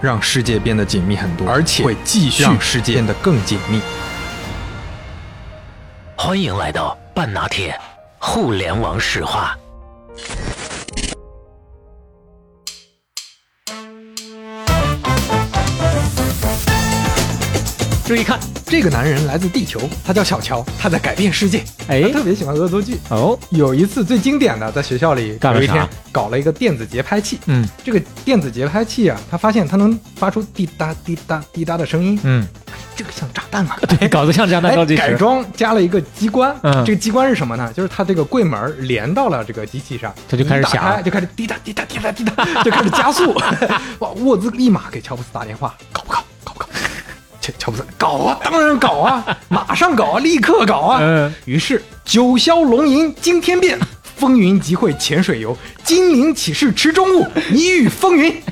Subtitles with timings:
[0.00, 3.80] 让世界变得紧密很多，而且会继续让世界变得更紧密。
[6.16, 7.78] 欢迎来到半拿铁
[8.18, 9.56] 互联网史话。
[18.10, 21.62] 注意看，这个男人来自地球，他叫小乔，他在改变世界。
[21.86, 22.98] 哎他特别喜欢恶作剧。
[23.08, 27.38] 哦，有一次最经典的，在学校里干了一天搞了一个电子节拍器。
[27.46, 32.44] 嗯这个电子节拍器啊，他发现它能发出滴答滴答滴答的声音，嗯，
[32.96, 33.78] 这个像炸弹啊！
[33.86, 34.84] 对，搞得像炸弹。
[34.96, 37.72] 改装加了一个机关，嗯这个机关是什么呢？
[37.72, 43.32] 就是它这个柜门连到了这个机器上，它就开始一打响开就开始滴答滴答滴答滴答，就开始加速。
[44.00, 46.24] 哇，沃兹立马给乔布斯打电话，搞不搞？
[47.40, 50.98] 乔乔布斯搞啊，当然搞啊，马上搞啊，立刻搞啊！
[51.00, 53.78] 嗯，于是九霄龙吟惊天变，
[54.16, 58.42] 风云集会潜水游，金陵启示池中物，一遇风云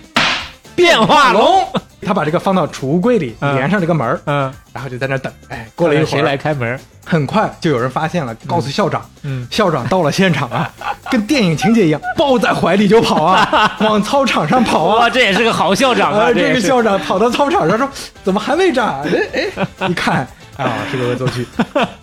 [0.74, 1.66] 变化龙。
[2.02, 5.32] 他把这个放到储物柜里，嗯连上这个门儿嗯，然后就在那等。
[5.48, 6.78] 哎，过了一会儿，谁来开门？
[7.04, 9.02] 很快就有人发现了，告诉校长。
[9.22, 10.70] 嗯校长到了现场啊，
[11.10, 15.10] 跟电影情节一样，抱在怀里就跑啊， 往操场上跑哇，啊。
[15.10, 16.26] 这也是个好校长啊！
[16.26, 17.88] 呃，这是个校长跑到操场上说
[18.22, 19.00] ：“怎么还没炸？”
[19.32, 20.26] 哎哎， 一看
[20.58, 21.46] 啊，是个恶作剧。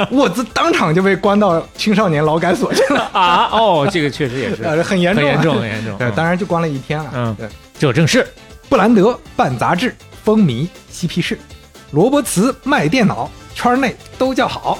[0.10, 5.98] 我这当场就被关到青少年劳改所去了，啊，哦，这个确实也是呃，很严重啊，很严重，很严重。
[6.00, 7.12] 对，当然就关了一天了。
[7.14, 8.26] 嗯对，这正是
[8.68, 11.36] 布兰德办杂志，风靡嬉皮士；
[11.92, 14.80] 罗伯茨卖电脑，圈内都叫好。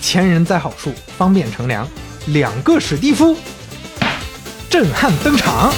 [0.00, 1.86] 前人栽好树，方便乘凉。
[2.28, 3.36] 两个史蒂夫，
[4.70, 5.70] 震撼登场。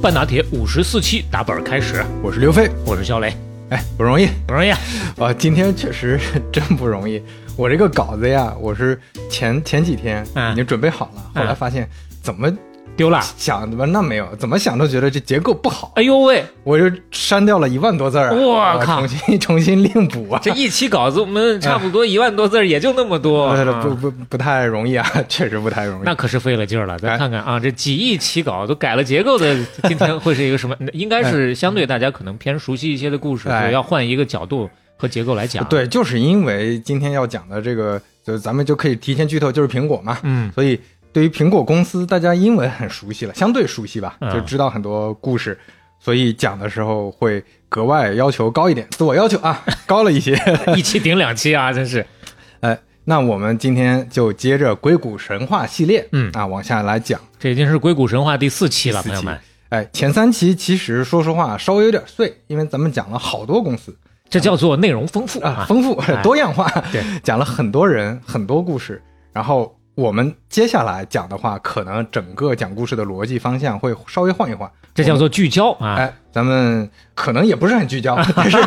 [0.00, 3.36] 半打铁五十四期打本开始，我是刘飞，我是肖雷，
[3.70, 4.78] 哎，不容易不容易啊。
[5.18, 5.32] 啊！
[5.32, 7.22] 今天确实是真不容易。
[7.56, 8.98] 我这个稿子呀，我是
[9.30, 11.88] 前前几天嗯已经准备好了，后来发现
[12.22, 12.52] 怎么
[12.94, 13.22] 丢了。
[13.38, 18.34] 想怎么那没有，怎么想都觉得这结构不好，哎呦喂，我就删掉了一万多字儿啊！
[18.36, 20.40] 我啊靠重新 重新另补啊！
[20.42, 26.02] 这一期稿子我们差不多一万多字儿，也就那么多，不不不太容易啊，确实不太容易。
[26.04, 26.98] 那可是费了劲儿了。
[26.98, 30.76] 咱哎看看啊，这几亿起稿都改了结构的，今天会是一个什么？
[30.92, 40.18] 应该是相对大家可能偏熟悉一些的故事，哎要换一个角度和结构来讲。，对，就是因为今天要讲的这个，就咱们就可以提前剧透，就是苹果嘛。
[40.22, 40.80] 嗯，所以
[41.12, 45.58] 对于苹果公司，大家因为很熟悉了，相对熟悉吧，嗯就知道很多故事，
[46.00, 50.36] 所以讲的时候会格外要求高一点，自我要求啊高了一些。
[50.76, 52.04] 一期顶两期啊，真是。
[52.60, 57.20] 哎，那我们今天就接着硅谷神话系列，嗯啊往下来讲。
[57.38, 63.94] 这已经是硅谷神话第四期了，第四期朋友们，哎，前三期其实说实话稍微有点碎，因为咱们讲了好多公司。
[64.28, 66.20] 这叫做内容丰富啊，丰富哎。
[66.22, 75.94] 多样化， 对， 讲了很多人很多故事，然后我们接下来讲的话，可能整个讲故事的逻辑方向会稍微换一换，这叫做聚焦啊。
[75.94, 78.58] 哎，咱们可能也不是很聚焦，但是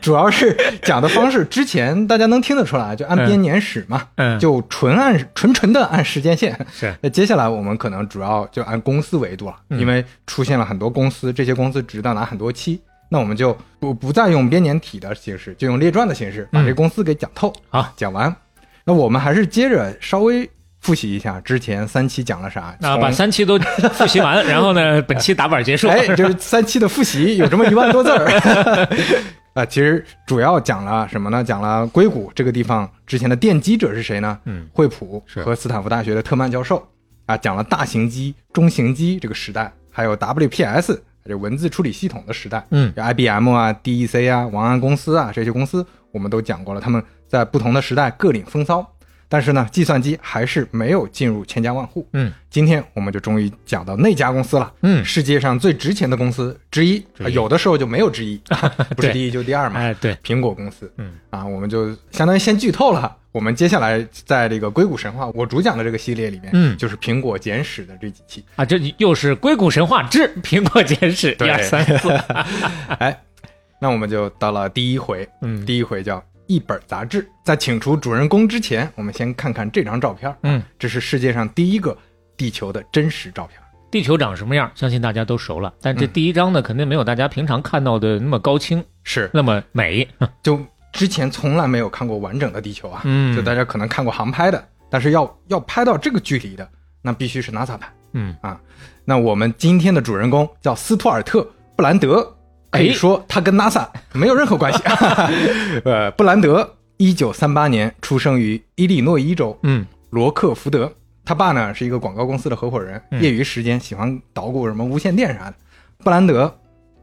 [0.00, 4.38] 主要是讲的方式，之前大家能听得出来，就按编年史嘛，嗯。
[4.40, 6.58] 就纯按纯纯的按时间线。
[6.72, 6.92] 是。
[7.02, 9.78] 那接下来我们可能主要就按公司维度了，嗯。
[9.78, 18.34] 因为出现了很多公司，这些公司值到拿很多期，那我们就不不再用编年体的形式，就用列传的形式把嗯这公司给讲透，好讲完。
[18.84, 20.48] 那我们还是接着稍微
[20.80, 23.58] 复习一下之前三期讲了啥，啊，把三期都
[23.94, 25.88] 复习完， 然后呢，本期打板结束。
[25.88, 28.26] 哎，就是三期的复习有这么一万多字儿。
[29.54, 31.42] 啊， 其实主要讲了什么呢？
[31.42, 34.38] 讲了硅谷这个地方之前的奠基者是谁呢？
[34.44, 36.86] 嗯，惠普是和斯坦福大学的特曼教授
[37.24, 42.64] 啊，讲了大型机、中型机这个时代，还有 WPS 这文字处理系统的时代。
[42.70, 48.86] 嗯有，IBM 啊、DEC 啊、王安公司啊这些公司，我们都讲过了，他们在不同的时代各领风骚。
[49.26, 52.06] 但是呢，计算机还是没有进入千家万户。
[52.12, 54.72] 嗯，今天我们就终于讲到那家公司了。
[54.82, 58.40] 嗯世界上最值钱的公司之一，有的时候就没有之一，
[58.94, 59.80] 不是第一就第二嘛。
[59.80, 63.16] 哎，对，苹果公司，嗯啊，我们就相当于先剧透了。
[63.34, 68.44] 我们接下来在这个硅谷神话我主讲的这个系列里面，嗯就是苹果简史的这几期。
[68.54, 72.08] 啊，这又是硅谷神话之苹果简史一二三四。
[73.00, 73.20] 哎，
[73.80, 77.28] 那我们就到了第一回，嗯第一回叫一本杂志。
[77.44, 80.32] 在请出主人公之前，我们先看看这张照片。
[80.44, 81.98] 嗯，这是世界上第一个
[82.36, 83.60] 地球的真实照片。
[83.90, 85.74] 地球长什么样，相信大家都熟了。
[85.80, 90.06] 但这嗯第一张呢，肯定没有大家平常看到的那么高清，是，那么美。
[90.42, 90.60] 就
[90.94, 93.02] 之前从来没有看过完整的地球啊。
[93.04, 96.66] 嗯就大家可能看过航拍的，但是要要拍到这个距离的，
[97.02, 97.92] 那必须是 NASA 拍。
[98.12, 98.58] 嗯啊，
[99.04, 101.40] 那我们今天的主人公叫斯图尔特·
[101.76, 102.22] 布兰德，
[102.70, 104.80] 可以哎说他跟 NASA 没有任何关系。
[105.84, 110.90] 呃，布兰德一九三八年出生于伊利诺伊州嗯罗克福德，
[111.24, 115.54] 他爸呢是一个广告公司的合伙人，嗯业余时间喜欢捣鼓什么无线电啥的。
[116.04, 116.56] 布兰德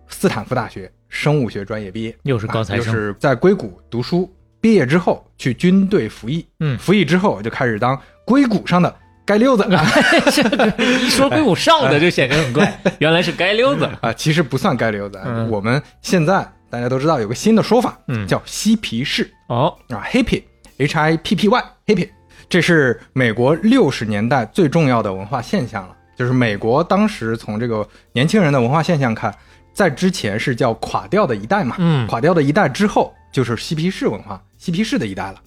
[0.08, 2.84] 斯坦福大学生物学专业毕业，又是高材生。
[2.84, 6.78] 啊就是在硅谷读书，毕业之后去军队服役，嗯。
[6.80, 8.96] 服役之后就开始当硅谷上的
[9.28, 9.64] 街溜子。
[10.80, 13.88] 一说硅谷上的就显得很怪， 原来是街溜子。
[14.00, 15.20] 啊，其实不算街溜子，
[15.50, 18.26] 我们现在大家都知道有个新的说法，嗯。
[18.26, 19.30] 叫嬉皮士。
[19.48, 22.10] 哦，啊，hippie，h i p p y，hippie，
[22.48, 25.98] 这是美国六十年代最重要的文化现象了。
[26.16, 29.34] 就是美国当时从这个年轻人的文化现象看，
[29.74, 32.08] 在之前是叫垮掉的一代嘛，嗯。
[32.08, 35.42] 垮掉的一代之后就是嬉皮士文化，嬉皮士的一代了。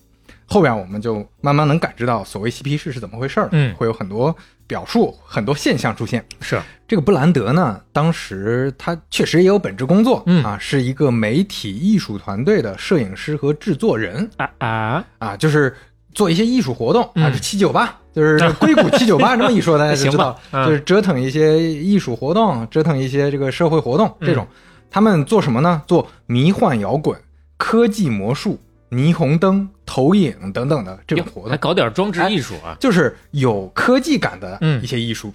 [0.46, 3.74] 后边我们就慢慢能感知到所谓嬉皮士是怎么回事儿了，嗯。
[3.74, 4.34] 会有很多
[4.66, 6.24] 表述、很多现象出现。
[6.40, 10.44] 是，这个布兰德呢，当时他确实也有本职工作，嗯。
[10.44, 14.28] 啊，是一个媒体艺术团队的摄影师和制作人。
[14.36, 15.74] 啊啊，啊，就是
[16.12, 24.46] 做一些艺术活动啊，嗯这七九八，就是硅谷 七九八这么一说，大家就行知道，嗯就是折腾一些艺术活动，折腾一些这个社会活动嗯这种。
[24.90, 25.82] 他们做什么呢？
[25.86, 27.18] 做迷幻摇滚、
[27.56, 28.58] 科技魔术、
[28.90, 32.76] 霓虹灯、投影等等的这种活动，还搞点装置艺术啊。
[32.78, 35.32] 就是有科技感的嗯一些艺术。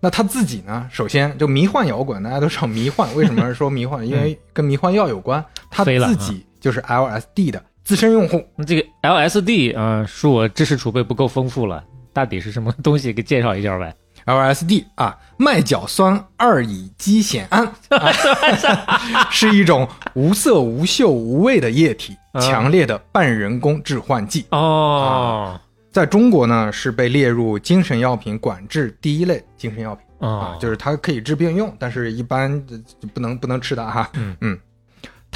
[0.00, 0.86] 那他自己呢？
[0.90, 4.04] 首先就迷幻摇滚，大家都知道迷幻，为什么说迷幻？
[4.08, 5.44] 因为跟迷幻药有关。
[5.70, 8.42] 他自己就是 LSD 的资深用户。
[8.56, 11.82] 那这个 LSD 啊，恕我知识储备不够丰富了，
[12.14, 13.12] 大抵是什么东西？
[13.12, 13.94] 给介绍一下呗。
[14.24, 18.10] LSD 啊，麦角酸二乙基酰胺、啊，
[19.30, 24.46] 是一种无色、无嗅、无味的液体，啊强烈的半人工致幻剂。
[24.50, 25.60] 哦
[25.92, 30.04] 在中国呢，是被列入精神药品管制第一类精神药品。
[30.20, 32.58] 啊哦，，就是它可以治病用，但是一般
[33.12, 34.08] 不能不能吃的哈。
[34.14, 34.58] 嗯嗯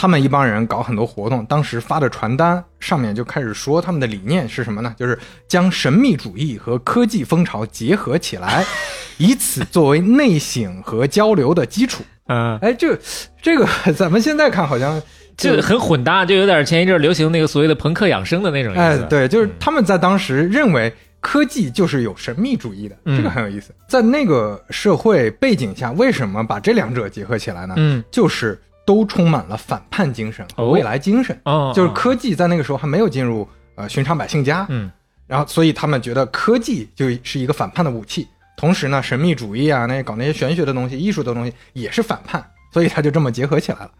[0.00, 4.94] 他们一帮人搞很多活动，当时发的传单上面就开始说他们的理念是什么呢？
[4.96, 5.18] 就是
[5.48, 8.64] 将神秘主义和科技风潮结合起来，
[9.18, 12.04] 以此作为内省和交流的基础。
[12.28, 12.96] 嗯，哎，这
[13.42, 15.02] 这个咱们现在看好像
[15.36, 18.80] 这个很混搭，就有点前一阵儿流行那个所谓的朋克养生的那种意思。
[18.80, 23.74] 哎，对，就是他们在当时认为科技就是有神秘主义的，嗯这个很有意思。
[23.88, 27.74] 在那个社会背景下，为什么把这两者结合起来呢？
[27.76, 28.56] 嗯，就是
[28.88, 31.38] 都充满了反叛精神和哦未来精神。
[31.44, 34.90] 哦，就是科技在那个时候还没有进入呃寻常百姓家，嗯
[35.26, 38.26] 然后所以他们觉得科技就是一个反叛的武器。
[38.56, 42.42] 同时呢，神秘主义啊，那搞那些玄学的东西、艺术的东西也是反叛，
[42.72, 43.90] 所以他就这么结合起来了。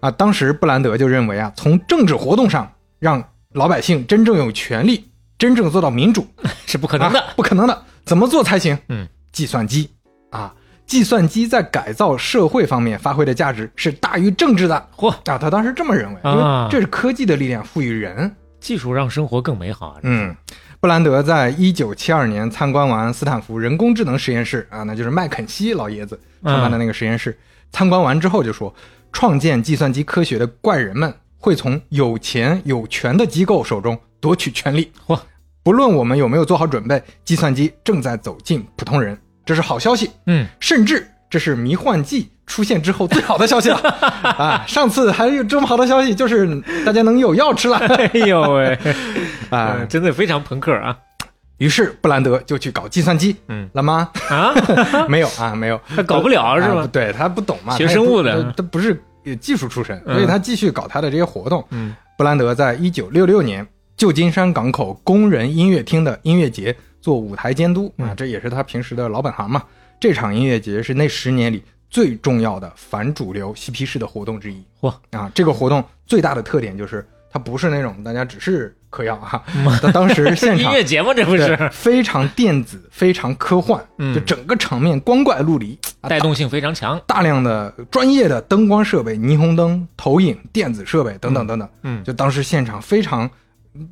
[0.00, 6.26] 啊，当时布兰德就认为啊，从政治活动上让老百姓真正有权利，真正做到民主，
[6.66, 7.18] 是不可能的。
[7.18, 7.82] 啊不可能的。
[8.04, 8.78] 怎么做才行？
[8.88, 9.88] 嗯，计算机
[10.30, 10.54] 啊，
[10.88, 14.88] 计算机在改造社会方面发挥的价值是大于政治的。
[14.96, 18.34] 嚯，啊，他当时这么认为，因啊为这是科技的力量赋予人。
[18.60, 20.00] 技术让生活更美好啊！
[20.02, 20.34] 嗯，
[20.80, 27.38] 布兰德在一九七二年参观完斯坦福人工智能实验室啊，那就是麦肯锡老爷子创办的那个实验室。
[27.70, 28.74] 参观完之后就说，
[29.12, 34.90] 创建计算机科学的怪人们会从有钱有权的机构手中夺取权力。
[35.06, 35.16] 嚯，
[35.62, 39.16] 不论我们有没有做好准备，计算机正在走进普通人，
[39.48, 40.10] 这是好消息。
[40.26, 43.78] 嗯，甚至这是迷幻剂出现之后最好的消息了
[44.22, 44.62] 啊！
[44.68, 46.46] 上次还有这么好的消息，就是
[46.84, 48.78] 大家能有药吃了 哎呦喂，
[49.48, 49.76] 啊！
[49.80, 50.94] 嗯真的非常朋克啊！
[51.56, 54.10] 于是布兰德就去搞计算机，嗯了吗？
[54.28, 54.52] 啊，
[55.08, 56.88] 没有啊，没有，他搞不了是啊吧？
[56.92, 61.64] 对他不懂嘛，学生物的他他不是呃技术出身，嗯所以他继续搞他的这些活动。
[61.70, 63.64] 嗯布兰德在一九六六年
[63.96, 69.62] 旧金山港口工人音乐厅的音乐节做舞台监督啊嗯，这也是他平时的老本行嘛。
[70.00, 74.62] 这场音乐节是那十年里最重要的反主流嬉皮士的活动之一。
[74.80, 74.92] 嚯。
[75.10, 79.42] 啊，这个活动最大的特点就是它不是那种大家只是嗑药啊，
[79.82, 81.56] 他当时现场 音乐节目这不是。
[81.70, 84.14] 非常电子，非常科幻，嗯。
[84.14, 86.98] 就整个场面光怪陆离，啊带动性非常强。
[87.06, 92.02] 大量的专业的灯光设备、霓虹灯、投影、电子设备等等等等，嗯。
[92.02, 93.28] 就当时现场非常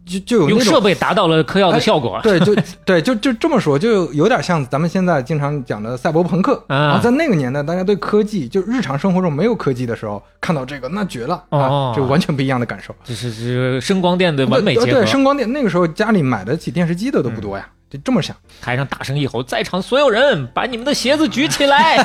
[0.05, 2.21] 就就有用设备达到了嗑药的效果。
[2.23, 7.01] 对，就 对，就就这么说，就有点像咱们现在经常讲的赛博朋克啊啊。
[7.03, 12.95] 在那个年代，大家对科技，就日常生活中没有科技的时候，看到这个那绝了哦啊，这完全不一样的感受。
[13.05, 15.07] 这是是声光电的完美结合对对，。
[15.07, 18.35] 声光电那个时候家里买得起电视机的都不多呀，就这么想。
[18.61, 21.97] 台上大声一吼：“在场所有人，把你们的鞋子举起来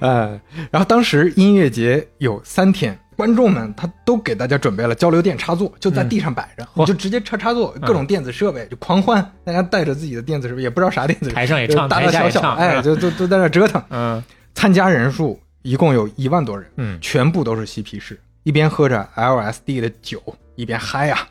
[0.00, 0.40] 呃，
[0.72, 14.22] 然后当时音乐节有三天，观众们他都给大家准备了交流电插座，就在地上摆着，嚯你就直接插插座，各种电子设备就狂欢，大家带着自己的电子设备，也不知道啥电子设备，台上也唱大大小小，哎，就就都在那折腾。！”嗯
[14.54, 20.22] 参加人数一共有一万多人，嗯，全部都是嬉皮士，一边喝着 LSD 的酒，
[20.54, 21.28] 一边嗨啊。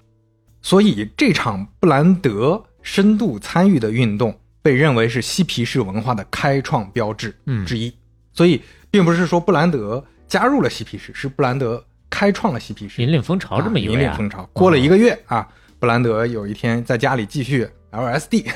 [0.62, 7.92] 所以这场布兰德深度参与的运动被认为是嬉皮士文化的开创标志嗯之一。
[8.32, 8.62] 所以
[8.92, 13.02] 并不是说布兰德加入了嬉皮士，是布兰德开创了嬉皮士。
[13.02, 14.48] 引领风潮这么一啊位啊，引领风潮。
[14.54, 15.48] 过了一个月啊，
[15.80, 18.46] 布兰德有一天在家里继续 LSD，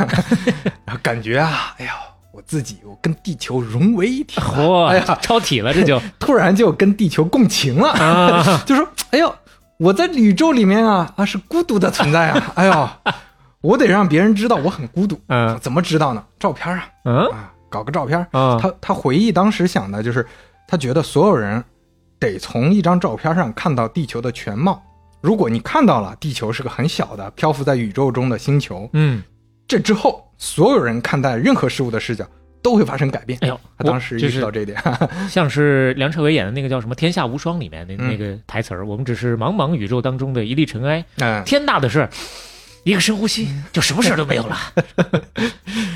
[0.86, 1.94] 然后感觉啊，哎呀，
[2.34, 6.02] 我自己我跟地球融为一体了， 嚯，哎呀，超体了，这就。
[6.20, 9.34] 突然就跟地球共情了，啊，就说，哎呦，
[9.78, 12.90] 我在宇宙里面啊啊是孤独的存在啊，哎呦，
[13.62, 15.58] 我得让别人知道我很孤独，嗯。
[15.62, 16.24] 怎么知道呢？
[16.40, 16.88] 照片啊。
[17.06, 17.26] 嗯？
[17.32, 18.20] 啊，搞个照片。
[18.32, 20.26] 啊，他他回忆当时想的就是，
[20.70, 21.64] 他觉得所有人
[22.20, 24.80] 得从一张照片上看到地球的全貌。
[25.20, 29.24] 如果你看到了地球是个很小的漂浮在宇宙中的星球，嗯，
[29.68, 32.24] 这之后所有人看待任何事物的视角
[32.62, 33.40] 都会发生改变。
[33.42, 34.80] 哎呦，他当时意识到这一点，
[35.28, 42.10] 像是梁朝伟演的那个叫什么《天下无双》里面的嗯那个台词儿，我们只是茫茫宇宙当中的一粒尘埃，嗯，天大的事儿，
[42.84, 44.58] 一个深呼吸就什么事儿都没有了。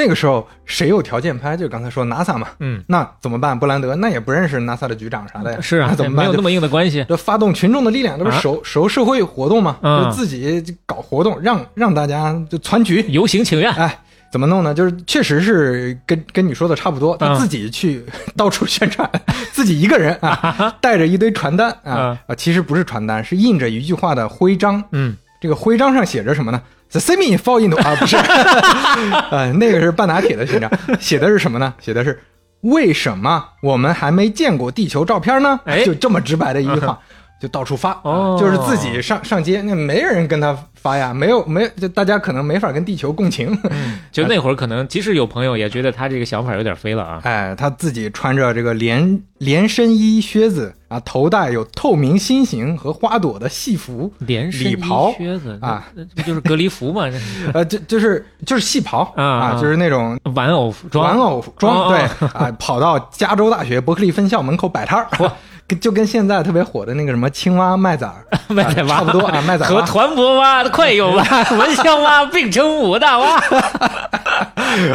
[0.00, 1.54] 那个时候谁有条件拍？
[1.54, 3.58] 就刚才说 NASA 嘛，嗯，那怎么办？
[3.58, 6.24] 布兰德那也不认识 NASA 的局长啥的呀，是啊那，怎么办？
[6.24, 7.04] 没有那么硬的关系。
[7.06, 9.76] 就发动群众的力量，这不是啊熟熟社会活动嘛？
[9.82, 13.98] 嗯就自己搞活动，让让大家就攒局，游行请愿，哎，
[14.32, 14.72] 怎么弄呢？
[14.72, 18.02] 就是确实是跟跟你说的差不多，他嗯自己去
[18.34, 19.06] 到处宣传，
[19.52, 24.82] 自己一个人啊，带着一堆传单啊嗯啊，其实不是传单，是印着一句话的徽章。
[24.92, 28.16] 嗯，这个徽章上写着什么呢？The semi fall into 啊，不是，
[29.30, 30.70] 呃，那个是半打铁的勋章，
[31.00, 31.74] 写的是什么呢？
[31.80, 32.20] 写的是
[32.62, 35.60] 为什么我们还没见过地球照片呢？
[35.64, 36.98] 哎就这么直白的一句话。
[37.40, 37.94] 就到处发，
[38.38, 43.56] 就是自己上上街，那没人跟他发呀，没有没就大家可能没法跟地球共情，
[44.12, 47.20] 就那会儿可能即使有朋友也觉得他这个想法有点飞了啊。
[47.24, 55.88] 哎，他自己穿着这个连连身衣靴子啊，头戴有透明心形和花朵的戏服，连身衣礼袍靴子啊，
[56.26, 57.08] 就是隔离服嘛？
[57.08, 57.18] 这
[57.58, 65.32] 呃，就就是就是戏袍啊啊就是那种玩偶服装，玩偶装，哦对啊，跑到加州大学伯克利分校门口摆摊儿，
[65.70, 69.80] 跟就跟现在特别火的那个什么青蛙麦仔儿 麦崽蛙啊差不多啊， 麦仔和。
[69.86, 73.36] 团泊蛙、快有蛙、蚊香蛙并称五大蛙。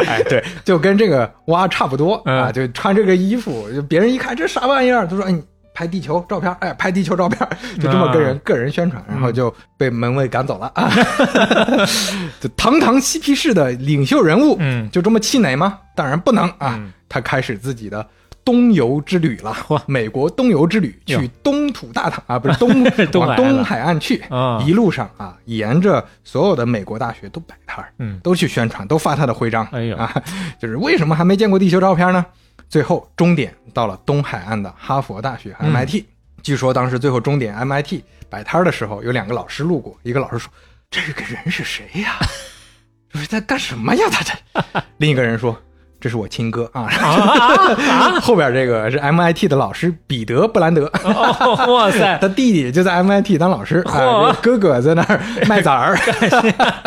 [0.07, 5.41] 哎，对，就跟这个蛙差不多啊，嗯就穿这个衣服，就别人一看这啥玩意儿，都说哎，你
[5.73, 7.47] 拍地球照片，哎，拍地球照片，
[7.81, 10.89] 就这么跟人、啊个人宣传，然后就被门卫赶走了啊。
[12.41, 15.77] 就堂堂嬉皮士的领袖人物，嗯就这么气馁吗？
[15.95, 18.05] 当然不能啊，嗯他开始自己的。
[18.45, 22.69] 东游之旅了嚯，美国东游之旅，去东土大唐啊， 不是东
[23.19, 29.65] 往东海岸去，啊一路上啊，沿着所有的美国大学都摆摊儿，嗯都去宣传，都发他的徽章。
[29.71, 30.13] 哎呦啊，
[30.61, 32.23] 就是为什么还没见过地球照片呢？
[32.69, 36.03] 最后终点到了东海岸的哈佛大学嗯 MIT。
[36.43, 40.51] 据说当时最后终点 MIT 摆摊儿的时候，有两个老师路过，一个老师说
[40.91, 42.17] ：“这个人是谁呀？
[43.13, 44.05] 说在干什么呀？
[44.11, 45.59] 他这。”另一个人说。
[46.05, 46.85] 这是我亲哥啊！
[48.21, 53.81] 后边这个是 MIT 的老师彼得·布兰德，哦哇塞， 他弟弟就在 MIT 当老师，
[54.39, 55.97] 哥哥在那儿卖崽儿。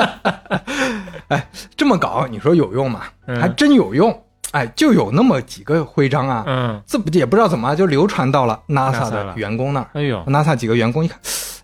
[1.26, 3.00] 哎，这么搞，你说有用吗？
[3.26, 4.16] 嗯还真有用。
[4.52, 9.88] 哎，就有那么几个徽章啊，嗯，这不也不知道怎么就流传到了 NASA 的了员工那儿。
[9.94, 11.18] 哎呦 NASA 几个员工一看，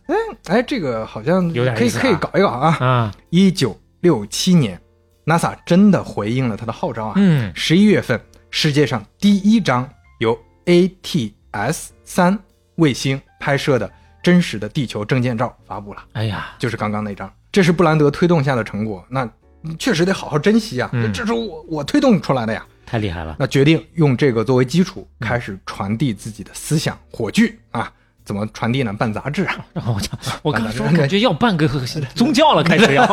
[0.09, 0.15] 哎
[0.59, 2.77] 哎，这个好像有点可以可以搞一搞啊。
[2.81, 4.77] 啊，一九六七年
[5.27, 7.15] ，NASA 真的回应了他的号召啊。
[7.17, 9.89] 嗯，十一月份，世界上第一张
[10.21, 12.39] 由 ATS 三
[12.77, 13.91] 卫星拍摄的
[14.23, 17.33] 真实的地球证件照发布了，哎呀，就是刚刚那张。
[17.53, 19.29] 这是布兰德推动下的成果，那
[19.79, 20.91] 确实得好好珍惜啊！
[20.93, 22.67] 嗯这是我我推动出来的呀。
[22.85, 23.37] 太厉害了。
[23.39, 27.91] 那决定用这个作为基础，开始传递自己的思想火炬啊！
[28.25, 28.93] 怎么传递呢？
[28.93, 31.69] 办杂志啊，然后我讲，我刚说 感觉 要办个
[32.15, 33.05] 宗教了，开始要。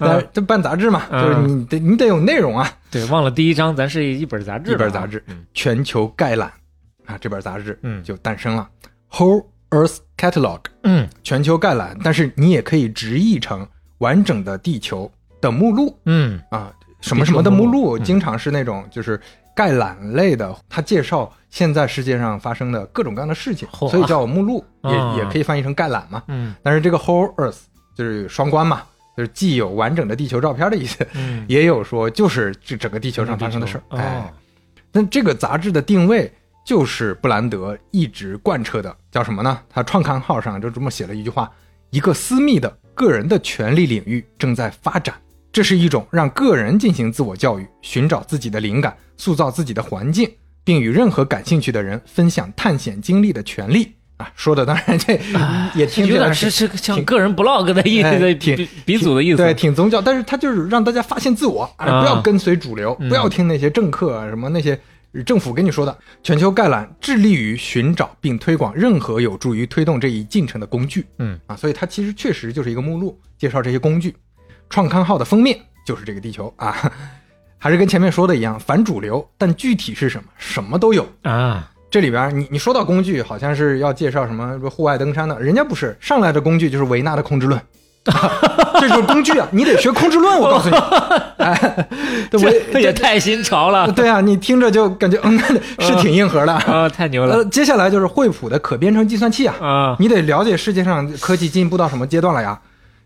[0.00, 2.70] 呃，这办杂志嘛，嗯就是你得你得有内容啊。
[2.90, 5.44] 对，忘了第一章咱是一本杂志，一本杂志，嗯。
[5.54, 6.52] 全球概览
[7.06, 8.02] 啊，这本杂志嗯。
[8.02, 8.68] 就诞生了。
[9.12, 11.08] Whole Earth Catalog 嗯。
[11.22, 13.66] 全球概览，但是你也可以直译成
[13.98, 15.10] 完整的地球
[15.40, 15.96] 的目录。
[16.06, 16.40] 嗯。
[16.50, 18.02] 啊，什么什么的目录，嗯。
[18.02, 19.20] 经常是那种就是
[19.58, 26.22] 概览类的，它介绍现在世界上发生的各种各样的事情，嚯所以叫目录，也、啊也可以翻译成概览嘛。
[26.28, 27.62] 嗯但是这个 Whole Earth
[27.96, 28.84] 就是双关嘛，
[29.16, 33.82] 就是既有完整的地球照片的意思，嗯，也有说就是这整个地球上发生的事儿。
[33.88, 34.32] 哦哎，
[34.92, 36.32] 那这个杂志的定位
[36.64, 39.60] 就是布兰德一直贯彻的，叫什么呢？
[39.68, 41.50] 他创刊号上就这么写了一句话：
[41.90, 45.16] 一个私密的个人的权利领域正在发展，
[45.52, 50.30] 这是一种让个人进行自我教育、寻找自己的灵感、塑造自己的环境，
[50.64, 53.94] 并与任何感兴趣的人分享探险经历的权利。
[54.18, 55.12] 啊，说的当然这
[55.76, 59.36] 也听起来有点是是像挺个人 blog 的意思的哎挺鼻鼻祖的意思。
[59.36, 64.76] 对，挺宗教，但是他就是让大家发现自我，啊、啊不要跟随主流，嗯不要听那些政客啊什么那些
[65.24, 65.96] 政府跟你说的。
[66.20, 71.06] 全球概览致力于寻找并推广任何有助于推动这一进程的工具。
[71.18, 74.16] 嗯啊，所以它其实确实就是一个目录，介绍这些工具。
[74.70, 76.76] 创刊号的封面就是这个地球啊，
[77.58, 81.06] 还是跟前面说的一样，反主流，但具体是什么，什么都有。
[81.22, 87.60] 啊，这里边你你说到工具，好像是要介绍什么户外登山的，人家不是上来的工具就是维纳的控制论，
[88.80, 90.76] 这就是工具啊，你得学控制论，我告诉你，
[91.42, 91.88] 哎，
[92.30, 95.38] 对这也太新潮了对啊，你听着就感觉嗯
[95.80, 96.52] 是挺硬核的。
[96.52, 96.88] 啊！
[96.88, 99.96] 太牛呃，了接下来就是惠普的可编程计算器啊，啊！
[99.98, 102.58] 你得了解世界上科技进步到什么阶段了呀。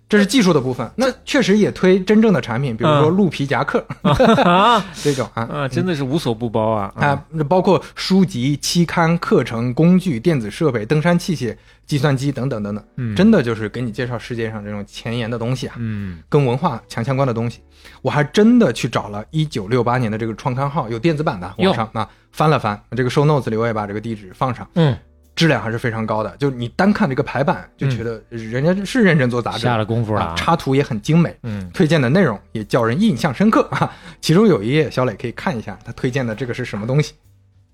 [0.08, 3.16] 这是技术的部分，那确实也推真正的产品，比如说嗯。
[3.16, 4.84] 鹿皮夹克、啊。
[5.02, 6.92] 这种啊，啊，真的是无所不包啊！
[6.96, 11.56] 啊，那包括书籍、期刊、课程、工具、电子设备、登山器械、
[11.86, 13.16] 计算机等等等等，嗯。
[13.16, 16.18] 真的就是给你介绍世界上这种前沿的东西啊，嗯。
[16.28, 17.60] 跟文化强相关的东西。
[18.02, 24.96] 我还真的去找了一九六八年的这个创刊号，有电子版的，网上啊翻了翻，这个 show notes 里我也把这个地址放上，嗯，
[25.34, 26.36] 质量还是非常高的。
[26.38, 33.94] 就你单看这个排版，就觉得人家是认真做杂志，下了功夫了啊，插图也很精美，嗯推荐的内容也叫人印象深刻 啊。
[34.20, 37.14] 其中有一页，小磊可以看一下，他推荐的这个是什么东西。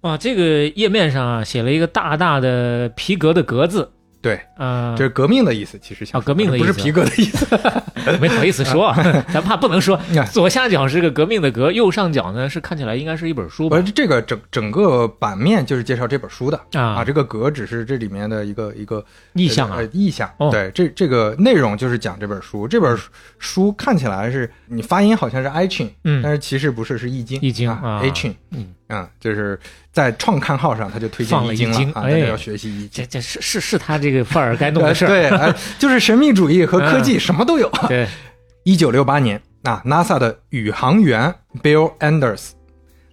[0.02, 7.46] 哇，这个页面上啊写了一个大大的皮革的革字对，啊，这是革命的意思，其实像啊革命的意思不是皮革的意思。
[8.20, 8.92] 没好意思说，
[9.32, 10.24] 咱怕不能说啊。
[10.32, 13.82] 左下角是个革命的革，右上角呢是看起来应该是一本书吧而？
[13.92, 20.28] 这个整整个版面就是介绍这本书的啊这个格只是这里面的一个一个意象啊呃，意象。
[20.38, 22.66] 哦对，这这个内容就是讲这本书。
[22.66, 27.38] 这本书书看起来是你发音好像是 i c h i n 嗯但是其实不是，是易经。
[27.40, 29.58] 易经啊啊 i c h i n 嗯，啊，就是
[29.92, 33.04] 在创刊号上他就推荐了易经易经啊，哎大家要学习易经。
[33.04, 35.08] 这这是是是他这个范儿该弄的事儿。
[35.08, 37.70] 对，哎就是神秘主义和科技什么都有。
[37.86, 38.08] 对，
[38.64, 42.50] 一九六八年啊，NASA 的宇航员 Bill Anders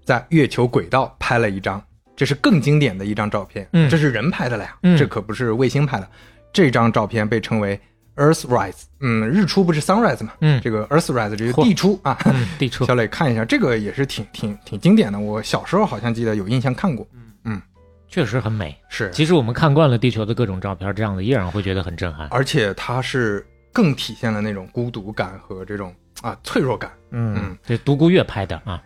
[0.03, 1.83] 在月球轨道拍了一张，
[2.15, 3.67] 这是更经典的一张照片。
[3.73, 6.09] 嗯这是人拍的了呀，嗯这可不是卫星拍的。
[6.53, 7.77] 这张照片被称为
[8.15, 10.33] Earthrise，嗯，日出不是 sunrise 嘛？
[10.41, 12.17] 嗯这个 Earthrise 这个地出啊。
[12.25, 15.19] 嗯，地出 小磊看一下，这个也是挺挺挺经典的。
[15.19, 17.05] 我小时候好像记得有印象看过。
[17.43, 17.61] 嗯
[18.07, 18.73] 确实很美。
[18.87, 22.27] 是，其实我们看惯了地球的各种照片，这样的依然会觉得很震撼。
[22.29, 26.89] 而且它是更体现了那种孤独感和这种啊脆弱感。
[27.11, 28.81] 嗯，这独孤月拍的啊。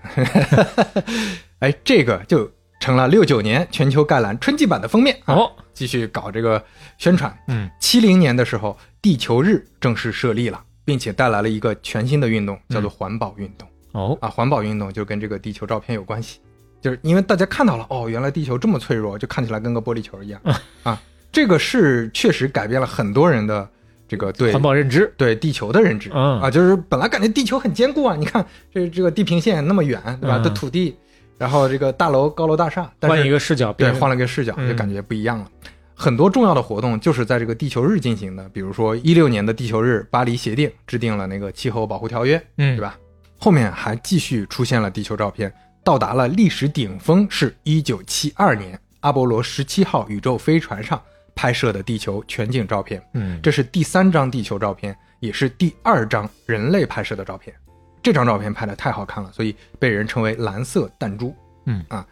[1.60, 2.50] 哎，这个就
[2.90, 6.60] 成了六九年全球概览春季版的封面啊，哦，继续搞这个
[6.98, 7.32] 宣传。
[7.48, 14.28] 嗯七零年的时候，地球日正式设立了，并且带来了一个全新的运动，叫做环保运动、哦，啊。
[14.28, 16.40] 环保运动就跟这个地球照片有关系，
[16.82, 20.42] 就是因为大家看到了，哦，原来地球这么脆弱，就看起来跟个玻璃球一样
[20.82, 21.00] 啊。
[21.32, 23.70] 这个是确实改变了很多人的
[24.08, 25.14] 这个对环保认知。
[25.16, 30.38] 对地球的认知、嗯啊，就是本来感觉地球很坚固啊，你看这这个地平线那么远，对吧？
[30.38, 30.98] 嗯的土地，
[31.40, 35.50] 然后这个大楼高楼大厦，但是换一个视角，对换了个视角，嗯就感觉不一样了。
[35.96, 42.82] 很多重要的活动就是在这个地球日进行的，比如说一六年的地球日，巴黎协定制定了那个气候保护条约，嗯，对？
[42.82, 42.98] 吧？
[43.38, 51.02] 后面还继续出现了地球照片，到达了历史顶峰是一九七二年阿波罗十七号宇宙飞船上
[51.36, 53.02] 拍摄的地球全景照片。
[53.14, 57.56] 嗯，这是第三张地球照片，也是第二张人类拍摄的照片。
[58.02, 61.36] 这张照片拍的太好看了，所以被人称为“蓝色弹珠”。
[61.66, 62.06] 嗯啊，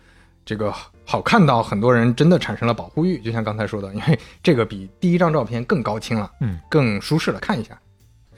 [0.45, 0.73] 这个
[1.05, 7.77] 好看到很多人真的产生了保护欲，就像刚才说的，因为 这个比第一张照片更高清了，嗯，更舒适了，看一下。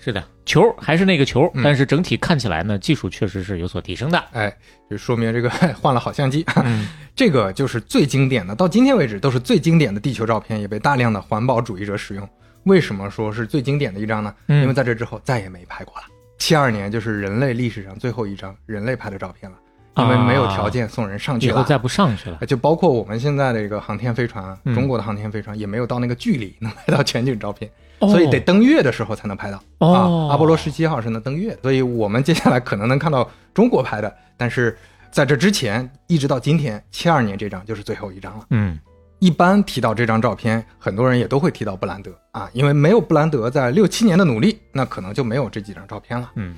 [0.02, 4.18] 是的，球还是那个球，嗯但是整体看起来呢，技术确实是有所提升的。
[4.32, 4.56] 哎，
[4.90, 5.50] 就说明这个
[5.82, 6.46] 换了好相机。
[6.64, 12.30] 嗯 这个就是最经典的，到今天为止都是最经典的地球照片，也被大量的环保主义者使用。
[12.64, 14.34] 为什么说是最经典的一张呢？
[14.48, 16.04] 嗯因为在这之后再也没拍过了。
[16.40, 19.58] 七二年就是人类历史上最后一张人类拍的照片了。
[19.98, 21.54] 因为没有条件送人上去了。
[21.54, 22.38] 以后再不上去了。
[22.46, 29.62] 就包括我们现在的这个航天飞船，嗯中国的航天飞船也没有到那个距离能拍到全景照片，哦所以得登月的时候才能拍到。
[29.80, 34.78] 哦啊，阿波罗十七号是能登月的，所以我们接下来可能能看到中国拍的，但是
[35.12, 38.46] 在这之前，一直到今天七二年这张就是最后一张了。
[38.52, 38.80] 嗯
[39.20, 46.32] 一般提到这张照片，很多人也都会提到布兰德啊，因为没有布兰德在六七年的努力，那可能就没有这几张照片了。
[46.36, 46.56] 嗯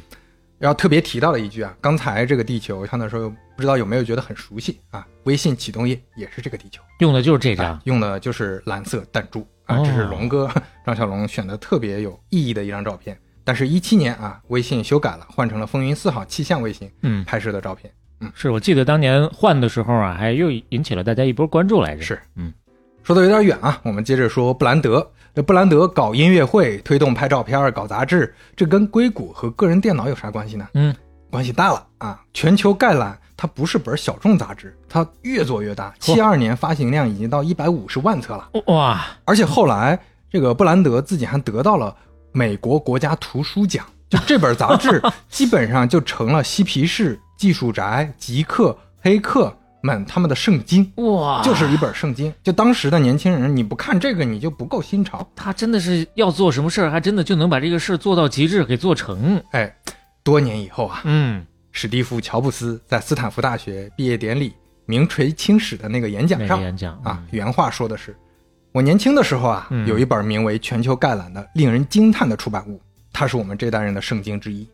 [0.59, 5.03] 要特别提到的一句啊，刚才这个地球看的时候，不知道有没有觉得很熟悉啊？
[5.23, 7.81] 微信启动页也是这个地球，用的就是这啊张。
[7.85, 10.47] 用的就是蓝色弹珠啊，哦这是龙哥
[10.85, 13.19] 张小龙选的特别有意义的一张照片。
[13.43, 17.91] 但是，一七年啊，微信修改了，换成了风云四号气象卫星嗯，拍摄的照片。
[18.33, 22.01] 是我记得当年换的时候啊，还又引起了大家一波关注来着。
[22.01, 22.53] 是，嗯，
[23.03, 25.05] 说的有点远啊，我们接着说布兰德。
[25.33, 30.67] 这布兰德搞音乐会、推动拍照片、搞杂志，这跟硅谷和个人电脑有啥关系呢？
[30.73, 30.93] 嗯，
[31.29, 32.21] 关系大了啊！
[32.33, 35.93] 全球概览它不是本小众杂志，它越做越大。
[36.01, 39.97] 嚯七二年发行量已经到一百五十万册了，哇，而且后来
[40.29, 41.95] 这个布兰德自己还得到了
[42.33, 43.85] 美国国家图书奖。
[44.09, 49.51] 就这本杂志 基本上就成了嬉皮士、技术宅、极客、黑客
[49.81, 50.87] 们他们的圣经。
[50.97, 52.31] 哇，就是一本圣经。
[52.43, 55.27] 就当时的年轻人，你不看这个，你就不够新潮。
[55.35, 59.41] 他真的是要做什么事儿，还真的就能把这个事儿做到极致，给做成。
[59.53, 59.75] 哎，
[60.21, 64.53] 多年以后啊，嗯，史蒂夫·乔布斯在斯坦福大学毕业典礼
[64.85, 68.15] 名垂青史的那个演讲上演讲啊，，原话说的是
[68.71, 72.79] ：“我年轻的时候啊，嗯有一本名为《全球概览》的令人惊叹的出版物，
[73.11, 74.69] 它是我们这代人的圣经之一。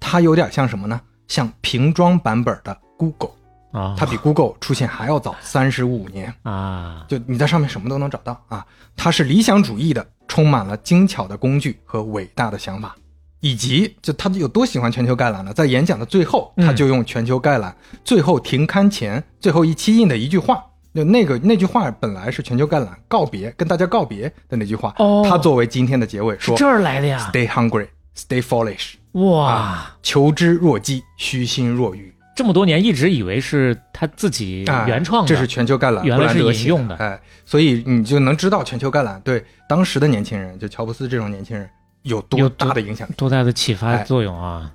[0.00, 1.00] 它有点像什么呢？
[1.28, 3.30] 像瓶装版本的 Google，
[3.70, 8.66] 啊，它比 Google 出现还要早三十五年。”啊，就你在上面什么都能找到啊。
[8.96, 12.96] 它是理想主义的，充满了精巧的工具和伟大的想法，
[13.40, 15.52] 以及就他有多喜欢全球概览呢？
[15.52, 20.64] 在演讲的最后，嗯他就用全球概览最后停刊前最后一期印的一句话。
[20.94, 27.86] 就那个那句话本来是全球概览告别跟大家告别的那句话，哦他作为今天的结尾说这儿来的呀！：“Stay hungry,
[28.16, 28.94] stay foolish，
[29.26, 32.12] 哇，求知若饥，虚心若愚。
[32.36, 41.68] 这么多年一直以为是他自己哎原创的，这是全球概览，原来是引用的哎，所以你就能知道全球概览对当时的年轻人，就乔布斯这种年轻人
[42.02, 43.14] 有多大的影响力。
[43.16, 44.72] 多大的启发哎作用啊！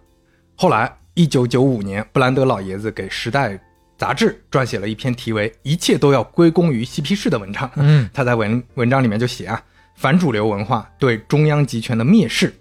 [0.55, 3.51] 后来，一九九五年，布兰德老爷子给《时代》
[3.97, 7.71] 杂志撰写了一篇题为“一切都要归功于嬉皮士”的文章。
[7.77, 9.61] 嗯，他在文文章里面就写啊，
[9.95, 12.53] 反主流文化对中央集权的蔑视，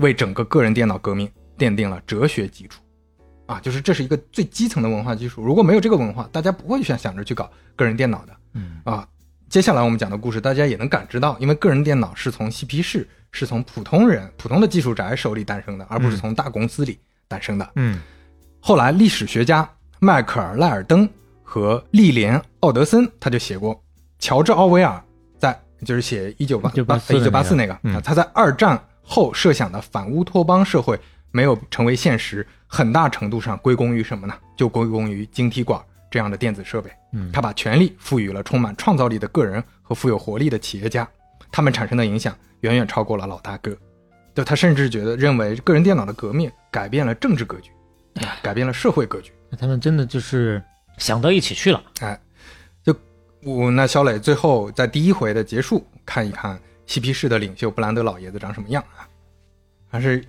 [0.00, 2.82] 为整个个人电脑革命奠定了哲学基础。
[3.46, 5.42] 啊，就是这是一个最基层的文化基础。
[5.42, 8.36] 如果没有这个文化，大家不会想想着去搞个人电脑的。
[8.54, 9.04] 嗯啊，
[9.48, 17.68] 接下来我们讲的故事，大家也能感知到，因为个人电脑是从嬉皮士，是从普通人、普通的技术宅手里诞生的，而不是从大公司里诞生的。
[17.74, 18.00] 嗯
[18.60, 21.08] 后来，历史学家迈克尔·赖尔登
[21.42, 23.82] 和利莲·奥德森他就写过，
[24.20, 25.02] 乔治·奥威尔
[25.38, 30.98] 在就是写一九八1984一九八四那个他在二战后设想的反乌托邦社会
[31.30, 34.34] 没有成为现实，很大程度上归功于什么呢？
[34.56, 36.90] 就归功于晶体管这样的电子设备。
[37.12, 41.08] 嗯，他把权力赋予了充满创造力的个人和富有活力的企业家，
[41.50, 43.76] 他们产生的影响远远超过了老大哥。
[44.32, 47.70] 就他甚至觉得认为个人电脑的革命改变了政治格局，
[48.24, 49.32] 啊改变了社会格局。
[49.50, 50.62] 那他们真的就是
[50.98, 51.82] 想到一起去了。
[52.00, 52.18] 哎，
[52.84, 52.94] 就
[53.42, 56.60] 我那小磊最后在第一回的结束看一看
[56.90, 59.06] 嬉皮士的领袖布兰德老爷子长什么样啊？
[59.88, 60.20] 还是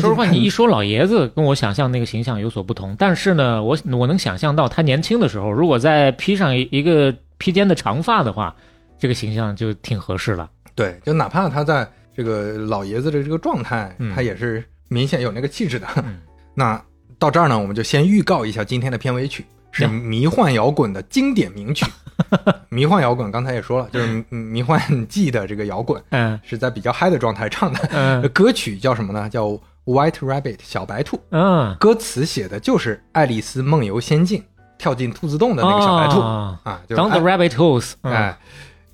[0.00, 2.94] 实话，你一说老爷子，跟我想象那个形象有所不同。
[2.96, 8.54] 但是呢，我我能想象到他年轻的时候，如果再披上一一个披肩的长发的话，
[8.96, 10.48] 这个形象就挺合适了。
[10.76, 15.86] 对，就哪怕他在这个老爷子的这个状态，嗯他也是明显有那个气质的。
[15.96, 16.20] 嗯
[16.54, 16.80] 那
[17.18, 21.84] 到这儿呢，我们就先预告一下今天的片尾曲，是迷幻摇滚的经典名曲。
[22.70, 27.88] 迷幻摇滚刚才也说了，就是嗯迷幻季的这个摇滚嗯是在比较嗨的状态唱的。
[27.92, 29.28] 嗯歌曲叫什么呢？
[29.28, 29.46] 叫
[29.84, 31.20] 《White Rabbit》小白兔。
[31.30, 34.40] 嗯，歌词写的就是《爱丽丝梦游仙境》
[34.78, 38.38] 跳进兔子洞的那个小白兔、哦啊，就是 Down the rabbit holes，嗯哎，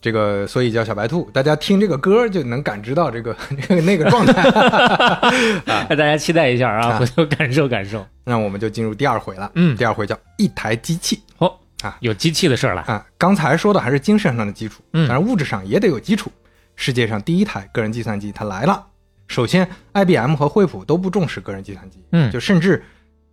[0.01, 1.31] 这个所以叫小白兔。
[1.33, 3.37] 大家听这个歌就能感知到这个
[3.69, 4.51] 这个那个状态。
[5.89, 8.07] 大家期待一下啊，啊回头感受感受。
[8.25, 9.51] 那我们就进入第二回了。
[9.55, 12.83] 嗯第二回叫一台机器哦啊，有机器的事儿了。
[12.83, 13.07] 啊。
[13.19, 16.31] 刚才说的还是精神上的基础，嗯当然物质上也得有基础。
[16.77, 18.87] 世界上第一台个人计算机它来了。
[19.29, 22.83] 首先，IBM 和惠普都不重视个人计算机，嗯就甚至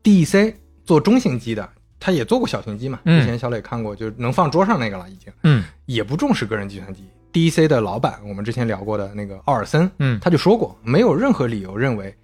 [0.04, 0.54] DEC
[0.84, 1.68] 做中型机的，
[2.00, 3.00] 他也做过小型机嘛。
[3.06, 7.04] 嗯之前小磊看过，就能放桌上那个了，已经嗯也不重视个人计算机。
[7.34, 12.16] DEC 的老板，我们之前聊过的那个奥尔森，嗯他就说过，没有任何理由认为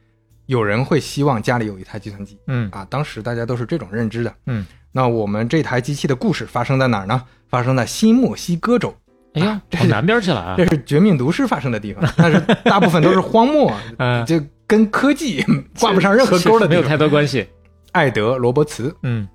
[0.47, 4.33] 有人会希望家里有一台计算机嗯啊，当时大家都是这种认知的。
[4.47, 7.21] 嗯，那我们这台机器的故事发生在哪儿呢？
[7.47, 8.95] 发生在新墨西哥州，
[9.36, 10.65] 哎呀，这是跑南边去了啊 这！
[10.65, 15.45] 是《绝命毒师》发生的地方，但是大部分都是荒漠， 嗯，就跟科技
[15.79, 16.67] 挂不上任何钩的。
[16.67, 17.45] 没有太多关系。
[17.91, 19.27] 艾德·罗伯茨，嗯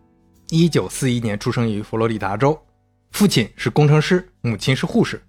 [0.50, 2.58] 一九四一年出生于佛罗里达州，
[3.12, 5.20] 父亲是工程师，母亲是护士。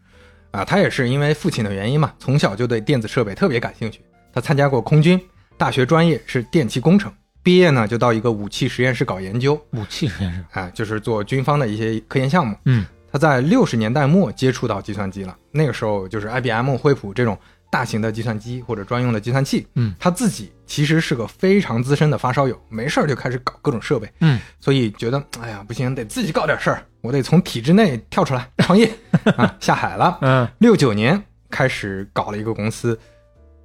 [0.51, 4.01] 啊，他也是因为父亲的原因嘛，从小就对电子设备特别感兴趣。
[4.33, 5.19] 他参加过空军，
[5.57, 10.43] 大学专业是电气工程，毕业呢就到一个武器实验室搞研究，武器实验室。
[10.51, 12.55] 啊，就是做军方的一些科研项目。
[12.65, 17.35] 嗯他在六十年代末接触到计算机了，那个时候就是 IBM、惠普这种
[17.69, 19.67] 大型的计算机或者专用的计算器。
[19.75, 28.91] 嗯，他自己其实是个非常资深的发烧友，没事儿就开始搞各种设备，嗯所以觉得哎呀不行，得自己搞点事儿，我得从体制内跳出来创业
[29.37, 30.17] 啊，下海了。
[30.21, 32.99] 嗯六九年开始搞了一个公司，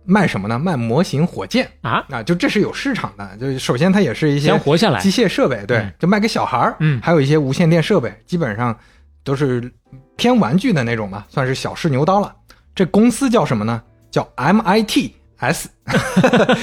[0.04, 0.58] 卖什么呢？
[0.58, 3.36] 卖模型火箭啊，啊，就这是有市场的。
[3.38, 5.10] 就首先它也是一些先活下来机。
[5.10, 8.78] 械设备，对嗯，就卖给小孩儿，嗯还有一些无线电设备，基本上
[9.22, 9.72] 都是
[10.16, 12.34] 偏玩具的那种嘛，算是小试牛刀了。
[12.74, 13.82] 这公司叫什么呢？
[14.14, 15.64] 叫 MITS，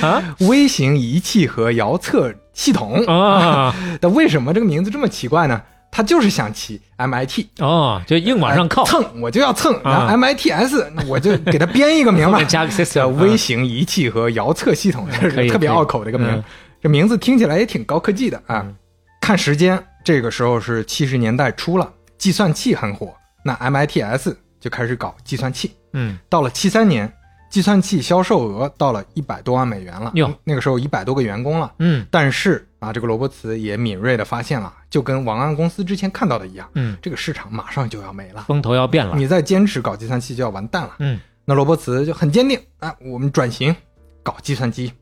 [0.01, 3.03] 啊 微型仪器和遥测系统。
[3.03, 5.61] 啊 但为什么这个名字这么奇怪呢？
[5.91, 16.43] 他就是想起 MIT，哦，就硬往上靠，蹭我就要蹭，然后啊 MITS 那我就给他编一个名吧， 加个 system 叫啊微型仪器和遥测系统，这是特别拗口的一个名嗯。
[16.81, 18.73] 这名字听起来也挺高科技的啊嗯。
[19.19, 25.71] 看时间，这个时候是七十年代初了，计算器很火，那 MITS 就开始搞计算器。
[25.91, 27.11] 嗯到了七三年，
[27.51, 31.71] 计算器销售额到了一百多万美元了哟，那个时候一百多个员工了。
[31.77, 39.15] 嗯但是啊，这个罗伯茨也敏锐的发现了，就跟王安公司之前看到的一样，嗯，这个市场马上就要没了，风头要变了。
[39.15, 40.95] 你再坚持搞计算器就要完蛋了。
[40.99, 43.75] 嗯那罗伯茨就很坚定啊，我们转型
[44.23, 44.93] 搞计算机，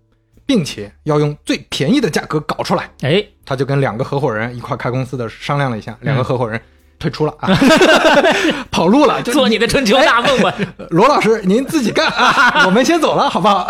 [0.45, 2.89] 并且要用最便宜的价格搞出来。
[3.01, 6.59] 哎，他就跟两个合伙人一块开公司的商量了一下，两嗯个合伙人
[6.99, 7.49] 退出了啊，
[8.69, 10.53] 跑路了，就做你的春秋大梦吧。
[10.89, 13.61] 罗老师您自己干啊， 我们先走了，好不好？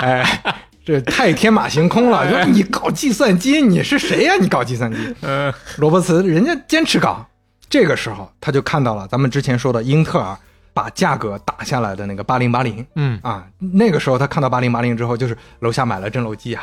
[0.00, 0.42] 哎，
[0.84, 5.14] 这太天马行空了，就你搞计算机，你是谁呀、你搞计算机？
[5.22, 7.24] 嗯罗伯茨人家坚持搞，
[7.70, 10.36] 这个时候他就看到了咱们之前说的英特尔
[10.74, 16.62] 把价格打下来的那个八零八零嗯啊，那个时候他看到八零八零之后，就是楼下买了震楼机啊，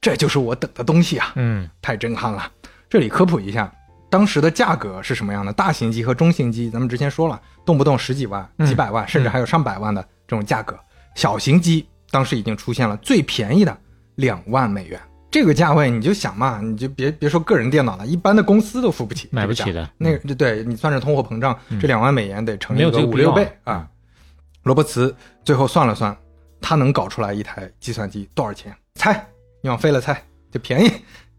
[0.00, 2.46] 这就是我等的东西啊，嗯太震撼了。
[2.88, 3.70] 这里科普一下，
[4.10, 5.52] 当时的价格是什么样的？
[5.52, 10.78] 大型机和中型机，咱们之前说了，动不动十几万、嗯几百万，甚至还有上百万的这种价格。
[11.14, 13.76] 小型机当时已经出现了最便宜的
[14.16, 15.00] 两万美元。
[15.30, 23.88] 这个价位你就想嘛，你就别别说个人电脑了，一般的公司都付不起，买不起的那个对你算是通货膨胀，嗯这两万美元得乘没有一个五六倍啊。
[24.64, 26.16] 罗伯茨最后算了算，
[26.60, 28.76] 他能搞出来一台计算机多少钱？
[28.96, 29.24] 猜，
[29.62, 30.20] 你往废了猜，
[30.50, 30.90] 就便宜，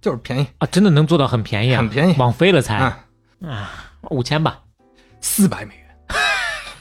[0.02, 2.16] 就是便宜，啊，真的能做到很便宜啊，很便宜。
[2.18, 2.76] 往飞了才。
[2.76, 3.00] 啊，
[3.46, 3.70] 啊，
[4.10, 4.58] 五千吧。
[5.22, 6.18] 四百美元，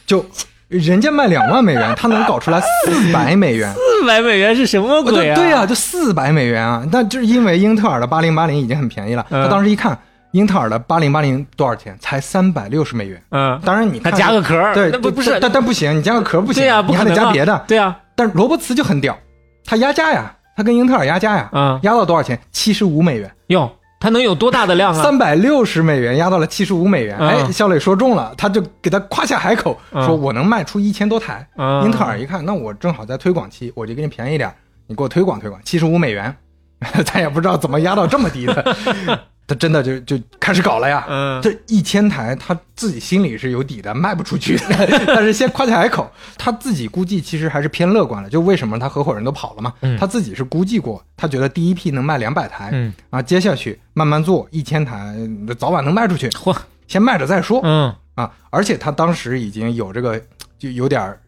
[0.07, 0.25] 就
[0.69, 5.35] 人家卖两万美元，他能搞出来四百美元，四百美元是什么鬼啊？
[5.35, 6.83] 对啊，就四百美元啊！
[6.91, 9.45] 那就是因为英特尔的八零八零已经很便宜了，嗯。
[9.45, 9.99] 他当时一看
[10.31, 13.23] 英特尔的八零八零多少钱，才三百六十美元。
[13.31, 15.39] 嗯，当然你看他加个壳对，那不不是。
[15.39, 17.63] 但但不行，你加个壳不行，对呀，不你还得加别的。
[17.69, 19.19] 对啊，但罗伯茨就很屌，
[19.67, 22.39] 他压价呀，他跟英特尔压价呀，嗯，压到多少钱？
[22.53, 23.35] 七十五美元。
[23.47, 25.03] 哟，它能有多大的量啊？
[25.03, 31.47] 三百六十美元压到了七十五美元，嗯哎，肖磊说中了，他就给他夸下海口，嗯说我能卖出一千多台。
[31.57, 34.53] 嗯英特尔一看，那我正好在推广期，我就给你便宜点，
[34.87, 36.37] 你给我推广推广，七十五美元，
[37.07, 38.77] 咱也不知道怎么压到这么低的，
[39.51, 41.05] 他真的就就开始搞了呀。
[41.09, 44.65] 嗯这一千台他自己心里是有底的，卖不出去的，
[45.09, 46.09] 但是先夸下海口，
[46.39, 48.31] 他自己估计其实还是偏乐观的。
[48.31, 49.75] 就为什么他合伙人都跑了嘛？
[49.81, 55.17] 嗯他自己是估计过，他觉得第一批能卖两百台，嗯，啊，接下去慢慢做，一千台
[55.59, 58.31] 早晚能卖出去，嚯，先卖着再说、嗯啊。
[58.51, 60.23] 而且他当时已经有这个
[60.61, 61.19] 就有点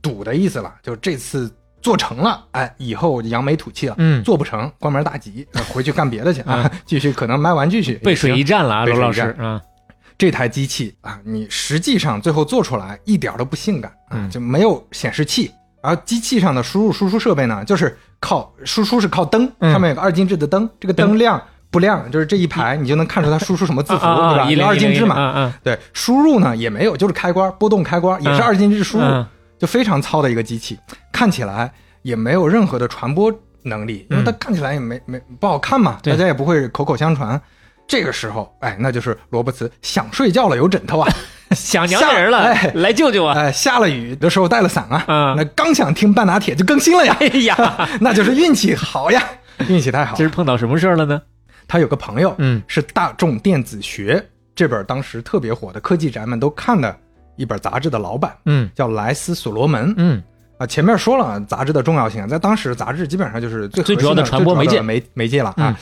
[0.00, 1.50] 赌的意思了，就这次
[1.82, 3.94] 做成了，哎，以后扬眉吐气了。
[3.98, 7.94] 嗯，做不成，关门大吉，呃回去干别的去 啊，继续可能卖玩具去。
[7.96, 9.60] 背水一战了啊，罗老师啊，
[10.16, 14.30] 这台机器啊，你实际上最后做出来一点都不性感啊，嗯。
[14.30, 15.50] 就没有显示器，
[15.82, 19.72] 而机器上的输入输出设备呢，就是靠输出是靠灯，嗯。
[19.72, 24.66] 上面有个二进制的灯，这个灯亮不亮，就是这一排你就能看出它输出什么字符，对吧？
[24.66, 25.52] 二进制嘛。
[25.64, 29.26] 对，输入呢也没有，就是开关波动开关，也是嗯二进制输入，嗯
[29.62, 30.76] 就非常糙的一个机器，
[31.12, 31.72] 看起来
[32.02, 37.40] 也没有任何的传播能力，因为它嗯看起来也没没不好看嘛，大家也不会口口相传。
[37.86, 41.08] 这个时候，哎，那就是罗伯茨想睡觉了，有枕头啊，
[41.54, 43.30] 想娘家人了，哎来救救我！
[43.30, 49.22] 哎，下了雨的时候带了伞啊，嗯那刚想听半打铁就更新了呀，哎呀， 那就是运气好呀，
[49.68, 50.24] 运气太好这。
[50.24, 51.22] 是碰到什么事儿了呢？
[51.68, 54.16] 他有个朋友，嗯是《大众电子学》
[54.56, 56.96] 这本当时特别火的科技宅们都看的
[57.36, 59.94] 一本杂志的老板，嗯叫莱斯所罗门。
[59.96, 60.22] 嗯
[60.58, 65.54] 啊，前面说了杂志的重要性，在当时杂志基本上就是最最主要的传播媒介媒媒介了啊。
[65.58, 65.76] 嗯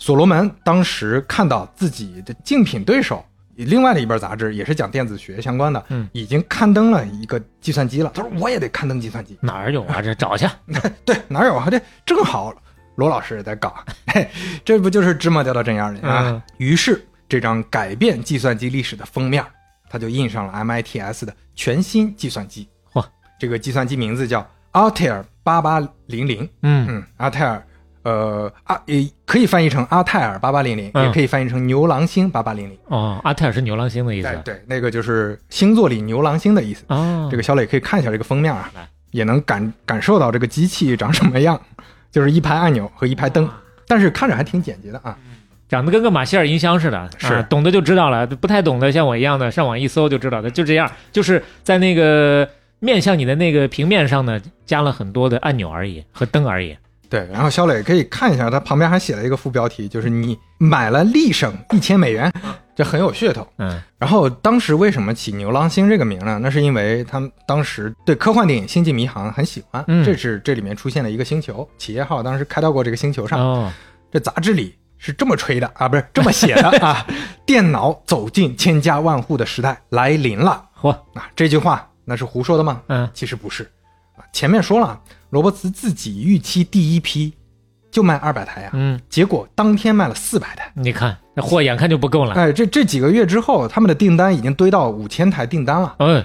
[0.00, 3.24] 所罗门当时看到自己的竞品对手。
[3.56, 8.12] 另外的一本杂志也是讲电子学相关的，嗯已经刊登了一个计算机了。
[8.14, 10.00] 他说我也得刊登计算机，哪儿有啊？
[10.00, 10.48] 这找去。
[11.04, 11.66] 对，哪有啊？
[11.68, 12.54] 这正好
[12.94, 13.74] 罗老师也在搞，
[14.06, 14.28] 嘿，
[14.64, 16.26] 这不就是芝麻掉到针眼里啊？
[16.30, 19.44] 嗯于是这张改变计算机历史的封面，
[19.88, 22.68] 它就印上了 MITS 的全新计算机。
[22.92, 23.04] 嚯，
[23.38, 26.48] 这个计算机名字叫 Altair 八八零零。
[26.62, 27.66] 嗯嗯，阿泰尔，
[28.02, 32.78] 呃，阿也可以翻译成阿泰尔八八零零，嗯也可以翻译成牛郎星八八零零。
[32.86, 34.28] 哦，阿泰尔是牛郎星的意思。
[34.44, 36.84] 对对，那个就是星座里牛郎星的意思。
[36.88, 38.70] 哦，这个小磊可以看一下这个封面啊，
[39.10, 41.60] 也能感感受到这个机器长什么样，
[42.10, 43.48] 就是一排按钮和一排灯，
[43.86, 45.16] 但是看着还挺简洁的啊。
[45.68, 52.48] 长得跟个马歇尔音箱似的，是啊懂的就知道了，不太懂的像我一样的，上网一搜就知道的，就这样，就是在那个
[52.80, 56.76] 面向你的那个平面上呢，加了很多的按钮而已和灯而已。
[57.10, 62.30] 对，然后肖磊可以看一下，他旁边还写了一个副标题，就是你买了立省一千美元，
[62.76, 63.46] 这很有噱头。
[63.56, 66.38] 嗯然后当时为什么起牛郎星这个名呢？
[66.42, 73.40] 那是因为他们当时对科幻电影《星际迷航》很喜欢，嗯这是这里面出现了一个星球，企业号当时开到过这个星球上。
[73.40, 73.72] 哦，
[74.12, 77.06] 这杂志里是这么吹的啊，不是这么写的啊，
[77.46, 81.28] 电脑走进千家万户的时代来临了嚯，啊！
[81.34, 82.82] 这句话那是胡说的吗？
[82.88, 83.62] 嗯其实不是
[84.16, 84.26] 啊。
[84.32, 87.32] 前面说了，罗伯茨自己预期第一批
[87.90, 90.70] 就卖二百台啊、嗯，结果当天卖了四百台。
[90.74, 92.34] 你看那货眼看就不够了。
[92.34, 96.24] 哎，这这几个月之后，他们的订单已经堆到五千台订单了，嗯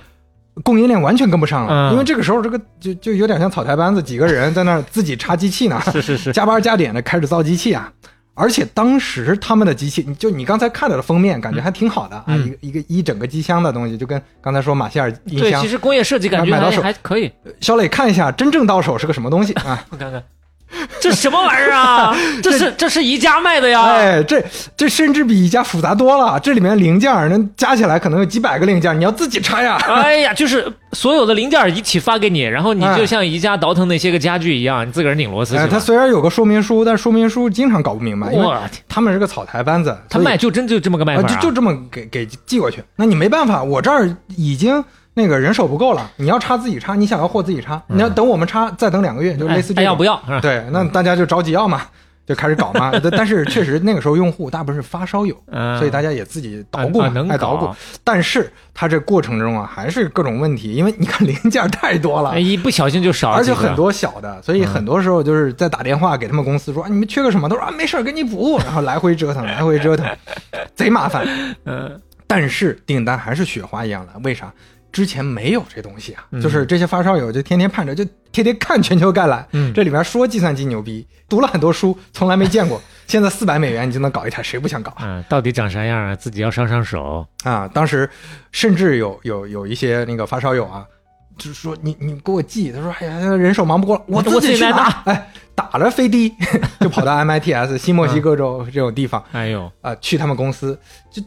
[0.64, 1.90] 供应链完全跟不上了。
[1.90, 7.92] 嗯因为这个时候，这个就就有点像草台班子，几个人在那儿自己插机器呢，是是是，加班加点的开始造机器啊。
[8.36, 15.68] 而且当时他们的机器，你就你刚才看到的封面，感觉还挺好的啊，嗯一个一个一整个机箱的东西，就跟刚才说马歇尔音对，箱其。
[15.68, 17.32] 实工业设计感觉买到手还可以。
[17.62, 19.86] 小磊看一下，真正到手是个什么东西啊？
[19.92, 20.24] 我看看，
[21.00, 22.16] 这什么玩意儿啊？
[22.42, 23.82] 这是这是宜家卖的呀？
[23.84, 24.44] 哎，这
[24.76, 29.78] 这甚至比宜家复杂多了，这里面零件儿能加起来可能有几百个零件儿，你要自己拆呀。
[29.88, 35.74] 哎呀，就是所有的零件一起发给你，然后你哎就像宜家倒腾那些个家具一样，你自个儿拧螺丝哎，是吧？
[35.74, 38.48] 它虽然有个说明书，但说明书经常搞不明白，因为
[38.88, 41.36] 他们是个草台班子，他卖就真就这么个卖啊，法啊？
[41.36, 42.84] 就就这么给给寄过去。
[42.96, 44.84] 那你没办法，我这儿已经
[45.14, 49.84] 那个人手不够了，你要插自己插，你想要货自己插，你要等我们插再等两个月，就类似这样。
[49.84, 50.22] 哎要不要？
[50.42, 51.82] 对，那大家就着急要嘛，
[52.26, 52.92] 就开始搞嘛。
[53.04, 57.70] 但 但是确实那个时候用户大部分是发烧友，嗯所以大家也自己捣鼓嘛，爱捣鼓。
[58.04, 62.40] 但是它这过程中啊，还是各种问题，因为你看零件太多了哎，。
[62.40, 70.08] 一不小心就少了而且很多小的，所以嗯很多时候就是在打电话给他们公司说、啊你们缺个什么，他说啊没事儿给你补，然后 来回折腾，来回折腾，
[70.76, 71.28] 贼麻烦。
[71.66, 74.52] 嗯但是订单还是雪花一样来，为啥？
[74.94, 82.80] 之前没有这东西啊，嗯就是这些发烧友就天天盼着，就天天看全球概览，嗯这里面说计算机牛逼，读了很多书，从来没见过。
[83.08, 86.16] 现在四百美元你就能搞一台，谁不想搞嗯，到底长啥样啊？
[86.16, 87.28] 自己要上上手。
[87.44, 87.68] 啊？
[87.74, 88.10] 当时
[88.52, 90.86] 甚至有有有一些那个发烧友啊，
[91.38, 96.32] 就是说你你给我寄，他说哎呀人手忙不过来，我我自己来打，哎，打了飞的
[96.80, 100.80] 就跑到 MITS 新墨西哥州这种地方哎呦，啊、去他们公司
[101.12, 101.22] 就。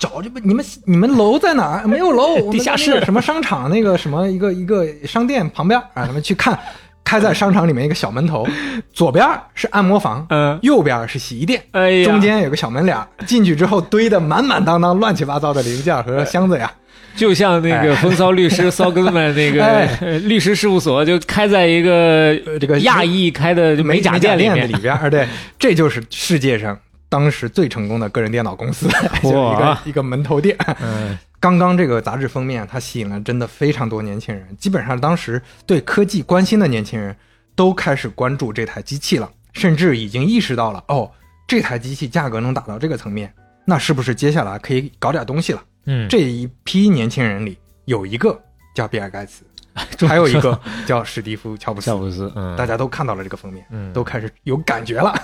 [0.00, 1.76] 找这不你们你们楼在哪？
[1.76, 1.86] 儿？
[1.86, 3.00] 没有楼，地下室。
[3.04, 6.58] 什么商场那个什么一个一个商店旁边啊，咱们去看，
[7.04, 8.46] 开在商场里面一个小门头，
[8.94, 16.72] 左边是按摩房，嗯，右边是洗衣店，哎呀，中间有个小门脸，进去之后堆的满满当当、乱七八糟的零件和箱子呀。
[17.16, 19.84] 就像那个风骚律师骚哥们那个
[20.20, 24.68] 律师事务所，就开在一个呃这个亚裔开的美甲店店里面。
[24.68, 25.26] 里里边儿，对，
[25.58, 26.78] 这就是世界上
[27.10, 28.88] 当时最成功的个人电脑公司，
[29.22, 30.56] 就一个一个门头店。
[30.80, 37.16] 嗯刚刚这个杂志封面，它吸引了真的非常多年轻人，基本上当时对科技关心的年轻人
[37.56, 41.10] 都开始关注这台机器了，甚至已经意识到了，哦，
[41.48, 43.32] 这台机器价格能打到这个层面，
[43.64, 45.62] 那是不是接下来可以搞点东西了？
[45.86, 48.38] 嗯，这一批年轻人里，有一个
[48.74, 49.42] 叫比尔盖茨，
[50.06, 55.14] 还有一个叫史蒂夫乔布斯乔，布斯，嗯，大家都看到了这个封面，嗯都开始有感觉了。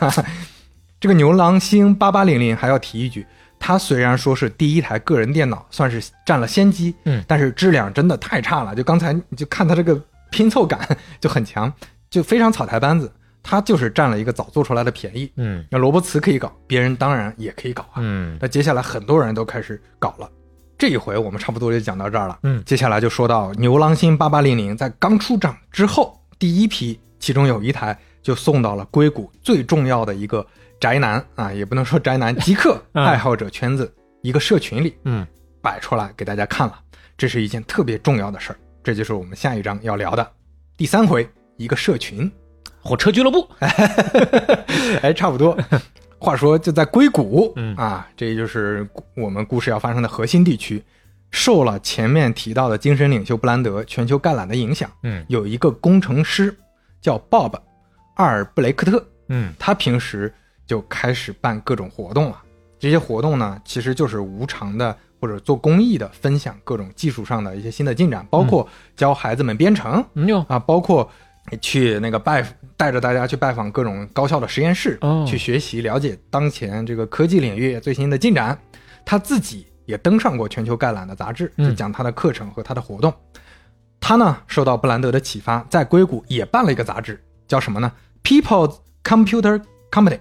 [0.99, 3.27] 这个牛郎星八八零零还要提一句，
[3.59, 8.75] 它虽然说是第一台个人电脑，算是占了先机，嗯但是质量真的太差了。
[8.75, 10.81] 就刚才你就看它这个拼凑感
[11.21, 11.73] 就很强，
[12.09, 13.11] 就非常草台班子。
[13.49, 15.31] 它就是占了一个早做出来的便宜。
[15.37, 17.99] 嗯那罗伯茨可以搞，别人当然也可以搞啊。
[17.99, 20.29] 嗯那接下来很多人都开始搞了。
[20.77, 22.37] 这一回我们差不多就讲到这儿了。
[22.43, 30.45] 嗯接下来就说到牛郎星八八零零在刚出厂之后，第一批，其中有一台就送到了硅谷最重要的一个
[30.81, 35.27] 宅男啊，也不能说宅男，极客嗯爱好者圈子一个社群里嗯，
[35.61, 36.79] 摆出来给大家看了，
[37.17, 38.57] 这是一件特别重要的事儿。
[38.83, 40.31] 这就是我们下一章要聊的
[40.77, 42.31] 第三回，一个社群。
[42.83, 43.49] 火车俱乐部，
[45.03, 45.59] 哎，差不多。
[46.21, 50.81] 话说就在硅谷，嗯啊，这就是我们故事要发生的核心地区，
[51.33, 56.57] 受了前面提到的精神领袖布兰德全球概览的影响，嗯有一个工程师
[57.01, 57.59] 叫 Bob
[58.15, 60.33] 阿尔布雷克特，嗯他平时
[60.67, 62.43] 就开始办各种活动了。
[62.79, 71.09] 这些活动呢，其实就是无偿的或者做公益的，分享各种技术上的一些新的进展，包括教孩子们编程，嗯，啊，包括
[71.61, 72.47] 去那个拜
[72.77, 78.59] 带着大家去拜访各种高校的实验室，哦去学习了解当前这个科技领域最新的进展。
[79.05, 83.13] 他自己也登上过全球概览的杂志，嗯就讲他的课程和他的活动。
[84.01, 87.91] 他呢受到布兰德的启发，在硅谷也办了一个杂志，叫什么呢
[88.23, 90.19] ？People's Computer Company，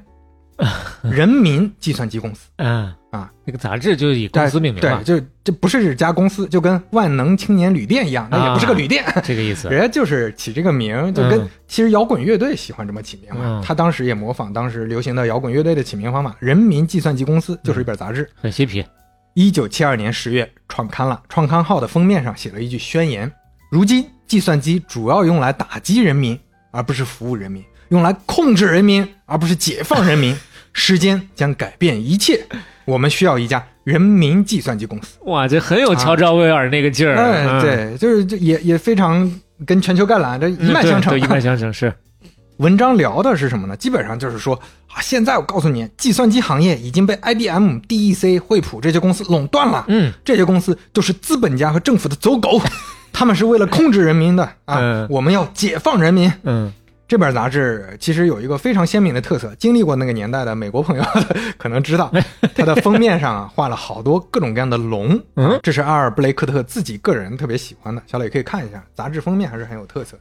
[1.04, 2.50] 人民计算机公司。
[2.58, 9.06] 嗯啊，那个杂志就以公司命名了对，，就这不是一家公司，就跟万能青年旅店一样，那也不是个啊旅店。
[9.24, 9.70] 这个意思。
[9.70, 13.42] 人家就是起这个名，就跟、嗯其实摇滚乐队喜欢这么起名嘛。
[13.46, 16.36] 嗯他当时也模仿当时流行的摇滚乐队的起名方法。
[16.40, 18.86] 人民计算机公司就是一本杂志，很嬉皮，
[19.34, 21.24] 一九七二年十月创刊了。
[21.30, 23.32] 创刊号的封面上写了一句宣言：
[23.72, 26.38] 如今计算机主要用来打击人民，
[26.72, 27.64] 而不是服务人民；
[27.96, 30.36] 用来控制人民，而不是解放人民。
[30.78, 32.46] 时间将改变一切，
[32.84, 35.18] 我们需要一家人民计算机公司。
[35.22, 37.16] 哇，这很有乔治奥威尔那个劲儿。
[37.16, 41.94] 哎，嗯，对，就是这也也非常跟全球概览这一脉相承一脉相承是。
[42.60, 43.76] 文章聊的是什么呢？
[43.78, 44.54] 基本上就是说
[44.88, 49.86] 啊，现在我告诉你，计算机行业已经被 IBM、DEC、惠普这些公司垄断了。
[49.88, 52.62] 嗯，这些公司就是资本家和政府的走狗，
[53.14, 54.80] 他们是为了控制人民的啊！
[54.82, 56.30] 嗯我们要解放人民。
[56.44, 56.74] 嗯
[57.08, 61.04] 这本杂志其实有一个非常鲜明的特色，经历过那个年代的美国朋友
[61.58, 62.12] 可能知道，
[62.56, 65.22] 它的封面上啊画了好多各种各样的龙。
[65.36, 70.18] 嗯，这是阿尔布雷克特自己个人特别喜欢的，小磊可以看一下，杂志封面还是很有特色。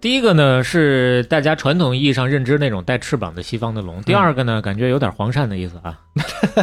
[0.00, 5.98] 第一个呢是大家传统意义上认知那种带翅膀的西方的龙，第二个呢感觉有点黄鳝的意思啊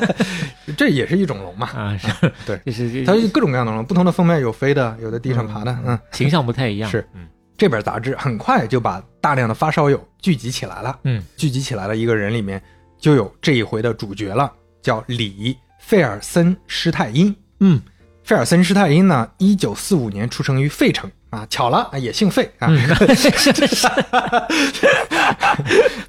[0.78, 6.00] 这也是一种龙嘛，啊是，对就是它有各种各样的龙，不同的封面有飞的，有的地上爬的，嗯。
[6.12, 6.90] 形象不太一样。
[6.90, 7.28] 是嗯
[7.62, 10.98] 这本杂志很快就把大量的发烧友聚集起来了。
[11.04, 12.60] 嗯聚集起来的一个人里面，
[12.98, 14.52] 就有这一回的主角了，
[14.82, 17.36] 叫李费尔森施泰因。
[17.60, 17.80] 嗯
[18.24, 22.68] 费尔森施泰因呢，一九四五年出生于费城啊，巧了啊，也姓费啊。
[22.68, 22.80] 嗯，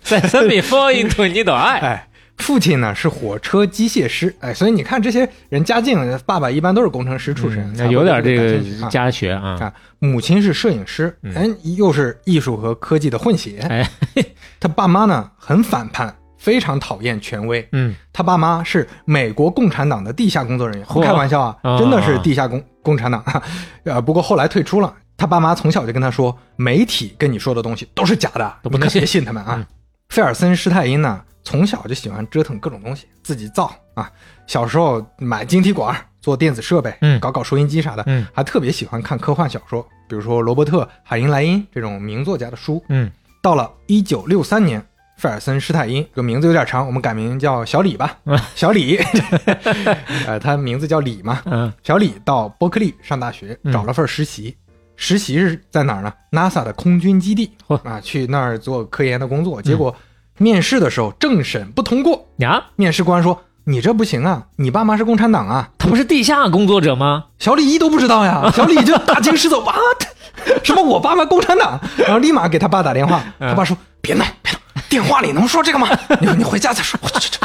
[0.00, 1.80] 在 send me fall into 你的爱。
[1.80, 2.09] 哎，
[2.39, 9.57] 父亲呢是火车机械师，哎，所以你看这些人家境，爸爸一般都是工程师出身，嗯有点这个家学啊。
[9.61, 13.59] 啊，母亲是摄影师，嗯哎，又是艺术和科技的混血。
[13.68, 13.89] 哎，
[14.59, 17.66] 他爸妈呢很反叛，非常讨厌权威。
[17.72, 23.24] 嗯他爸妈是美国共产党的地下工作人员，不嚯开玩笑啊，啊真的是地下共共产党。
[23.85, 24.93] 呃，不过后来退出了。
[25.16, 29.55] 他爸妈从小就跟他说，媒体跟你说的东西都是假的，都不能信你可别信他们啊。
[29.59, 29.66] 嗯
[30.09, 34.11] 费尔森施泰因呢，从小就喜欢折腾各种东西，自己造啊。
[34.47, 42.82] 小时候买晶体管，做电子设备，嗯搞搞收音机啥的，嗯还特别喜欢看科幻小说，比如说罗伯特·海因莱因这种名作家的书。
[42.88, 44.80] 嗯到了一九六三年，
[45.16, 48.16] 费尔森施泰因这个名字有点长，我们改名叫小李吧。
[48.24, 48.99] 嗯小李，
[50.26, 51.43] 呃，他名字叫李嘛。
[51.47, 54.57] 嗯小李到伯克利上大学，嗯找了份实习。
[54.95, 57.51] 实习是在哪儿呢？NASA 的空军基地
[57.82, 59.61] 啊，去那儿做科研的工作。
[59.61, 59.93] 结果
[60.39, 65.70] 面试的时候政审不通过，呀，面试官说：“你这不行啊，你爸妈是共产党啊。
[65.78, 69.74] 他不是地下工作者吗？”小李一都不知道呀， 小李就大惊失色，哇，
[70.62, 71.78] 什么我爸妈共产党？
[71.99, 74.59] 然后立马给他爸打电话，他爸说：“别闹，别闹，
[74.93, 75.88] 电话里能说这个吗？
[76.20, 77.38] 你你回家再说。”我去去去，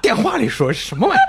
[0.00, 1.20] 电话里说什么玩意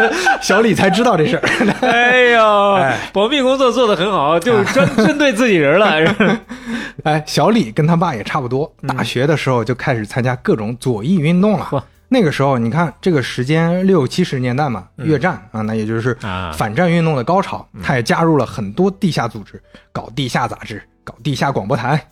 [0.00, 0.12] 儿？
[0.42, 1.88] 小李才知道这事儿。
[1.88, 6.40] 哎呦哎，保密工作做得很好，就专针对自己人了。
[7.04, 11.84] 哎，小李跟他爸也差不多，大学的时候就开始参加各种左翼运动嚯了。
[12.08, 17.64] 那个时候，你看这个时间六七十年代嘛，越战啊，那也就是啊反战运动的高潮。
[17.84, 19.62] 他也加入了很多地下组织，
[19.92, 22.04] 搞地下杂志，搞地下广播台。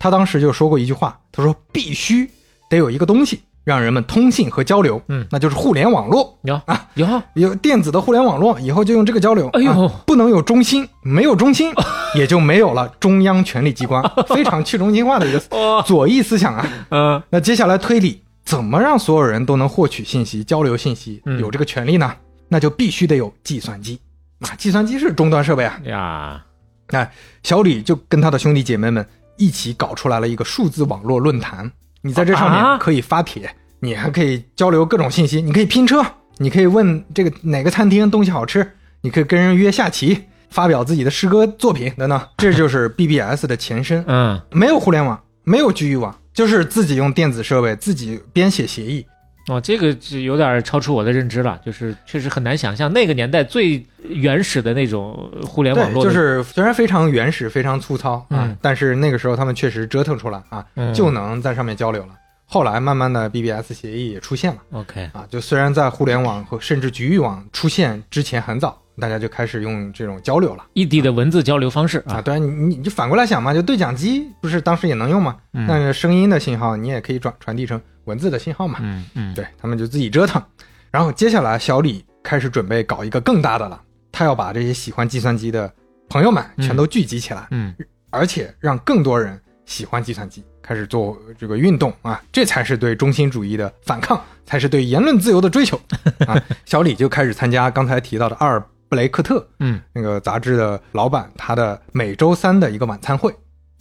[0.00, 2.28] 他当时就说过一句话，他说必须
[2.68, 6.38] 得有一个东西让人们通信和交流，嗯那就是互联网络。
[6.42, 9.48] 有啊有，有电子的互联网络，以后就用这个交流。
[9.50, 11.70] 哎呦啊不能有中心，没有中心，
[12.16, 16.66] 也就没有了中央权力机关， 非常去中心化的一个哦左翼思想啊。
[16.90, 22.16] 嗯那接下来推理，怎么让所有人都能获取信息、交流信息，嗯有这个权利呢？
[22.48, 24.00] 那就必须得有计算机
[24.40, 25.78] 啊，计算机是终端设备啊。
[25.84, 26.42] 呀，
[26.88, 27.08] 那
[27.44, 29.06] 小李就跟他的兄弟姐妹们
[29.40, 31.72] 一起搞出来了一个数字网络论坛。
[32.02, 36.04] 你在这上啊面可以发帖，你还可以交流各种信息，你可以拼车，
[36.36, 38.70] 你可以问这个哪个餐厅东西好吃，
[39.00, 42.20] 你可以跟人约下棋，发表自己的诗歌作品等等。
[42.36, 44.04] 这就是 BBS 的前身。
[44.06, 49.06] 嗯，没有互联网，没有局域网，就是自己用电子设备自己编写协议。
[49.50, 62.10] 哦，这个就有点超出我的认知了，就是确实很难想象那个年代最原始的那种互联网，络，就是虽然非常原始、非常粗糙啊，嗯但是那个时候他们确实折腾出来啊，嗯就能在上面交流了。
[62.46, 72.14] 后来慢慢的 BBS 协议也出现了 OK，啊，就虽然在互联网和甚至局域网出现之前很早，大家就开始用这种交流了异地的文字交流方式啊。
[72.14, 75.36] 啊，对啊，你你你就反过来想嘛，就对讲机不是当时也能用吗？
[75.52, 78.78] 嗯但是声音的信号你也可以转传递成文字的信号嘛。
[78.82, 80.42] 嗯嗯，对他们就自己折腾。
[80.90, 83.80] 然后接下来，小李开始准备搞一个更大的了，
[84.10, 85.72] 他要把这些喜欢计算机的
[86.08, 87.74] 朋友们全都聚集起来，嗯
[88.10, 95.80] 而且让更多人喜欢计算机，开始做这个运动啊，这才是对中心主义的反抗，才是对言论自由的追求
[96.26, 96.42] 啊。
[96.64, 103.32] 小李就开始参加刚才提到的阿尔布雷克特嗯那个杂志的老板他的每周三的一个晚餐会。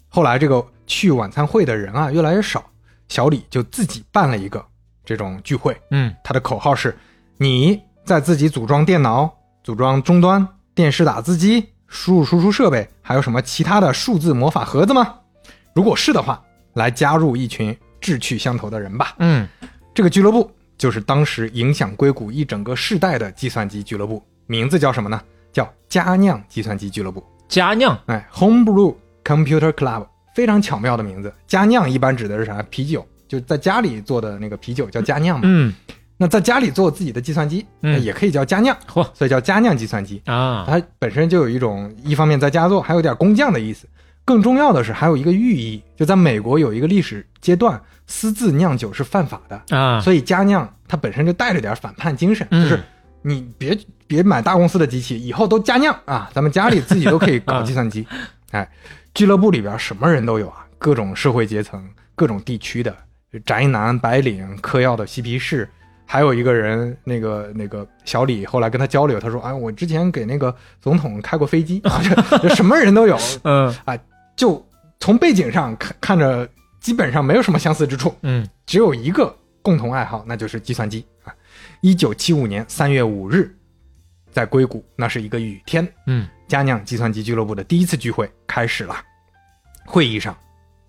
[0.08, 2.64] 后来这个去晚餐会的人啊越来越少，
[3.10, 4.66] 小李就自己办了一个
[5.04, 5.78] 这种聚会。
[5.92, 6.98] 嗯他的口号是：
[7.38, 9.30] 你在自己组装电脑、
[9.64, 15.16] 组装终端、电视打字机、输入输出设备，还有什么其他的数字魔法盒子吗？
[15.76, 16.42] 如果是的话，
[16.74, 19.16] 来加入一群志趣相投的人吧。
[19.20, 19.48] 嗯
[19.94, 25.22] 这个俱乐部就是当时影响硅谷一整个世代的计算机俱乐部，名字叫什么呢？
[25.52, 27.24] 叫佳酿计算机俱乐部。
[27.48, 31.34] 佳酿，哎，Homebrew Computer Club，非常巧妙的名字。
[31.48, 32.62] 佳酿一般指的是啥？
[32.70, 35.44] 啤酒，就在家里做的那个啤酒叫佳酿嘛。
[35.46, 35.74] 嗯
[36.22, 40.22] 那在家里做自己的计算机，嗯那也可以叫佳酿，嚯所以叫佳酿计算机。
[40.26, 43.88] 啊，它本身就有一种一方面在家做，还有点工匠的意思。
[44.26, 52.84] 更重要的是，还有一个寓意，就在美国有一个历史阶段，私自酿酒是犯法的，啊，所以佳酿它本身就带着点反叛精神，嗯就是
[53.22, 58.06] 你别别买大公司的机器，以后都佳酿啊，咱们家里自己都可以搞计算机。
[58.52, 58.70] 哎，
[59.14, 62.96] 俱乐部里边什么人都有啊，各种社会阶层、各种地区的
[63.46, 65.68] 宅男、白领、嗑药的嬉皮士。
[66.12, 73.16] 还有一个人，那个那个小李后来跟他交流，他说：“哎，我之前给那个总统开过飞机啊， 这这什么人都有。
[73.46, 73.72] 嗯
[74.36, 74.68] 就
[75.00, 76.50] 从背景上看看着，
[76.80, 78.12] 基本上没有什么相似之处。
[78.24, 79.32] 嗯只有一个
[79.62, 81.32] 共同爱好，那就是计算机啊。
[81.82, 83.56] 一九七五年三月五日，
[84.32, 88.96] 在硅谷，那是一个雨天，嗯佳酿计算机俱乐部的第一次聚会开始了。
[89.86, 90.36] 会议上，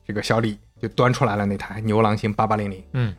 [0.05, 2.83] 这个小李就端出来了那台牛郎星八八零零。
[2.95, 3.15] 嗯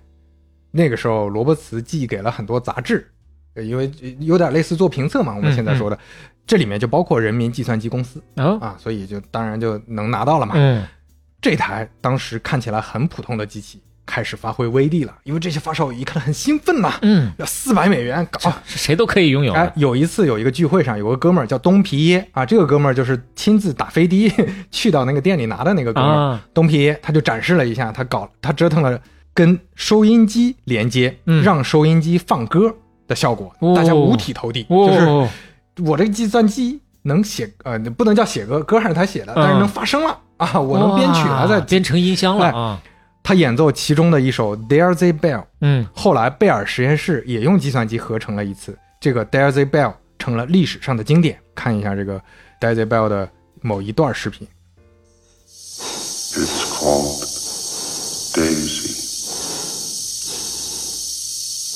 [0.72, 3.10] 那个时候，罗伯茨寄给了很多杂志，
[3.54, 6.00] 呃因为有点类似做评测嘛，我们现在说的，
[6.48, 10.54] 这里面就包括人民计算机公司哦啊，所以就当然就能拿到了嘛。
[10.58, 10.86] 嗯
[11.42, 13.82] 这台当时看起来很普通的机器
[14.12, 18.52] 开始发挥威力了，因为这些发烧友一看很兴奋呐、嗯，要四百美元搞。
[18.66, 24.30] 是谁都可以拥有哎，，有一次有一个聚会上，有个哥们儿叫东皮耶啊，这个哥们儿就是亲自打飞的
[24.70, 26.16] 去到那个店里拿的那个哥们儿。
[26.32, 29.00] 啊东皮耶他就展示了一下，他搞他折腾了
[29.34, 32.76] 跟收音机连接，嗯让收音机放歌
[33.08, 34.64] 的效果，哦大家五体投地。
[34.64, 35.30] 就是哦，
[35.86, 42.82] 我这个计算机能写呃，不能叫写歌，歌还是他写的，但是能发声了、啊，我能编曲了，哇在编成音箱了哎啊，
[43.24, 51.40] 他演奏其中的一首《There's a Bell》，嗯后来贝尔实验室也用计算机合成了一次，这个《There's a Bell》成了历史上的经典。
[51.54, 52.20] 看一下这个
[52.60, 53.30] 《There's a Bell》的
[53.62, 54.48] 某一段视频。
[56.34, 57.22] It's called
[58.34, 58.96] Daisy.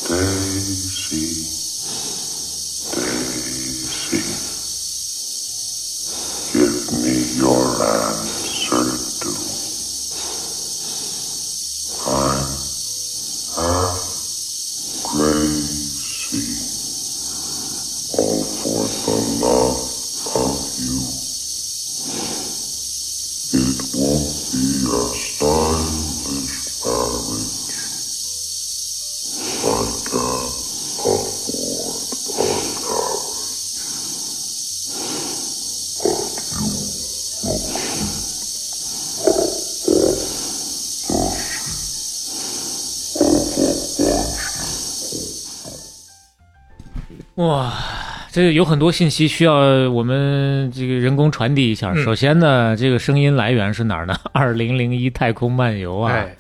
[0.08, 0.45] Daisy.
[48.36, 49.54] 这个有很多信息需要
[49.90, 51.94] 我们这个人工传递一下。
[51.96, 54.14] 嗯首先呢，这个声音来源是哪儿呢？
[54.34, 56.36] 二零零一太空漫游啊，哎，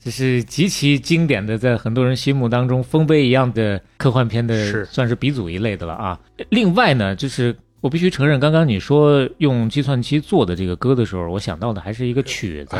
[0.00, 6.16] 这是极其经典的，在很多人心目当中丰碑一样的科幻片的，算是鼻祖一类的了啊。
[6.50, 12.76] 另外呢，就是我必须承认，刚刚你说用计算机做的这个歌的时候，我想到的还是一个曲子，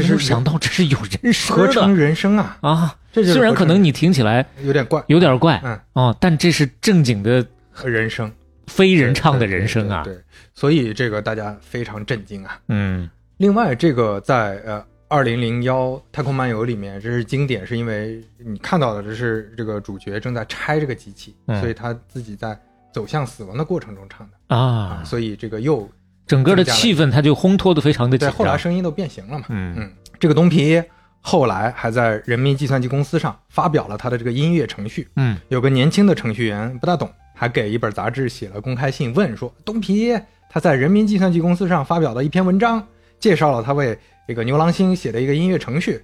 [0.00, 2.94] 没有想到这是有人声合成人声啊，啊。
[3.12, 7.46] 这虽然可能你听起来有点怪，有点怪，嗯哦，但这是正经的
[7.84, 8.30] 人生。
[8.66, 10.02] 非人唱的人生啊。
[10.02, 10.24] 对，对对对。
[10.54, 12.58] 所以这个大家非常震惊啊。
[12.68, 13.08] 嗯。
[13.36, 21.60] 另外，这个在呃二零零幺太空漫游里面，这是经典，是因为你看到的这是这个主角正在拆这个机器，嗯。
[21.60, 22.58] 所以他自己在
[22.92, 24.56] 走向死亡的过程中唱的。
[24.56, 25.86] 啊，所以这个又
[26.26, 28.56] 整个的气氛它就烘托的非常的紧对，后来。
[28.56, 29.44] 声音都变形了嘛。
[29.50, 29.74] 嗯。
[29.76, 30.82] 嗯，这个东皮
[31.20, 35.08] 后来还在人民计算机公司上发表了他的这个音乐程序。
[35.16, 35.36] 嗯。
[35.48, 40.16] 有个年轻的程序员不大懂，还给一本杂志写了公开信，问说东皮
[40.48, 42.86] 他在人民计算机公司上发表的一篇文章，
[43.18, 46.02] 介绍了他为这个牛郎星写的一个音乐程序。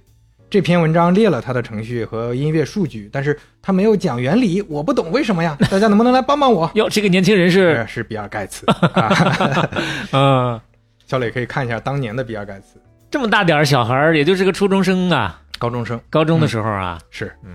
[0.49, 5.55] 这篇文章列了他的程序和音乐数据，但是他没有讲原理，我不懂为什么呀？
[5.71, 6.69] 大家能不能来帮帮我？
[6.75, 7.67] 哟，这个年轻人是。
[7.77, 9.69] 呃是比尔盖茨啊，
[10.11, 10.61] 嗯，
[11.07, 12.77] 小磊可以看一下当年的比尔盖茨，
[13.09, 15.97] 这么大点儿小孩儿，也就是个初中生啊，高中生。
[16.09, 17.51] 高中的时候啊，是，嗯，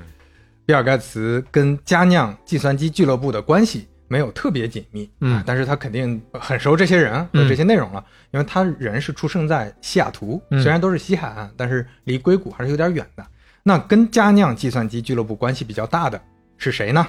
[0.67, 13.25] 比尔盖茨跟佳酿计算机俱乐部的关系没有特别紧密，嗯啊但是他肯定很熟这些人和这些内容了，因为他人是出生在西雅图，嗯虽然都是西海岸，但是离硅谷还是有点远的。
[13.63, 16.21] 那跟佳酿计算机俱乐部关系比较大的
[16.59, 17.07] 是谁呢？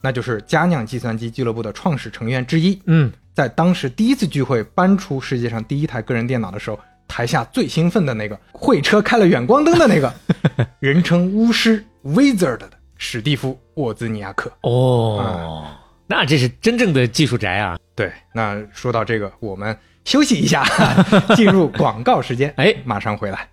[0.00, 6.78] 那就是佳酿计算机俱乐部的创始成员之一，嗯，在当时第一次聚会搬出世界上第一台个人电脑的时候，
[7.08, 10.12] 台下最兴奋的那个，会车开了远光灯的那个，
[10.78, 14.50] 人称巫师 Wizard 的史蒂夫沃兹尼亚克。
[14.62, 15.66] 哦，
[16.06, 20.64] 那这是真正的技术宅啊，对，那说到这个，我们休息一下，
[21.36, 22.52] 进入广告时间。
[22.56, 23.48] 哎马上回来。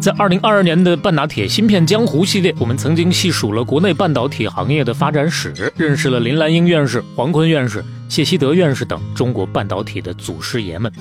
[0.00, 10.92] 在二零二二年的半打铁芯片江湖系列，我们曾经细数了国内半导体行业的发展史，认识了林兰英院士、黄坤院士、谢希德院士等中国半导体的祖师爷们。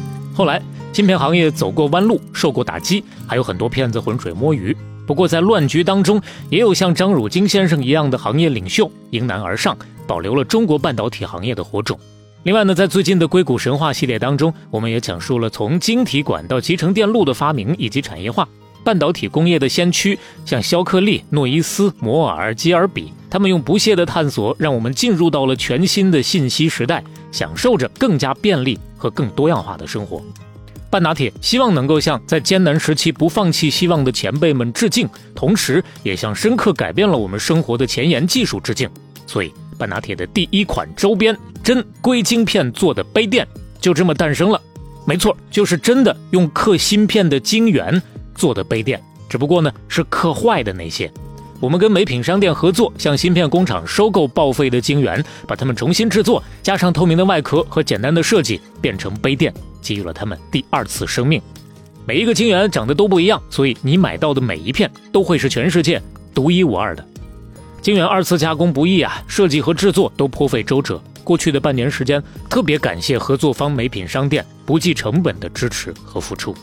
[0.41, 0.59] 后来，
[0.91, 4.75] 芯片行业走过弯路，受过打击，还有很多骗子浑水摸鱼。
[5.05, 6.19] 不过，在乱局当中，
[6.49, 9.77] 也有像张汝京先生一样的行业领袖迎难而上，
[10.07, 11.95] 保留了中国半导体行业的火种。
[12.41, 18.49] 另外呢，在最近的硅谷神话系列当中，我们也讲述了从晶体管到集成电路的发明以及产业化。
[18.83, 30.21] 半导体工业的先驱，像肖克利、诺伊斯、摩尔、基尔比，他们用不懈的探索，让我们进入到了全新的信息时代，享受着更加便利和更多样化的生活。
[30.89, 38.89] 半打铁希望能够向在艰难时期不放弃希望的前辈们致敬，同时也向深刻改变了我们生活的前沿技术致敬。
[39.25, 43.47] 所以，半打铁的第一款周边真硅晶片做的杯垫
[43.79, 44.59] 就这么诞生了。
[45.05, 48.01] 没错，就是真的用刻芯片的晶圆
[48.41, 51.11] 做的杯垫，只不过呢是刻坏的那些。
[51.59, 61.39] 我们跟美品商店合作，向芯片工厂收购报废的晶圆，把它们重新制作，加上透明的外壳和简单的设计，变成杯垫，给予了它们第二次生命。
[62.03, 66.01] 每一个晶圆长得都不一样，所以你买到的每一片都会是全世界
[66.33, 67.05] 独一无二的。
[67.79, 70.99] 晶圆二次加工不易啊，设计和制作都颇费周折。
[71.23, 76.55] 过去的半年时间，特别感谢合作方美品商店不计成本的支持和付出。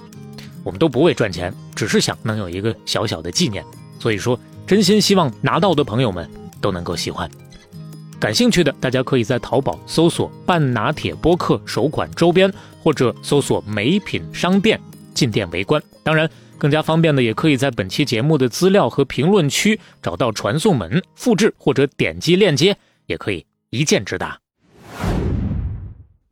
[0.68, 3.64] 我们都不为赚钱，只是想能有一个小小的纪念。
[3.98, 6.28] 所以说，真心希望拿到的朋友们
[6.60, 7.26] 都能够喜欢。
[8.20, 12.52] 感兴趣的，大家可以在淘宝搜索“半拿铁播客首款周边”，
[12.84, 14.78] 或者搜索“美品商店”
[15.14, 15.82] 进店围观。
[16.02, 24.38] 当然，更加方便的，也可以在本期节目的资料和评论区找到传送门，复制或者点击链接，也可以一键直达。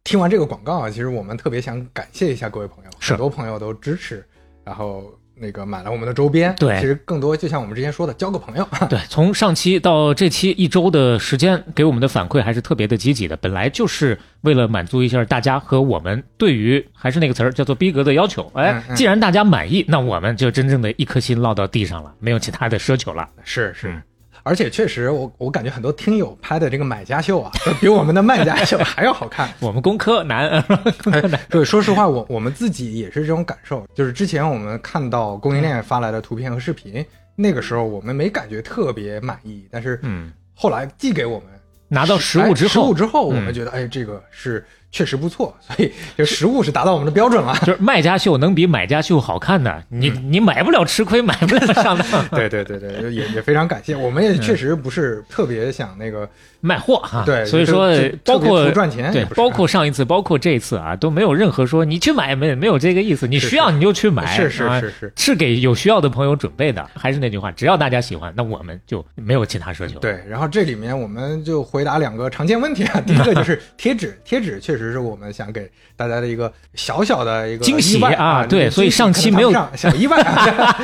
[0.06, 4.24] 听完这个广告啊，其实我们特别想感谢一下各位朋友，很多朋友都支持，
[4.62, 6.54] 然后那个买了我们的周边。
[6.60, 8.64] 对其实更多就像我们之前说的，交个朋友。
[8.88, 13.36] 对，从上期到这期一周的时间，给我们的反馈还是特别的积极的。
[13.38, 18.48] 本来就是为了满足一下大家和我们对于还是那个词儿叫做逼格的要求。
[18.54, 23.28] 哎嗯，嗯既然大家满意，那我们就真正的一颗心落到地上了，没有其他的奢求了。
[23.42, 23.88] 是是。
[23.88, 24.00] 嗯
[24.46, 27.50] 而且确实我，我感觉很多听友拍的这个买家秀啊，
[27.82, 29.52] 比我们的卖家秀 还要好看。
[29.58, 30.62] 我们工科难，
[31.02, 31.40] 工科难。
[31.50, 33.84] 对，说实话，我我们自己也是这种感受。
[33.92, 41.48] 就是之前我们看到供应链发来的图片和视频，那个时候我们没感觉特别满意，但是嗯，后来寄给我们
[41.88, 47.54] 拿到实物之后，哎实物之后，嗯我们觉得，哎，这个是确实不错，所以这实物是达到我们的标准了。
[47.60, 52.26] 就是卖家秀能比买家秀好看的，你你买不了吃亏，买不了上当。
[52.32, 56.28] 对对对对，也也非常感谢，我们也确实不是特别想那个，
[56.66, 57.90] 卖货哈，对所以说
[58.24, 66.84] 包括赚钱对包括上一次，包括这一次啊，都没有任何说你去买没没有这个意思，你需要你就去买，是是啊是是是给有需要的朋友准备的。
[66.94, 69.98] 还是那句话，只要大家喜欢，那我们就没有其他奢求。
[70.00, 73.00] 对，然后这里面我们就回答两个常见问题啊。
[73.06, 80.76] 第一个就 是贴纸，贴纸确实是我们想给大家的一个小小的一个惊喜啊啊，对所以上期没有小意外啊。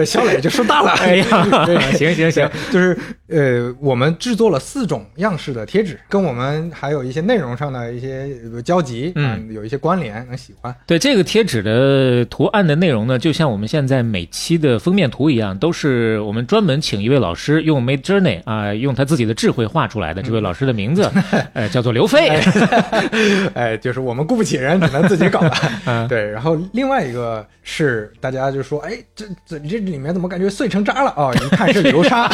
[0.04, 10.74] 小磊就说大了，哎呀 对行行行，就是呃，我们制作了四种样式的贴纸，跟我们还有一些内容上的一些呃交集，嗯啊有一些关联，能喜欢。
[10.86, 20.22] 对这个贴纸的图案的内容呢，就像我们现在每期的封面图一样，都是我们专门请一位老师用 Made Journey 啊、用他自己的智慧画出来的。
[20.22, 21.10] 这位老师的名字，
[21.54, 22.28] 呃，叫做刘飞。
[23.54, 25.52] 哎， 就是我们雇不起人，只能自己搞了。
[25.86, 31.12] 嗯对，然后另外一个是大家就说，哎，这这这里面怎么感觉碎成渣了？
[31.16, 32.24] 哦，一看是流沙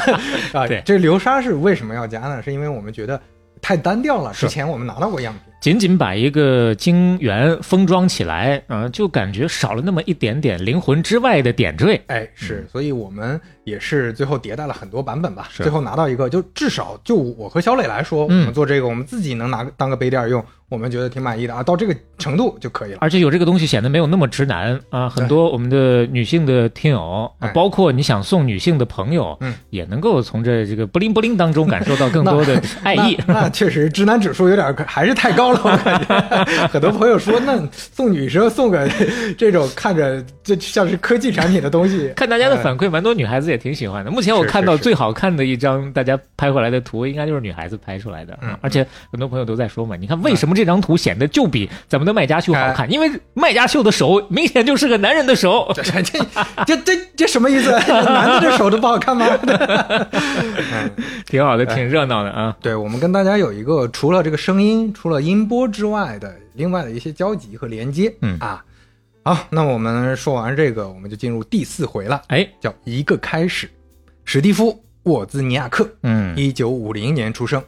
[0.53, 0.83] 啊对。
[0.85, 2.43] 这流沙是为什么要加呢？
[2.43, 3.21] 是因为我们觉得
[3.61, 4.33] 太单调了。
[4.35, 12.01] 之前我们拿到过样品，仅仅把一个晶圆封装起来，啊、就感觉少了那么一点点灵魂之外的点缀。
[12.07, 22.99] 哎，是，所以我们也是最后迭代了很多版本吧，是最后拿到一个，就至少就我和小磊来说，嗯我们做这个，我们自己能拿当个杯垫用，我们觉得挺满意的啊，到这个程度就可以了。
[23.01, 33.19] 而且有这个东西显得没有那么直男啊，很多我们的女性的听友，包括你想送女性的朋友，嗯也能够从这这个不灵不灵当中感受到更 多的爱意。
[33.27, 36.67] 那那确实直男指数有点还是太高了，我感觉。
[36.69, 38.89] 很多朋友说，那送女生送个
[39.37, 44.11] 这种看着就像是科技产品的东西，看大家的反馈，蛮多女孩子也挺喜欢的。
[44.11, 48.39] 目前我看到最好看的一张大家拍回来的图，应该就是女孩子拍出来的。
[48.61, 52.91] 而且很多朋友都在说嘛，你看为什么这张图显得就比咱们的卖家秀好看？
[52.91, 55.73] 因为卖家秀的手明显就是个男人的手。
[55.75, 56.21] 这这
[56.65, 57.71] 这这这什么意思？
[57.71, 59.27] 男的这手都不好看吗？
[59.43, 60.91] 嗯，
[61.27, 62.57] 挺好的，挺热闹的啊。
[62.61, 68.15] 对，我们跟大家有一个除了这个声音、除了音波之外的另外的一些交集和连接。
[68.21, 68.65] 嗯啊，
[69.25, 73.69] 好，那我们说完这个，我们就进入第四回了，哎，叫一个开始。
[74.25, 74.73] 史蒂夫·
[75.03, 77.61] 沃兹尼亚克，嗯一九五零年出生，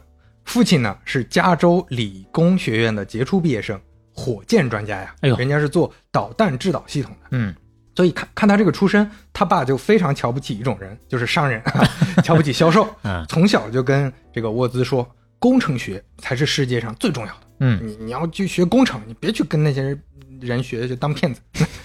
[0.45, 3.79] 父亲呢是加州理工学院的杰出毕业生，
[4.13, 5.13] 火箭专家呀。
[5.19, 7.27] 哎呦人家是做导弹制导系统的。
[7.31, 7.53] 嗯，
[7.95, 11.61] 所以看看他这个出身，他爸就非常瞧不起一种人，就是商人，
[12.23, 12.87] 瞧不起销售。
[13.01, 15.09] 啊 从小就跟这个沃兹说，
[15.39, 17.48] 工程学才是世界上最重要的。
[17.59, 19.97] 嗯你你要去学工程，你别去跟那些
[20.41, 21.41] 人学，就当骗子。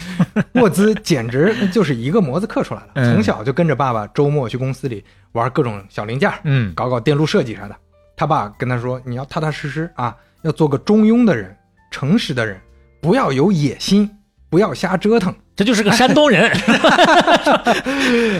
[0.55, 7.77] 沃兹简直就是一个模子刻出来了，嗯从小就跟着爸爸周末去公司里玩各种小零件，嗯搞搞电路设计啥的。
[8.17, 11.57] 他爸跟他说：“你要踏踏实实啊，要做个中庸的人，
[11.91, 12.61] 诚实的人，
[13.01, 14.09] 不要有野心，
[14.49, 15.35] 不要瞎折腾。
[15.57, 16.51] 这就是个山东人。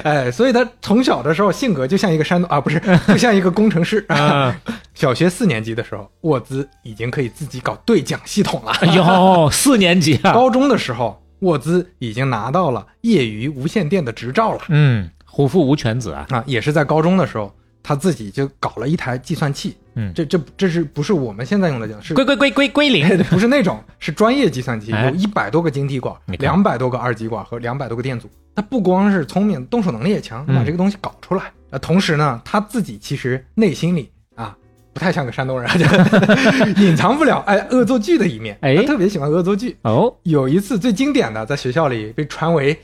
[0.03, 4.05] 哎，所以他从小的时候性格就像一个山东啊，不是，就像一个工程师。
[4.09, 4.57] 啊
[4.95, 8.73] 小学四年级的时候，沃兹已经可以自己搞对讲系统了。
[8.81, 10.33] 哎呦，四年级啊。
[10.33, 16.27] 高中的时候，沃兹已经拿到了业余无线电的执照了嗯，虎父无犬子啊。
[16.31, 16.45] 啊！
[16.47, 17.53] 也是在高中的时候，
[17.83, 19.77] 他自己就搞了一台计算器。
[19.97, 22.01] 嗯这这这是不是我们现在用的讲？
[22.03, 23.07] 是归归归归归零。
[23.31, 28.29] 不是那种，是专业计算器，哎有一百多个晶体管两百多个二极管和两百多个电阻。
[28.55, 31.53] 他不光是聪明，动手能力也强，把嗯这个东西搞出来。
[31.71, 34.57] 呃，同时呢，他自己其实内心里啊，
[34.93, 35.85] 不太像个山东人，就
[36.81, 38.57] 隐藏不了哎恶作剧的一面。
[38.61, 39.77] 哎他特别喜欢恶作剧。
[39.83, 42.79] 哦，有一次最经典的，在学校里被传为，呃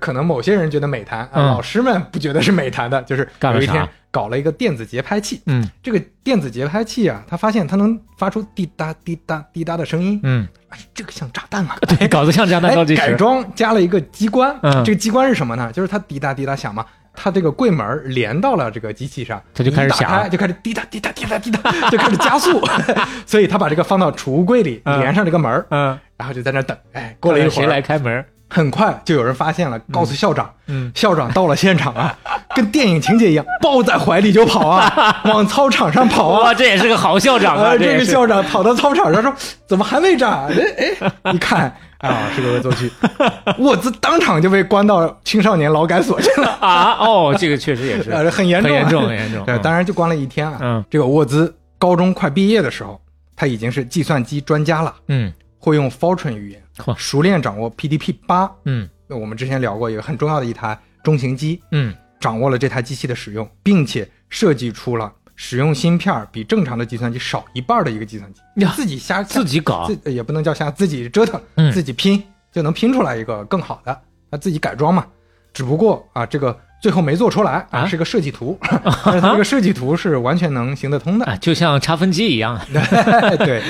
[0.00, 5.42] 可能某些人觉得美谈，啊，嗯老师们不觉得是美谈的，就是有一天搞了一个电子节拍器。
[5.46, 11.76] 嗯这个电子节拍器啊，他发现它能发出滴答滴答滴答的声音，嗯，哎，这个像炸弹啊！
[11.86, 12.72] 对，搞得像炸弹。
[12.96, 15.70] 改装加了一个机关，嗯这个机关是什么呢？
[15.72, 22.62] 就是它滴答滴答响嘛，它这个柜门连到了这个机器上，它就开始打开响就开始滴答滴答滴答滴答，就开始加速，
[23.26, 26.76] 所以他把这个放到储物柜里，嗯连上这个门，嗯，然后就在那等。
[26.92, 28.24] 哎，过了一会谁，来开门？
[28.52, 30.50] 很快就有人发现了，告诉校长。
[30.66, 32.14] 嗯，校长到了现场啊，
[32.54, 36.54] 跟电影情节一样，抱在怀里就跑啊， 往操场上跑啊哇，。
[36.54, 37.70] 这也是个好校长啊！
[37.70, 39.34] 呃，这个校长跑到操场上说
[39.66, 40.92] ：“怎么还没炸？”哎
[41.24, 42.90] 哎， 一看啊，是个恶作剧，
[43.58, 49.44] 沃兹当场就被关到青少年劳改所去了，啊，哦，这个确实也是呃，很严重，很严重，很严重。
[49.46, 50.58] 对，嗯当然就关了一天啊。
[50.60, 53.00] 嗯这个沃兹高中快毕业的时候，
[53.36, 56.61] 他已经是计算机专家了，嗯会用 Fortran 语言嚯，
[56.96, 58.50] 熟练掌握 PDP 八。
[58.64, 58.88] 嗯。
[59.06, 61.94] 那我们之前聊过一个很重要的一台中型机，嗯。
[62.20, 69.90] 掌握了这台机器的使用，并且设计出了使用芯片比正常的计算机少一半的一个计算机，你自己瞎自己搞。
[70.04, 71.72] 也不能叫瞎，自己折腾，嗯。
[71.72, 74.00] 自己拼就能拼出来一个更好的，
[74.30, 75.04] 他自己改装嘛。
[75.52, 78.56] 只不过啊，这个最后没做出来啊是个设计图，
[79.04, 81.26] 但是他这个设计图是完全能行得通的。
[81.26, 83.62] 啊，就像差分机一样， 对，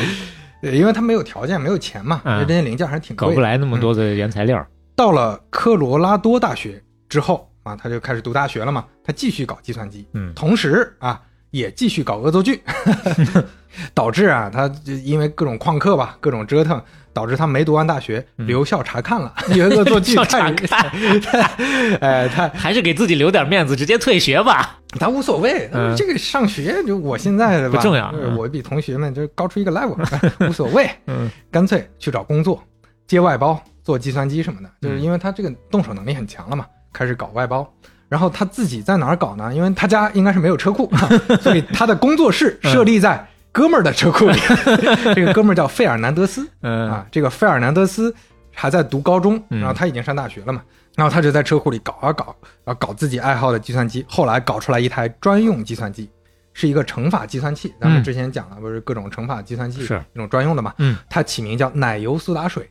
[0.62, 3.14] 对因为他没有条件，没有钱嘛，嗯这些零件还是挺。
[3.14, 4.64] 搞不来那么多的原材料。
[4.96, 12.62] 到了科罗拉多大学之后啊，他就开始读大学了嘛，他继续搞计算机，嗯同时啊也继续搞恶作剧
[13.94, 16.80] 导致啊他就因为各种旷课吧，各种折腾，
[17.12, 20.82] 导致他没读完大学，留校查看了，因为恶作剧嗯留校太察
[21.20, 21.40] 太，
[22.00, 24.78] 哎他 还是给自己留点面子，直接退学吧。
[24.98, 25.94] 他无所谓，嗯。
[25.96, 28.36] 这个上学就我现在的吧不重要呃嗯。
[28.36, 29.96] 我比同学们就高出一个 level，
[30.48, 31.30] 无所谓，嗯。
[31.50, 32.62] 干脆去找工作，
[33.06, 37.66] 接外包，做计算机什么的，就是嗯因为他这个动手能力很强了嘛，开始搞外包。
[38.08, 39.50] 然后他自己在哪儿搞呢？
[39.54, 40.90] 因为他家应该是没有车库，
[41.40, 44.38] 所以他的工作室设立在哥们儿的车库里。
[45.14, 48.14] 这个哥们儿叫费尔南德斯嗯啊，这个费尔南德斯
[48.55, 50.62] 还在读高中，嗯然后他已经上大学了嘛，
[50.96, 52.34] 然后他就在车库里搞啊搞，
[52.64, 56.09] 然后搞自己爱好的计算机，后来搞出来一台专用计算机，
[56.55, 57.72] 是一个乘法计算器。
[57.80, 60.72] 咱们嗯之前讲了，不是各种乘法计算器是那种专用的嘛？
[60.78, 62.66] 嗯，它起名叫奶油苏打水。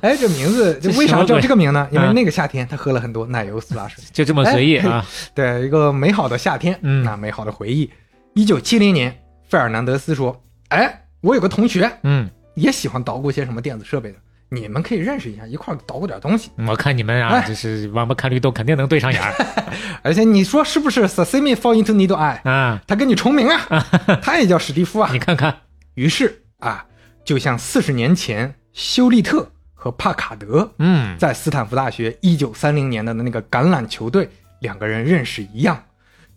[0.00, 1.86] 哎 这名字就为啥叫这个名呢？
[1.90, 5.04] 因为嗯那个夏天他喝了很多奶油苏打水，就这么随意啊。
[5.34, 7.90] 对，一个美好的夏天，嗯那美好的回忆。
[8.34, 9.14] 一九七零年，
[9.52, 14.16] 费尔南德斯说：“哎，我有个同学嗯，也喜欢捣鼓些什么电子设备的，
[14.48, 16.50] 你们可以认识一下，一块儿捣鼓点东西。
[16.66, 19.30] 我看你们啊，哎这是王八看绿豆，肯定能对上眼儿
[20.02, 22.40] 而且你说是不是 Sesame fall into needle eye？
[22.48, 22.80] 啊。
[22.86, 23.86] 他跟你重名啊，
[24.22, 25.18] 他也叫史蒂夫啊你。
[25.18, 25.54] 看看，
[25.96, 26.86] 于是啊，
[27.22, 34.26] 就像四十年前休利特和帕卡德嗯，在斯坦福大学一九三零年的那个橄榄球队
[34.60, 35.78] 两个人认识一样。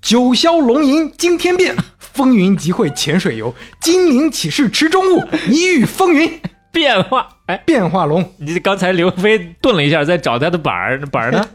[0.05, 6.39] 九霄龙吟惊天变，风云集会潜水游，精灵启示池中物，一遇风云
[6.71, 7.27] 变化。
[7.47, 11.49] 哎，变化龙，你刚才刘飞顿了一下，在找他的板儿，板儿呢？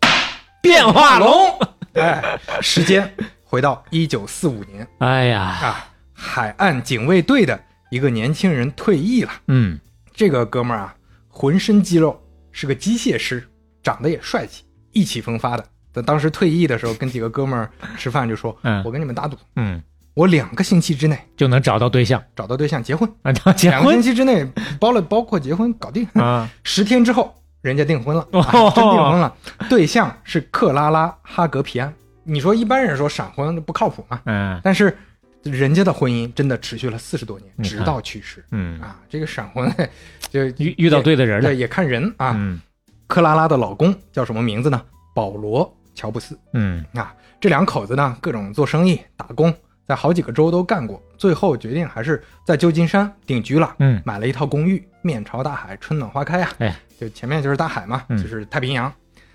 [0.62, 1.58] 变化龙。
[1.92, 9.30] 哎，时间回到一九四五年哎呀，啊，海岸警卫队的一个年轻人退役了。
[9.48, 9.78] 嗯
[10.14, 10.94] 这个哥们儿啊，
[11.28, 12.18] 浑身肌肉，
[12.50, 13.46] 是个机械师，
[13.82, 14.62] 长得也帅气，
[14.92, 15.66] 意气风发的。
[15.94, 18.82] 在当时退役的时候，跟几个哥们儿吃饭就说：“嗯。
[18.84, 19.80] 我跟你们打赌，嗯，
[20.14, 22.20] 我两个星期之内就能找到对象。
[22.34, 24.44] 找到对象结婚，啊，结两个星期之内
[24.80, 27.32] 包了包括结婚搞定，啊，十天之后
[27.62, 28.40] 人家订婚了，哦。
[28.40, 29.34] 啊真订婚了，
[29.70, 31.94] 对象是克拉拉哈格皮安。
[32.24, 34.20] 你说一般人说闪婚不靠谱嘛？
[34.26, 34.60] 嗯。
[34.64, 34.96] 但是
[35.44, 38.44] 人家的婚姻真的持续了四十多年，直到去世。
[38.50, 38.98] 嗯，啊。
[39.08, 39.72] 这个闪婚
[40.28, 41.50] 就遇遇到对的人了。
[41.50, 41.56] 对，。
[41.56, 42.12] 也看人。
[42.16, 42.32] 啊。
[42.36, 42.60] 嗯。
[43.06, 44.82] 克拉拉的老公叫什么名字呢？
[45.14, 45.64] 保罗·
[45.94, 47.14] 乔布斯嗯啊。
[47.40, 49.54] 这两口子呢，各种做生意、打工，
[49.86, 53.74] 在好几个州都干过，最后决定还是在旧金山定居了。
[53.78, 58.92] 嗯买了一套公寓，面朝大海，春暖花开啊、哎，就前面就是大海嘛，嗯就是太平洋。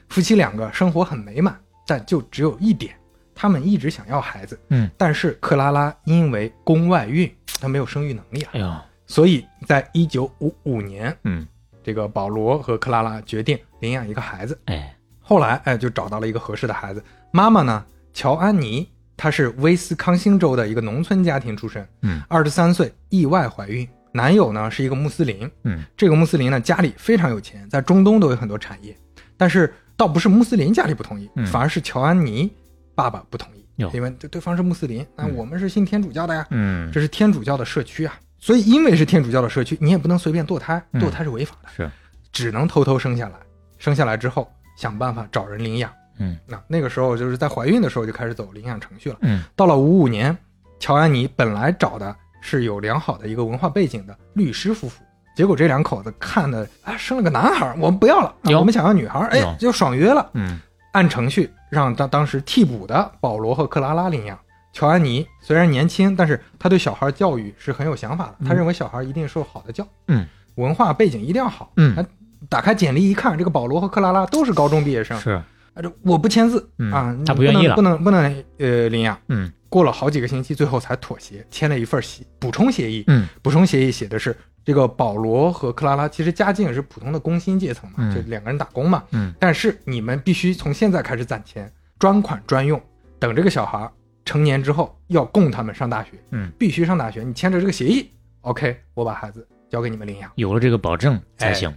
[0.07, 1.55] 夫妻两个生活很美满，
[1.85, 2.95] 但就只有一点，
[3.35, 4.59] 他们一直想要孩子。
[4.69, 7.31] 嗯，但是克拉拉因为宫外孕，
[7.61, 11.47] 她没有生育能力啊，哎呦，所以在一九五五年，嗯
[11.83, 14.59] 这个保罗和克拉拉决定领养一个孩子。
[14.65, 14.95] 哎
[15.29, 17.03] 后来，哎，就找到了一个合适的孩子。
[17.29, 22.19] 妈妈呢，乔安妮，她是威斯康星州的一个农村家庭出身，嗯。
[22.27, 23.87] 二十三岁意外怀孕。
[24.11, 25.83] 男友呢是一个穆斯林，嗯。
[25.95, 28.97] 这个穆斯林呢家里非常有钱，在中东都有很多产业，
[29.37, 31.45] 但是倒不是穆斯林家里不同意，嗯。
[31.45, 32.51] 反而是乔安妮
[32.95, 33.63] 爸爸不同意，
[33.93, 35.35] 因为对对方是穆斯林，那嗯。
[35.35, 40.99] 我们是信天主教的呀，嗯，这是天主教的社区啊，所以因为是天主教的社区，你也不能随便堕胎，嗯。
[40.99, 41.87] 堕胎是违法的，是。
[42.31, 43.35] 只能偷偷生下来，
[43.77, 45.91] 生下来之后想办法找人领养。
[46.19, 49.17] 嗯那那个时候就是在怀孕的时候就开始走领养程序了。
[49.21, 50.35] 嗯到了五五年，
[50.79, 55.01] 乔安妮本来找的是有良好的一个文化背景的律师夫妇，
[55.35, 60.29] 结果这两口子看的啊生了个男孩，我们不要了，啊我们想要女孩，哎，就爽约了。
[60.33, 60.61] 嗯
[60.93, 64.39] 按程序让当当时替补的保罗和克拉拉领养。
[64.71, 68.45] 乔安妮虽然年轻，但是她对小孩教育是很有想法的。
[68.47, 70.25] 她认为小孩一定受好的教，嗯，
[70.55, 71.71] 文化背景一定要好。
[71.75, 72.05] 嗯他
[72.49, 75.45] 打开简历一看，这个保罗和克拉拉都是高中毕业生，是啊，
[75.81, 79.17] 这我不签字、嗯啊，他不愿意了不能不能不能呃领养。
[79.27, 83.03] 嗯过了好几个星期，最后才妥协，签了一份协补充协议。
[83.05, 84.35] 嗯补充协议写的是，
[84.65, 89.03] 这个保罗和克拉拉其实家境也是普通的工薪阶层嘛，嗯就两个人打工嘛。
[89.11, 92.81] 嗯但是你们必须从现在开始攒钱，专款专用，
[93.19, 93.87] 等这个小孩
[94.25, 97.21] 成年之后要供他们上大学，嗯，必须上大学。
[97.21, 98.09] 你签着这个协议
[98.41, 100.31] ，OK，我把孩子交给你们领养。
[100.33, 101.71] 有了这个保证才哎行。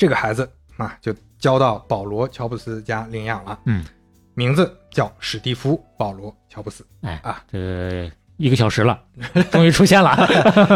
[0.00, 3.58] 这个孩子啊，就交到保罗·乔布斯家领养了。
[3.66, 3.84] 嗯，
[4.32, 6.86] 名字叫史蒂夫·保罗·乔布斯。
[7.02, 8.98] 哎啊，这一个小时了，
[9.52, 10.16] 终于出现了。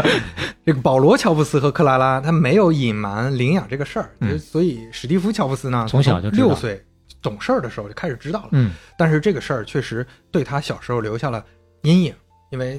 [0.67, 6.85] 这个保罗·乔布斯和克拉拉他没有隐瞒领养这个事儿，嗯所以史蒂夫·乔布斯呢，从小就六岁
[7.23, 8.49] 懂事儿的时候就开始知道了。
[8.53, 11.43] 嗯但是这个事儿确实对他小时候留下了
[11.81, 12.15] 阴影，
[12.51, 12.79] 因为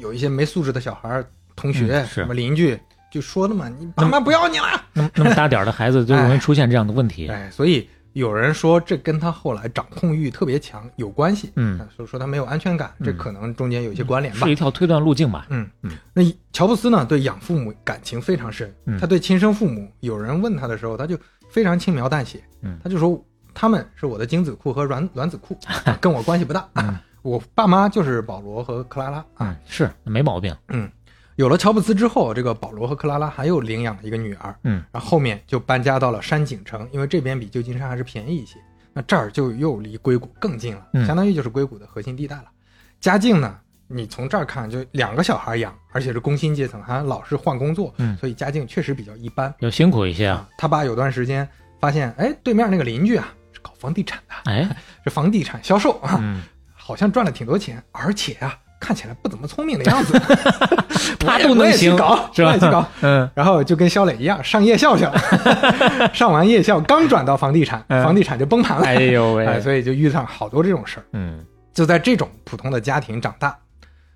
[0.00, 2.80] 有一些没素质的小孩儿、同学、嗯什么邻居
[3.12, 4.64] 就说的嘛，你爸妈不要你了。
[4.94, 7.28] 那么那么大点儿的孩子就容易出现这样的问题。
[7.30, 11.52] 哎，所以有人说这跟他后来掌控欲特别强有关系。
[11.56, 14.54] 嗯啊，所以说他没有安全感，这嗯可能中间有一些关联吧是一。
[14.54, 15.46] 条推断路径吧。
[15.50, 18.74] 嗯嗯，那乔布斯呢，对养父母感情非常深。
[18.86, 21.16] 嗯他对亲生父母，有人问他的时候，他就
[21.50, 22.42] 非常轻描淡写。
[22.62, 23.22] 嗯他就说
[23.54, 25.56] 他们是我的精子库和卵卵子库，
[26.00, 26.66] 跟我关系不大。
[26.74, 29.24] 嗯 我爸妈就是保罗和克拉拉啊。
[29.50, 30.52] 嗯，是没毛病。
[30.68, 30.90] 嗯，
[31.36, 34.54] 有了乔布斯之后，这个保罗和克拉拉还又领养了一个女儿。
[34.64, 38.58] 嗯，然后后面就搬家到了山景城，因为这边比旧金山还是便宜一些。
[38.92, 42.44] 那这儿就又离硅谷更近了，嗯相当于就是硅谷的核心地带了。
[43.00, 43.58] 家境呢，
[43.88, 50.36] 你从这儿看就两个小孩养，而且是工薪阶层，还老是换工作，嗯所以家境确实比较一般要辛苦一些啊。
[50.36, 50.48] 啊。
[50.58, 51.48] 他爸有段时间
[51.80, 54.68] 发现，哎，对面那个邻居啊是搞房地产的，哎，
[55.02, 56.42] 这房地产销售啊，嗯，
[56.74, 60.18] 好像赚了挺多钱，而且啊看起来不怎么聪明的样子，
[61.20, 62.54] 他都能行搞，是吧？
[62.58, 62.84] 去搞。
[63.00, 63.30] 嗯。
[63.32, 65.14] 然后就跟肖磊一样上夜校去了，
[66.12, 68.02] 上完夜校刚转到房地产，嗯。
[68.02, 71.04] 房地产就崩盘了，哎呦哎，喂，所以就遇上好多这种事儿。
[71.12, 71.44] 嗯。
[71.72, 73.56] 就在这种普通的家庭长大，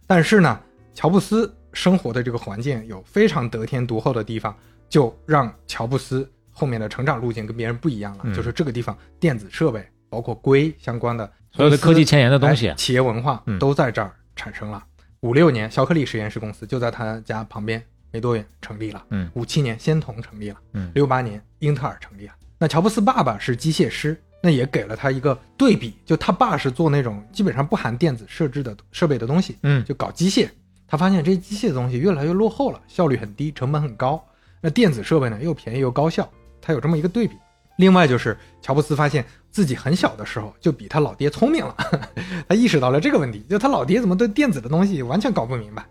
[0.06, 0.58] 但是呢，
[0.94, 4.52] 乔布斯生活的这个环境有非常得天独厚的地方，
[4.90, 8.24] 就让乔布斯后面的成长路径跟别人不一样了。
[8.24, 8.34] 嗯。
[8.34, 12.68] 就是这个地方电子设备，包括硅相关的所有的科技前沿的东西。
[12.68, 13.58] 哎，企业文化嗯。
[13.58, 14.84] 都在这儿产生了。
[15.20, 17.82] 五六年，肖克利实验室公司就在他家旁边
[18.12, 19.04] 没多远成立了。
[19.10, 20.56] 嗯五七年，仙童成立了。
[20.74, 22.32] 嗯六八年，英特尔成立了。
[22.58, 30.48] 那乔布斯爸爸是机械师，那也给了他一个对比，就他爸是做那种基本上不含电子设置的设备的东西，嗯就搞机械。
[30.86, 34.24] 他发现这些机械的东西越来越落后了，效率很低，成本很高。
[34.60, 36.30] 那电子设备呢，又便宜又高效，
[36.60, 37.36] 他有这么一个对比。
[37.76, 41.76] 另外就是乔布斯发现自己很小的时候就比他老爹聪明了，
[42.48, 45.84] 他意识到了这个问题，就他老爹怎么对电子的东西完全搞不明白。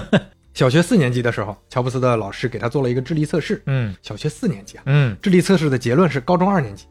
[0.54, 3.62] 小学四年级的时候，乔布斯的老师给他做了一个智力测试。
[3.66, 6.84] 嗯小学四年级啊，嗯，智力测试的结论是高中二年级，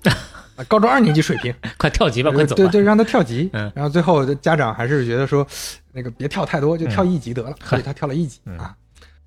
[0.55, 2.63] 啊 高中二年级水平，快跳级吧，快走吧。
[2.63, 3.49] 对对，让他跳级。
[3.53, 5.45] 嗯然后最后家长还是觉得说，
[5.91, 8.73] 那个别跳太多，就跳一级得了，所以他跳了一级嗯啊。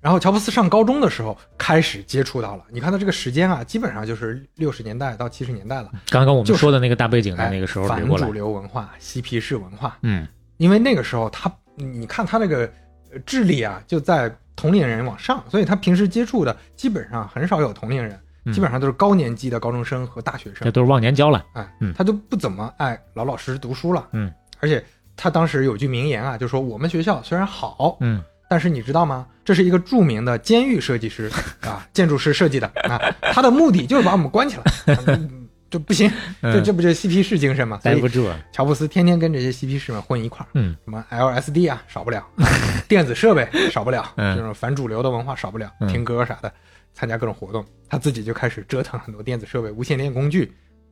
[0.01, 8.33] 然后乔布斯上高中的时候开始接触到了，你看他这个时间啊，基本上就是六十年代到七十年代了，刚刚我就是们说的那个大背景的哎，那个时候反主。
[8.33, 10.27] 流文化、嬉皮士文化，嗯
[10.57, 12.69] 因为那个时候他，你看他那个
[13.11, 20.71] 呃智力啊，就在同龄人往上，所以他平时接触的基本上很少有同龄人，嗯基本上都是高年级的高中生和大学生这。
[20.71, 21.45] 都是忘年交了。
[21.53, 24.07] 哎嗯，他就不怎么爱老老实实读书了。
[24.13, 24.83] 嗯，而且
[25.15, 29.25] 他当时有句名言啊，就说我们学校虽然好，嗯但是你知道吗？
[29.45, 31.31] 这是一个著名的监狱设计师
[31.63, 32.99] 啊，建筑师设计的啊，
[33.31, 34.63] 他的目的就是把我们关起来，
[35.07, 36.09] 嗯就不行，
[36.41, 37.79] 这嗯这不就是嬉皮士精神吗？
[37.81, 38.29] 待不住。
[38.51, 42.27] 乔布斯天天跟这些嬉皮士们混一块儿，嗯什么 LSD 啊少不了，
[42.89, 46.51] 电子设备少不了，嗯这种反主流的文化少不了，嗯听歌啥的，
[46.93, 50.51] 参加各种活动，他自己就开始折腾很多电子设备、无线电工具，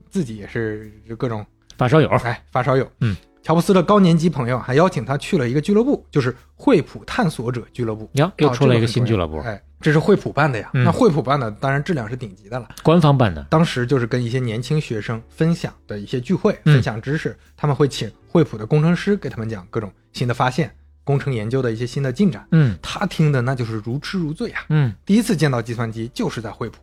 [0.10, 1.46] 自己也是各种
[1.78, 2.08] 发烧友。
[2.24, 2.90] 哎发烧友。
[3.02, 8.10] 嗯，乔布斯的高年级朋友还邀请他去了一个俱乐部，就是惠普探索者俱乐部。
[8.14, 10.70] 呀，又哦出了一个新俱乐部，哎，这是惠普办的呀。
[10.74, 12.68] 嗯那惠普办的当然质量是顶级的了。
[12.84, 13.42] 官方办的。
[13.50, 20.70] 当时就是跟一些年轻学生分享的一些聚会，嗯分享知识，他们会请惠普的工程师给他们讲各种新的发现、
[21.04, 22.46] 工程研究的一些新的进展。
[22.52, 24.66] 嗯他听的那就是如痴如醉啊！
[24.70, 26.78] 嗯，第一次见到计算机就是在惠普，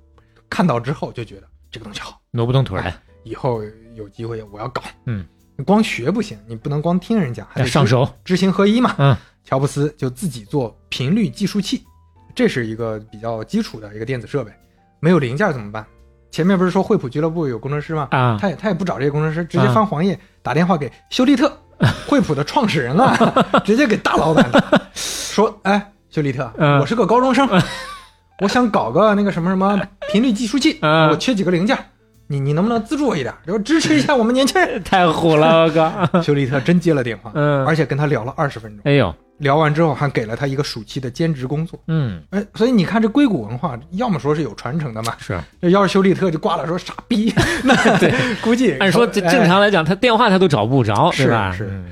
[0.48, 2.96] 看到之后就觉得这个东西好，挪不动腿来。
[3.24, 3.60] 以后
[3.94, 4.82] 有机会我要搞。
[5.04, 5.26] 嗯，
[5.56, 8.08] 你光学不行，你不能光听人讲，还得上手。
[8.24, 8.94] 知行合一嘛。
[8.98, 11.84] 嗯乔布斯就自己做频率计数器，
[12.34, 14.50] 这是一个比较基础的一个电子设备。
[14.98, 15.86] 没有零件怎么办？
[16.32, 18.08] 前面不是说惠普俱乐部有工程师吗？
[18.10, 21.56] 啊，他也他也不找这些工程师，直接啊翻黄页打电话给休利特，
[22.08, 23.16] 惠普的创始人啊，
[23.64, 27.48] 直接给大老板打说：“哎，休利特，嗯我是个高中生，
[28.40, 29.80] 我想搞个那个什么什么
[30.10, 31.78] 频率计数器，嗯我缺几个零件，
[32.28, 36.20] 你你能不能资助我一点，然后支持一下我们年轻人太虎了，我靠！？
[36.22, 38.80] ”休利特真接了电话，嗯，而且跟他聊了二十分钟。
[38.84, 41.78] 哎呦，聊完之后还给了他一个暑期的兼职工作。
[41.88, 45.38] 嗯，哎，所以你看这硅谷文化，要么说是有传承的嘛，是。
[45.60, 48.12] 这要是休利特就挂了说傻逼， 那对，
[48.42, 51.52] 估计按说正常来讲，他电话他都找不着，是对吧？
[51.52, 51.86] 是嗯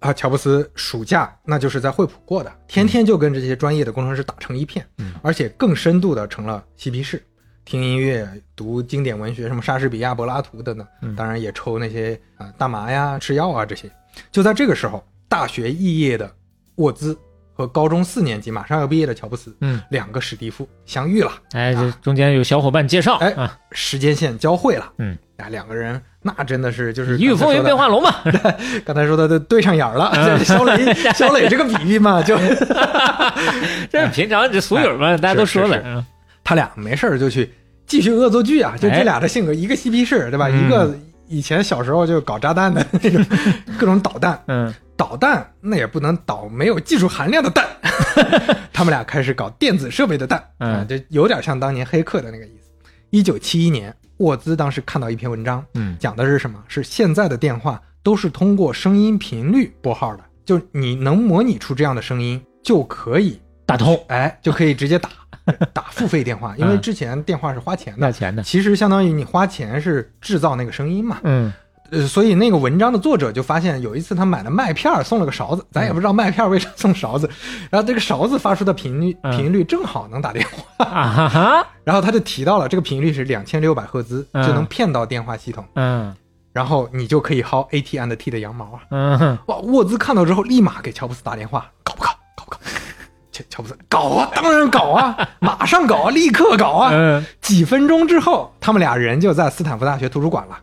[0.00, 7.22] 啊，乔布斯暑假那就是在惠普过的，天天就跟这些专业的工程师打成一片，嗯而且更深度的成了嬉皮士。
[7.66, 11.16] 听音乐、读经典文学，什么莎士比亚、柏拉图等等，嗯。
[11.16, 13.90] 当然也抽那些啊、大麻呀、吃药啊这些。
[14.30, 16.32] 就在这个时候，大学肄业的
[16.76, 17.18] 沃兹
[17.52, 28.14] 和高中四年级马上要毕业的乔布斯，嗯，两个史蒂夫相遇了，哎，这中间有小伙伴介绍，哎啊，时间线交汇了，嗯，啊，两个人那真的是就是御风云变化龙嘛，
[28.86, 32.36] 刚才说的都对上眼儿了，小磊 小磊这个比喻嘛，就
[33.90, 36.04] 这是平常这俗语嘛，大家都说的是，是
[36.46, 37.52] 他俩没事儿就去
[37.88, 40.46] 继续恶作剧啊，就这俩的性格，一个嬉皮士对吧？
[40.48, 40.64] 嗯。
[40.64, 43.26] 一个以前小时候就搞炸弹的那种
[43.76, 44.72] 各种导弹，嗯。
[44.96, 47.66] 导弹那也不能导没有技术含量的弹，
[48.72, 50.74] 他们俩开始搞电子设备的弹，嗯。
[50.76, 52.70] 啊，就有点像当年黑客的那个意思。
[53.10, 55.96] 一九七一年，沃兹当时看到一篇文章，嗯。
[55.98, 56.62] 讲的是什么？
[56.68, 64.00] 是现在的电话都是通过声音频率拨号的，就你能模拟出这样的声音，就可以打通。
[64.06, 65.10] 哎，就可以直接打
[65.72, 71.18] 打付费电话，因为嗯之前电话是花钱的，要钱的，其实相当于你花钱是制造那个声音嘛。
[71.24, 71.52] 嗯
[71.92, 77.30] 呃，所以那个文章的作者就发现，有一次他买了麦片儿送了个勺子，咱也不知道麦片儿为啥送勺子，
[77.70, 86.12] 然后这个勺子发出的频率嗯频率正好能打电话，啊哈哈， 然后他就提到了这个频率是两千六百赫兹，嗯就能骗到电话系统，嗯
[86.52, 88.80] 然后你就可以薅 AT and T 的羊毛啊！
[88.90, 92.08] 嗯，哇，沃兹看到之后立马给乔布斯打电话，搞不搞？
[92.34, 92.58] 搞不搞？
[93.36, 96.90] 乔乔布斯搞啊，当然搞啊，马上搞啊，立刻搞啊！
[96.92, 100.58] 嗯几分钟之后，他们俩人就在斯坦福大学图书馆了。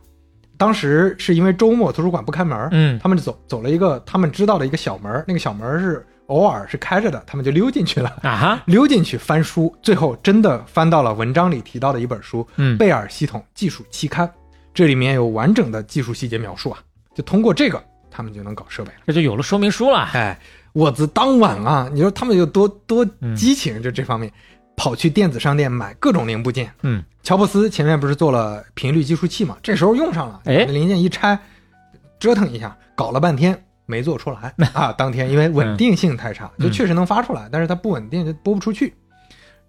[0.57, 8.09] 当时是因为周末图书馆不开门，嗯他们就走走了一个他们知道的一个小门，那个小门是偶尔是开着的，他们就溜进去了。
[8.21, 14.28] 啊哈，溜进去翻书，最后真的翻到了文章里提到的一本书《嗯贝尔系统技术期刊》，
[14.74, 16.80] 这里面有完整的技术细节描述啊。
[17.13, 18.99] 就通过这个，他们就能搞设备了。
[19.05, 20.39] 这就有了说明书了，哎，
[20.74, 24.32] 沃兹当晚啊，你说他们有多多嗯激情，就这方面，
[24.76, 26.71] 跑去电子商店买各种零部件。
[26.82, 27.03] 嗯。
[27.21, 30.65] 乔布斯前面不是做了频率计数器嘛，这时候用上了，哎。
[30.67, 31.39] 那零件一拆，
[32.19, 34.53] 折腾一下，搞了半天没做出来。
[34.74, 34.91] 啊。
[34.91, 36.65] 当天因为稳定性太差，嗯。
[36.65, 38.93] 就确实能发出来，但是它不稳定，就播不出去，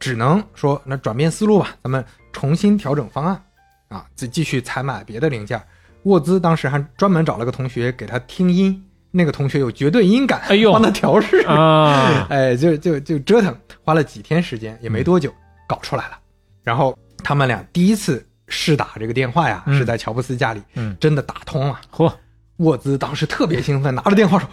[0.01, 3.41] 只能说那转变思路吧，咱们重新调整方案。
[3.89, 5.63] 啊，再继续采买别的零件。
[6.05, 8.85] 沃兹当时还专门找了个同学给他听音，
[9.17, 10.73] 那个同学有绝对音感，哎呦。
[10.73, 11.39] 帮他调试。
[11.47, 15.33] 啊， 哎，就就就折腾，花了几天时间，也没多久、
[15.69, 16.19] 搞出来了。
[16.65, 19.79] 然后他们俩第一次试打这个电话呀，嗯。
[19.79, 20.97] 是在乔布斯家里，嗯。
[20.99, 21.81] 真的打通了。
[21.95, 22.12] 嚯，
[22.57, 24.49] 沃兹当时特别兴奋，拿着电话说：“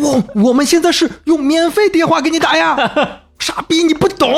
[0.00, 2.76] 我我们现在是用免费电话给你打呀，
[3.38, 4.30] 傻逼，你不懂，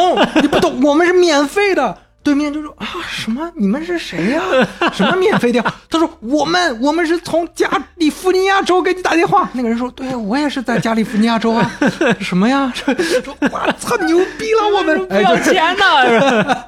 [0.42, 3.48] 你不懂，我们是免费的。”对面就说啊什么？
[3.54, 4.40] 你们是谁呀、
[4.92, 5.72] 什么免费电话？
[5.90, 9.48] 他说我们我们是从加利福尼亚州给你打电话。
[9.52, 11.70] 那个人说对我也是在加利福尼亚州啊。
[12.18, 12.72] 什么呀？
[12.74, 15.06] 说说我操牛逼了我们！
[15.06, 16.66] 不要钱呐，是吧？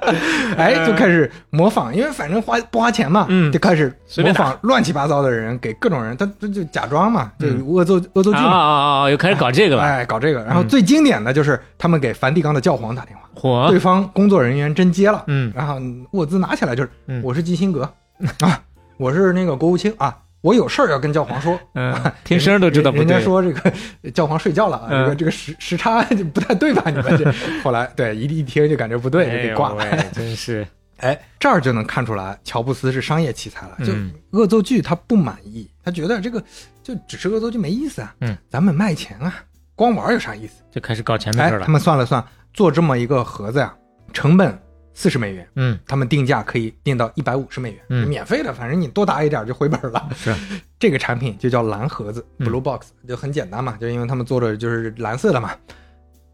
[0.59, 9.11] 哎，就开始模仿，因为反正花不花钱嘛，嗯就开始模仿乱七八糟的人，给各种人，他他就假装嘛，就恶作恶作剧啊嘛，啊啊！
[9.11, 10.43] 又开始搞这个了，哎，搞这个。
[10.45, 15.79] 然后最经典的就是他们给梵蒂冈的教皇打电话，嚯对，方工作人员真接了，嗯然后
[16.13, 17.83] 沃兹拿起来就是嗯，我是基辛格
[18.41, 18.63] 啊，
[18.97, 20.17] 我是那个国务卿啊。
[20.43, 23.73] 我有事儿要跟教皇说，嗯， 听声都知道不人家，说这个
[24.13, 26.85] 教皇睡觉了啊，嗯这个这个时时差就不太对吧？
[26.91, 27.33] 你们这
[27.65, 29.77] 后来对一一听就感觉不对，就哎呦给挂了。
[29.77, 30.65] 喂，真是，
[30.99, 33.77] 哎，这儿就能看出来，乔布斯是商业奇才了。
[33.85, 36.41] 就嗯恶作剧他不满意，他觉得这个
[36.81, 38.15] 就只是恶作剧没意思啊。
[38.21, 39.35] 嗯，咱们卖钱啊，
[39.75, 40.63] 光玩有啥意思？
[40.71, 42.25] 就开始搞钱的哎事儿，了他，们算了算，
[42.57, 43.77] 做这么一个盒子呀，
[44.15, 44.59] 成本
[44.95, 50.09] 四十美元，嗯，他们定价可以定到一百五十美元，嗯免费的，反正你多打一点就回本了。
[50.17, 50.35] 是，
[50.79, 55.51] 这个产品就叫蓝盒子嗯 （Blue Box），就很简单嘛，就因为他们做的就是蓝色的嘛，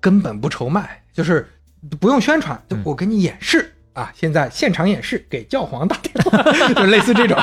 [0.00, 1.44] 根本不愁卖，就是
[1.98, 3.74] 不用宣传，就嗯我给你演示。
[3.94, 4.10] 啊！
[4.14, 6.42] 现在现场演示，给教皇打电话，
[6.74, 7.36] 就类似这种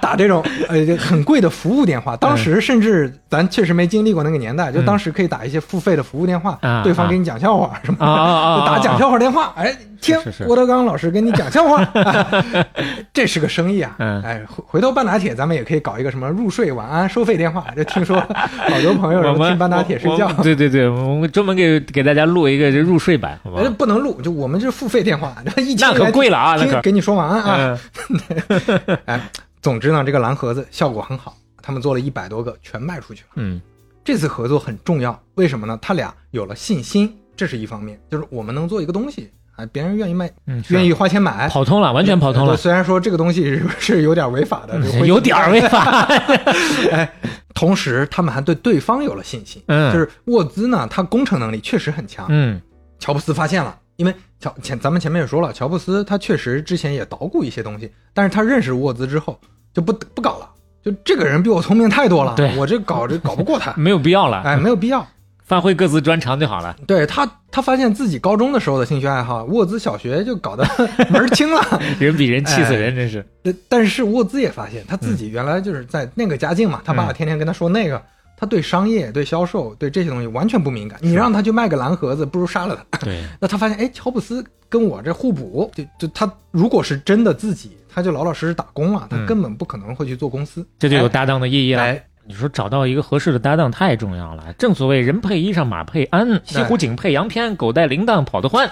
[0.00, 2.16] 打这种呃很贵的服务电话。
[2.16, 12.44] 当时甚至咱确实没经历过那个年代，就当时可以打一些付费的服务电话，啊对方给你讲笑话什么的，啊啊啊啊就打讲笑话电话，哎，听郭德纲老师跟你讲笑话，啊
[13.12, 13.94] 这是个生意啊。
[13.98, 18.18] 嗯哎，回回头半打铁咱们也可以搞一个什么入睡晚安收费电话，就听说
[18.68, 20.32] 好多朋友听半打铁睡觉。
[20.42, 23.68] 对对对，我们专门给给大家录一个这入睡版，好吧哎，？
[23.70, 27.78] 不能录，就我们这付费电话，一那可贵了啊，那给你说晚安啊。
[28.08, 29.30] 嗯 哎，
[29.60, 33.28] 总之呢，这个蓝盒子效果很好，他们做了一百多个，全卖出去了。
[33.36, 33.60] 嗯
[34.02, 35.78] 这次合作很重要，为什么呢？
[35.80, 39.30] 他俩有了信心，这是一方面，就是我们能做一个东西，
[39.60, 46.08] 哎，别人愿意卖，嗯，愿意花钱买，跑通了，完全跑通了，虽然说这个东西是 是有点违法的，嗯有点儿违法，
[46.90, 47.12] 哎，
[47.54, 49.62] 同时他们还对对方有了信心。
[49.66, 52.24] 嗯就是沃兹呢，他工程能力确实很强。
[52.30, 52.60] 嗯
[52.98, 59.38] 乔布斯发现了，因为乔前咱们前面也说了，乔布斯他确实之前也捣鼓一些东西，但是他认识沃兹之后
[59.74, 60.48] 就不不搞了，
[60.82, 65.06] 就这个人比我聪明太多了，对我这搞这搞不过他，没有必要了，哎，没有必要。
[65.50, 66.76] 发挥各自专长就好了。
[66.86, 70.64] 对他，他发现自己高中的时候的兴趣爱好，沃兹小学就搞得
[71.10, 71.60] 门儿清了。
[71.98, 73.26] 人比人气死人，真是。
[73.42, 78.00] 但但是沃兹也发现他自己原来就是在那个家境嘛，他爸爸天天跟他说那个，
[78.36, 81.00] 他对商业、对销售、对这些东西完全不敏感。
[81.02, 82.98] 你让他去卖个蓝盒子，不如杀了他。
[82.98, 90.64] 对， 那他发现，哎，乔布斯跟我这互补，就就他如果是真的自己，他就老老实实打工了，他嗯根本不可能会去做公司。
[90.78, 91.82] 这就有搭档的意义了。
[91.82, 98.70] 哎，你说找到一个合适的搭档太重要了，正所谓人配衣裳，马配鞍，西湖景配羊片，狗带铃铛跑得欢。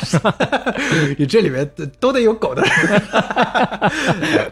[1.18, 1.68] 你这里面
[1.98, 3.02] 都得有狗的人。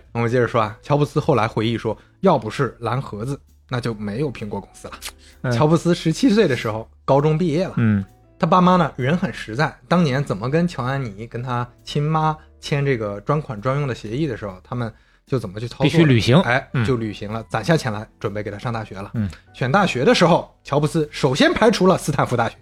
[0.12, 4.94] 我们接着说啊，乔布斯后来回忆说，要不是蓝盒子，那就没有苹果公司了。
[5.42, 7.74] 嗯乔布斯十七岁的时候，高中毕业了。
[7.76, 8.04] 嗯
[8.38, 14.92] 他爸妈呢人很实在，当年怎么跟乔安妮跟他亲妈签这个专款专用的协议的时候，他们
[15.26, 16.40] 就怎么去操作，必须旅行。
[16.42, 19.10] 哎嗯，就旅行了，攒下钱来准备给他上大学了。
[19.14, 22.56] 嗯，选大学的时候，乔布斯首先排除了斯坦福大学，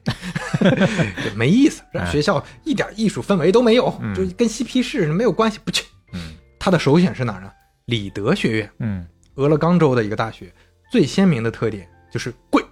[1.36, 4.14] 没意思，学校一点艺术氛围都没有，嗯。
[4.14, 5.84] 就跟嬉皮士没有关系，不去。
[6.12, 6.34] 嗯。
[6.58, 7.50] 他的首选是哪呢？
[7.86, 9.06] 里德学院，嗯。
[9.34, 10.50] 俄勒冈州的一个大学，
[10.90, 12.64] 最鲜明的特点就是贵。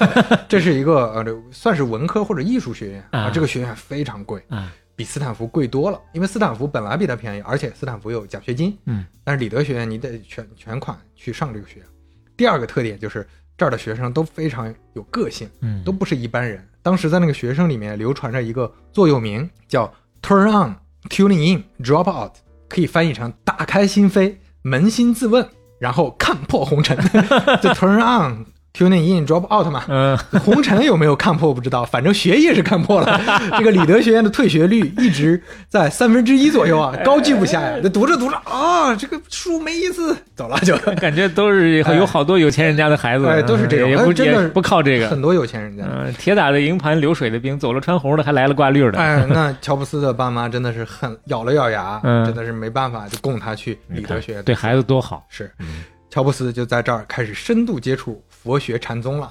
[0.48, 5.98] 这是一个呃，算是文科或者艺术学院啊这个学院非常贵，啊比斯坦福贵多了。
[6.12, 11.88] 因为斯坦福本来比它便宜，而且斯坦福有奖学金，嗯，但是里德学院你得全全款去上这个学院。
[12.36, 16.62] 第二个特点就是这儿的学生都非常有个性，嗯，都不是一般人。
[16.82, 19.90] 当时在那个学生里面流传着一个座右铭，叫
[20.20, 20.76] “Turn on,
[21.08, 22.32] tuning in, drop out”，
[22.68, 25.48] 可以翻译成“打开心扉，扪心自问，
[25.78, 26.94] 然后看破红尘”。
[27.62, 29.84] 就 “Turn on, tuning in, drop out” 嘛。
[29.88, 33.20] 嗯 红尘有没有看破不知道，反正学业是看破了。
[33.58, 37.78] 这个里德学院的退学率一直在三分之一左右啊，高居不下呀。
[37.82, 40.76] 这读着读着啊，这个书没意思，走了就。
[41.00, 45.08] 感觉都是有好多有钱人家的孩子，哎都是这种也不哎真的也不靠这个。
[45.08, 45.84] 很多有钱人家。
[45.90, 48.98] 嗯，铁打的营盘流水的兵，走了穿红的，还来了挂绿的。
[48.98, 54.42] 哎， 那乔布斯的爸妈真的是很咬了咬牙，嗯真的是没办法，就供他去里德学院。
[54.44, 55.24] 对孩子多好。
[55.28, 59.30] 是，嗯乔布斯就在这儿开始深度接触佛学禅宗了，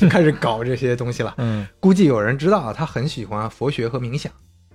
[0.00, 1.34] 就 开始搞这些东西了。
[1.38, 4.32] 嗯，估计有人知道啊，他很喜欢佛学和冥想，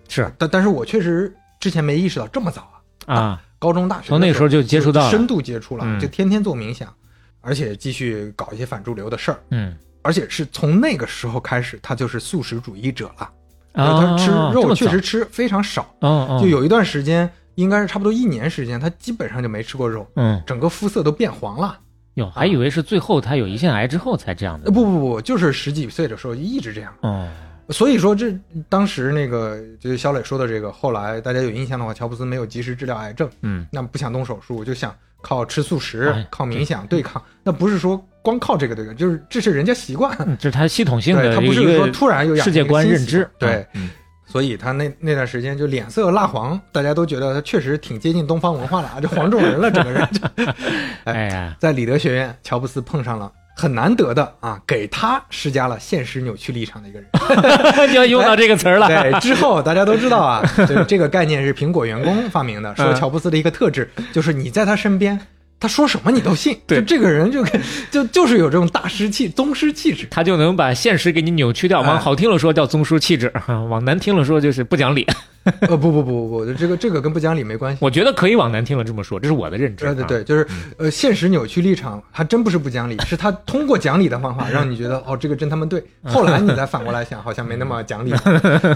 [0.07, 0.31] 是。
[0.37, 2.69] 但但是我确实之前没意识到这么早
[3.05, 5.99] 啊，啊，高中、大学从那时候就接触到深度接触了，嗯。
[5.99, 6.93] 就天天做冥想，
[7.41, 9.75] 而且继续搞一些反主流的事儿，嗯。
[10.01, 13.29] 而且是从那个时候开始，他就是素食主义者了。
[13.73, 20.41] 啊，他吃肉确实吃非常少，哦哦，就有一段时间，应该是差不多一年时间，他基本上就没吃过肉，嗯。
[20.47, 21.77] 整个肤色都变黄了。
[22.19, 24.71] 哟，还以为是最后他有胰腺癌之后才这样的呃，。
[24.71, 26.93] 不不不，就是十几岁的时候一直这样。
[27.01, 27.27] 哦，
[27.69, 28.37] 所以说这
[28.67, 37.21] 当时那个就是小磊说的这个，后来大家有印象的话，乔布斯没有及时治疗癌症，嗯那不想动手术，就想靠吃素食、哎靠冥想对抗。
[37.43, 43.27] 那不是说光靠这个对抗，就是这是人家习惯，嗯这是他系统性的他不是说突然又养世界观认知。
[43.37, 43.89] 对，嗯，
[44.31, 50.21] 所以他那那段时间就脸色蜡黄，大家都觉得他确实挺接近东方文化了啊，就黄种人了，整个人就。
[51.05, 57.09] 哎呀，在里德学院，乔布斯碰上了很难得的啊，给他施加了现实扭曲立场的一个人。
[57.91, 58.87] 就要用到这个词儿了。
[58.87, 65.19] 对，之后大家都知道啊，就 是这个概念是苹果员工发明的，说嗯乔布斯的一个特质就是你在他身边，
[65.59, 66.57] 他说什么你都信。
[66.65, 67.61] 对就这个人就跟
[67.91, 70.07] 就就是有这种大师气、宗师气质。
[70.09, 73.31] 他就能把现实给你扭曲掉，哎往好听了说叫宗师气质，
[73.69, 75.05] 往难听了说就是不讲理。
[75.61, 77.79] 呃，不不不不不，这个这个跟不讲理没关系。
[77.81, 79.85] 我觉得可以往难听了这么说，这是我的认知。
[79.85, 80.45] 啊，对对对，就是
[80.77, 85.81] 呃，现实扭曲立场，还真不是不讲理，是他通过讲理的方法让你觉得哦，这个真他妈对。
[86.03, 88.11] 后来你再反过来想，好像没那么讲理。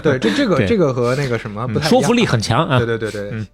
[0.02, 2.86] 对，这这个这个和那个什么不太说服力很强啊对。
[2.86, 3.46] 对对对，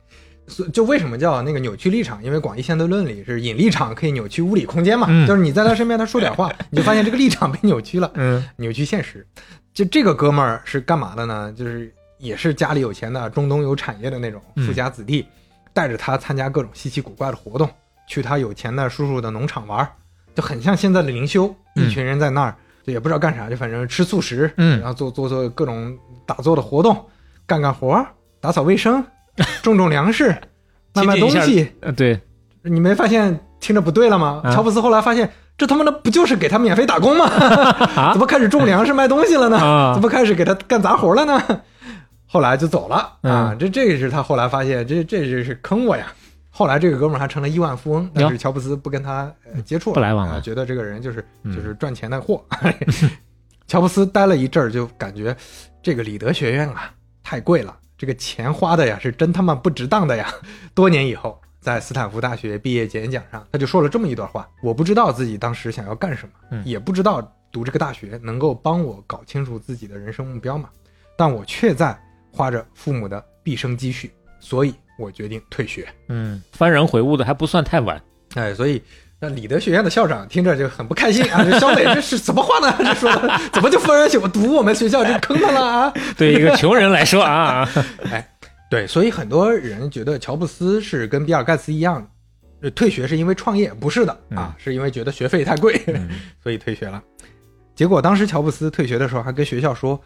[0.72, 2.22] 就为什么叫那个扭曲立场？
[2.22, 9.26] 因为广义相对论里是引力场可以扭曲物理空间嘛，嗯就是你在他身边他说点话， 你就发现这个立场被扭曲了，嗯扭曲现实。
[9.72, 11.52] 就这个哥们儿是干嘛的呢？
[11.56, 15.24] 就是也是家里有钱的中东有产业的那种嗯富家子弟，
[15.72, 17.68] 带着他参加各种稀奇古怪的活动，
[18.06, 19.88] 去他有钱的叔叔的农场玩儿，
[20.34, 22.54] 就很像现在的灵修，嗯一群人在那儿。
[22.82, 26.96] 就也不知道干啥，就反正吃素食，嗯然后做做做各种打坐的活动，
[27.46, 28.02] 干干活，
[28.40, 29.04] 打扫卫生，
[29.62, 30.34] 种种粮食，
[30.94, 31.70] 卖卖东西。
[31.80, 32.20] 呃对，
[32.62, 34.40] 你没发现听着不对了吗？
[34.44, 37.26] 啊乔布斯后来发现，这他妈的不就是给他免费打工吗？
[37.96, 39.56] 啊怎么开始种粮食卖东西了呢？
[39.58, 41.42] 啊怎么开始给他干杂活了呢？
[42.26, 43.50] 后来就走了啊！
[43.52, 46.06] 嗯这这是他后来发现，这这是坑我呀。
[46.52, 52.44] 后来这个哥们儿还成了亿万富翁，但是乔布斯不跟他呃接触了，不来往了啊觉得这个人就是嗯就是赚钱的货。
[53.66, 55.34] 乔布斯待了一阵儿，就感觉
[55.82, 56.90] 这个里德学院啊
[57.22, 60.32] 太贵了，这个钱花的呀是真他妈不值当的呀。
[60.74, 67.20] 多年以后，在斯坦福大学毕业演讲上，他就说了这么一段话：我不知道自己当时想要干什么，嗯也不知道
[67.52, 70.70] 读这个大学能够帮我搞清楚自己的人生目标嘛，
[71.14, 71.94] 但我却在
[72.32, 75.86] 花着父母的毕生积蓄，所以我决定退学。
[76.08, 78.02] 嗯，幡然悔悟的还不算太晚。
[78.34, 78.82] 哎，所以
[79.20, 81.44] 那理德学院的校长听着就很不开心啊！
[81.44, 82.74] 这肖磊这是什么话呢？
[82.78, 85.92] 这说的怎么就幡然醒悟读我们学校这坑他了啊？
[86.16, 87.68] 对一个穷人来说啊，
[88.10, 88.26] 哎
[88.70, 92.08] 对，所以很多人觉得乔布斯是跟比尔盖茨一样，
[92.62, 96.08] 呃退学是因为创业，不是的啊，是因为觉得学费太贵，嗯
[96.42, 97.02] 所以退学了。
[97.74, 100.00] 结果当时乔布斯退学的时候还跟学校说：“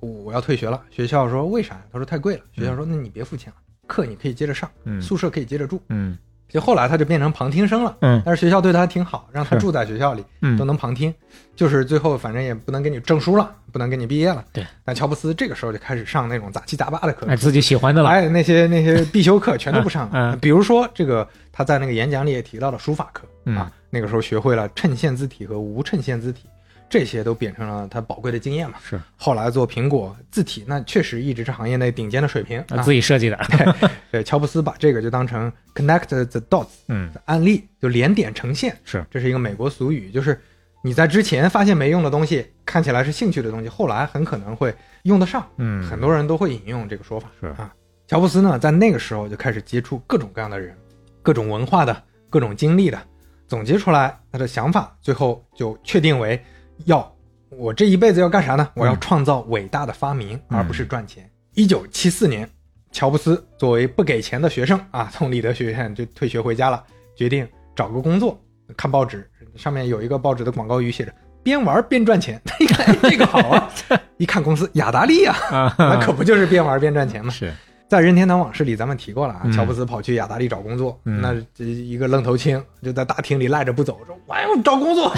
[0.00, 5.80] 我要退学了。”学校说：“为啥？”他说：“太贵了。”学校说：“那你别付钱了，课你可以接着上，嗯宿舍可以接着住。
[5.90, 6.16] 嗯”
[6.48, 7.96] 就后来他就变成旁听生了。
[8.00, 11.12] 嗯但是学校对他挺好，让他住在学校里，嗯都能旁听。
[11.54, 14.44] 就是最后反正也不能给你证书了，不能给你毕业了。
[14.52, 14.64] 对。
[14.84, 18.08] 但乔布斯这个时候就开始上那种杂七杂八的课，哎，自己喜欢的了。
[18.08, 20.10] 哎，那些那些必修课全都不上了。
[20.14, 26.44] 嗯嗯比如说这个他在那个演讲里也提到了书法课、嗯啊，那个时候学会了衬线字体和无衬线字体，
[26.88, 28.78] 这些都变成了他宝贵的经验嘛。
[28.82, 32.82] 是后来做苹果字体，那确实一直是行业内顶尖的水平啊。
[32.82, 33.38] 自己设计的。
[34.10, 38.76] 对，乔布斯把这个就当成 connect the dots 嗯，的案例，就连点成线。
[38.84, 40.40] 是这是一个美国俗语，就是
[40.82, 45.46] 你在之前发现没用的东西，看起来是兴趣的东西，后来很可能会用得上。
[45.56, 47.28] 嗯很多人都会引用这个说法。
[47.40, 47.74] 是啊，
[48.06, 50.74] 乔布斯呢，在那个时候就开始接触各种各样的人，
[51.22, 52.98] 各种文化的，各种经历的，
[53.46, 56.42] 总结出来他的想法，最后就确定为
[56.84, 57.14] 要
[57.50, 58.68] 我这一辈子要干啥呢？
[58.74, 61.28] 我要创造伟大的发明，嗯而不是赚钱。
[61.54, 62.48] 一九七四年，
[62.92, 66.82] 乔布斯作为不给钱的学生啊，从里德学院就退学回家了，
[67.16, 68.38] 决定找个工作。
[68.76, 73.70] 看报纸，上面有一个报纸的广告语写着“边玩边赚钱”，一 看哎这个好啊，
[74.18, 77.32] 一看公司雅达利啊，啊，那可不就是边玩边赚钱吗？
[77.32, 77.50] 是
[77.88, 85.10] 在任天堂往事里，咱们提过了啊，嗯乔布斯跑去雅达利找工作，嗯那这一个愣头青就在大厅里赖着不走，说我要找工作，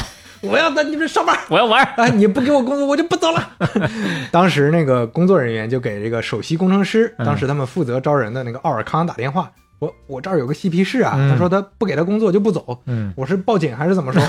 [0.49, 1.39] 我要在你们上班。
[1.49, 1.85] 我要玩。
[1.97, 2.07] 啊！
[2.09, 3.51] 你不给我工作，我就不走了。
[4.33, 14.23] 当时那个工作人员就给这个首席工程师，嗯当时他们负责招人的那个奥尔康打电话，我我这儿有个嬉皮士啊，嗯他说他不给他工作就不走，嗯 我是报警还是怎么说？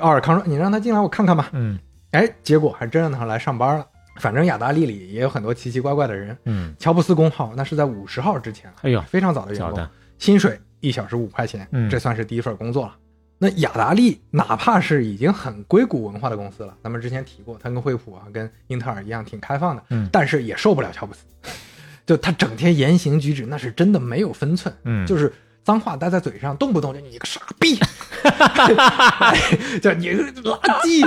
[0.00, 1.48] 奥尔康说你让他进来我看看吧。
[1.52, 1.78] 嗯
[2.12, 3.84] 哎，结果还真让他来上班了。
[4.16, 9.86] 反正雅达利里也有很多奇奇怪怪的人，嗯，乔布斯工号那是在五十号之前，哎呦，非常早的员工，。
[10.18, 12.94] 薪水一小时五块钱，嗯这算是第一份工作了。
[13.38, 21.20] 那雅达利哪怕是已经很硅谷文化的公司了，咱们之前提过，它跟惠普啊、跟英特尔一样挺开放的，嗯但是也受不了乔布斯，
[22.04, 25.32] 就他整天言行举止那是真的没有分寸，嗯就是
[25.62, 27.78] 脏话带在嘴上，动不动就你个傻逼，
[28.24, 29.36] 哎
[29.80, 31.06] 就你个垃圾，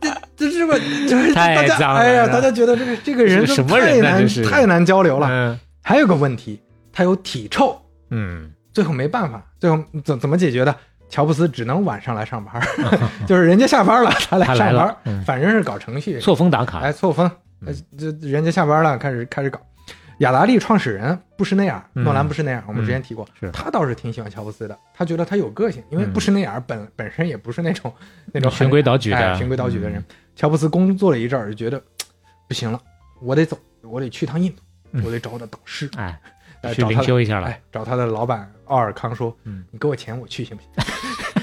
[0.00, 0.72] 这这是不
[1.08, 5.26] 就是太大家哎呀，大家觉得这个这个人是什么太难人呢这是太难交流了。
[5.30, 6.60] 嗯还有个问题，
[6.92, 7.80] 他有体臭，
[8.10, 10.76] 嗯最后没办法，最后怎怎么解决的？
[11.10, 12.62] 乔布斯只能晚上来上班，
[13.26, 16.78] 就是人家下班了，他来上班，嗯反正是搞程序，错峰打卡。
[16.78, 17.30] 哎，错峰，
[17.66, 19.60] 呃这人家下班了，开始开始搞。
[20.18, 27.92] 雅达利创始人布什内尔，嗯诺兰布什内尔，我们之前提过，是他倒是挺喜欢乔布斯的，他觉得他有个性，因为嗯布什内尔本本身也不是那种
[28.32, 30.04] 那种循规蹈矩的哎循规蹈矩的人嗯。
[30.36, 31.82] 乔布斯工作了一阵儿，就觉得
[32.46, 32.78] 不行了，
[33.22, 34.62] 我得走，我得去趟印度，
[34.92, 36.20] 嗯我得找我的导师，哎，
[36.74, 37.46] 去灵修一下了。
[37.46, 40.70] 哎，找他的老板奥尔康说：“嗯你给我钱，我去行不行？”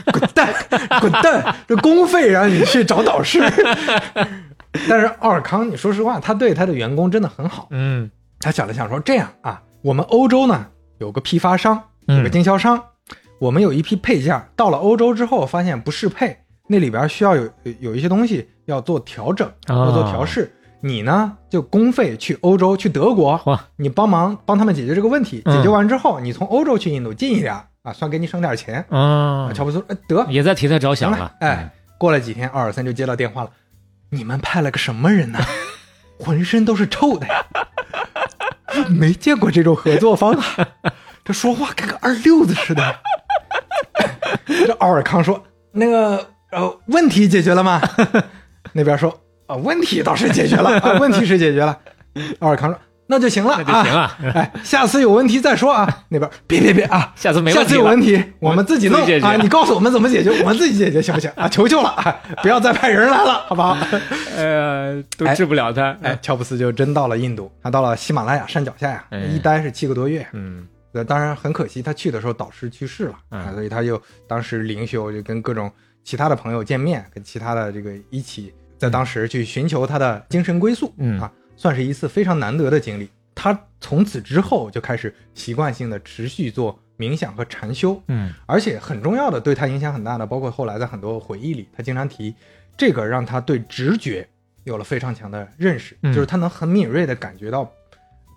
[0.14, 0.54] 滚蛋，
[1.02, 1.56] 滚蛋！
[1.68, 3.40] 这公费让你去找导师。
[4.88, 7.68] 但是奥尔康，你说实话，他对他的员工真的很好。
[7.72, 10.68] 嗯他想了想说：“这样啊，我们欧洲呢
[11.00, 12.82] 有个批发商，有个嗯经销商，
[13.40, 16.38] 我们有一批配件到了欧洲之后，发现不适配，
[16.68, 20.52] 那里边需要有有有一些东西要做调整，哦要做调试。
[20.82, 23.40] 你呢就公费去欧洲，去德国，
[23.78, 25.42] 你帮忙帮他们解决这个问题。
[25.46, 28.86] 嗯解决完之后，你从欧洲去印度近一点啊，算给你省点钱。
[28.90, 31.32] 啊啊，乔布斯说：“哎，得，也在替他着想了。
[31.40, 33.50] 哎，过了几天，奥尔森就接到电话了，
[34.12, 35.40] 你们派了个什么人呢？
[36.20, 37.46] 浑身都是臭的呀！
[38.90, 40.68] 没见过这种合作方法，
[41.24, 42.96] 这说话跟个二溜子似的。
[44.46, 47.82] 这奥尔康说：“那个呃，问题解决了吗？”
[48.74, 51.78] 那边说：“啊、问题倒是解决了，啊， 问题是解决了。”
[52.40, 54.18] 奥尔康说：“那就行了那就行啊。
[54.22, 56.04] 了，哎，下次有问题再说啊。
[56.10, 57.76] 那边别别别啊，下次没问题下次。
[57.76, 59.36] 有问题，我们自己弄啊！
[59.38, 61.48] 你告诉我们怎么解决，我们自己解决行不行啊？
[61.50, 63.78] 求求了，啊不要再派人来了，好不好？
[64.36, 65.96] 呃，都治不了他。
[66.02, 70.28] 哎，乔布斯就真到了印度，他到了喜马拉雅山脚下呀，哎一待是七个多月。
[70.34, 75.72] 嗯呃，当然很可惜，他去的时候导师去世了嗯啊，所以他就当时灵修，就跟各种
[76.04, 81.32] 其他的朋友见面，跟其他的这个一起在当时去寻求他的精神归宿嗯啊。
[81.56, 83.10] 算是一次非常难得的经历。
[83.34, 92.34] 他从此之后就开始习惯性的持续做冥想和禅修，嗯而且很重要的，对他影响很大的，包括后来在很多回忆里，他经常提
[92.76, 94.28] 这个，让他对直觉
[94.64, 97.72] 有了非常强的认识，嗯就是他能很敏锐的感觉到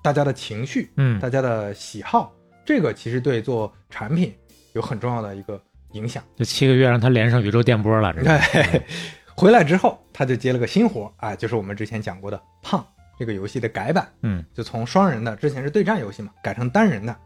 [0.02, 2.32] 大家的情绪，嗯大家的喜好，
[2.64, 4.34] 这个其实对做产品
[4.72, 5.62] 有很重要的一个
[5.92, 6.22] 影响。
[6.36, 8.82] 这七个月让他连上宇宙电波了，这是对，
[9.40, 12.78] 回来之后他就接了个新活，啊，就是我们之前讲过的《胖》
[13.18, 17.16] 这个游戏的改版，嗯就从双人的之前是对战游戏嘛，改成单人的。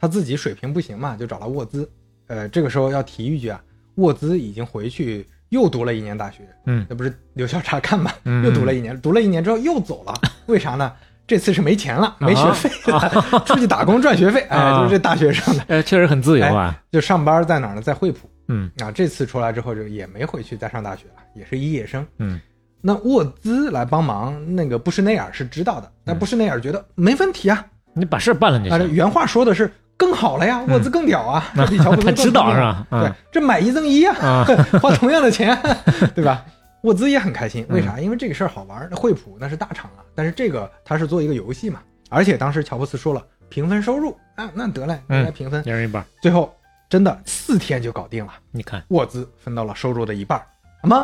[0.00, 1.90] 他自己水平不行嘛，就找了沃兹。
[2.28, 3.60] 呃，这个时候要提一句啊，
[3.96, 10.14] 沃兹已经回去又读了一年大学，嗯那不是留校察看嘛，嗯又读了一年，读了一年之后又走了，
[10.46, 10.90] 为啥呢？
[11.26, 17.82] 这次是没钱了，没学费了，出去打工赚学费，哎，啊就是这大学生的，呃，确实很自由啊，就上班在哪儿呢？
[17.82, 18.30] 在惠普。
[18.48, 22.06] 嗯啊，这次出来之后就也没回去再上大学了，也是一夜生。
[22.18, 22.40] 嗯
[22.80, 34.44] 那沃兹来帮忙，那个布什内尔是知道的，那布什内尔觉得没问题啊，你把事儿办了就啊，这，原话说的是更好了呀，沃兹更屌啊， 这比乔布斯更他知道是吧嗯对，这买一赠一啊，啊，
[34.80, 35.58] 花同样的钱，
[36.14, 36.44] 对吧？
[36.82, 37.98] 沃兹也很开心，为啥？
[37.98, 38.86] 因为这个事儿好玩。
[38.88, 45.60] 那惠普那是大厂啊，但是这个他是做一个游戏嘛，而且当时乔布斯说了平分收入啊，那得嘞，嗯来平分。
[45.66, 46.54] 一人一半，最后
[46.88, 50.44] 真的四天就搞定了，你看沃兹分到了收入的一半儿。
[50.82, 50.96] 什么？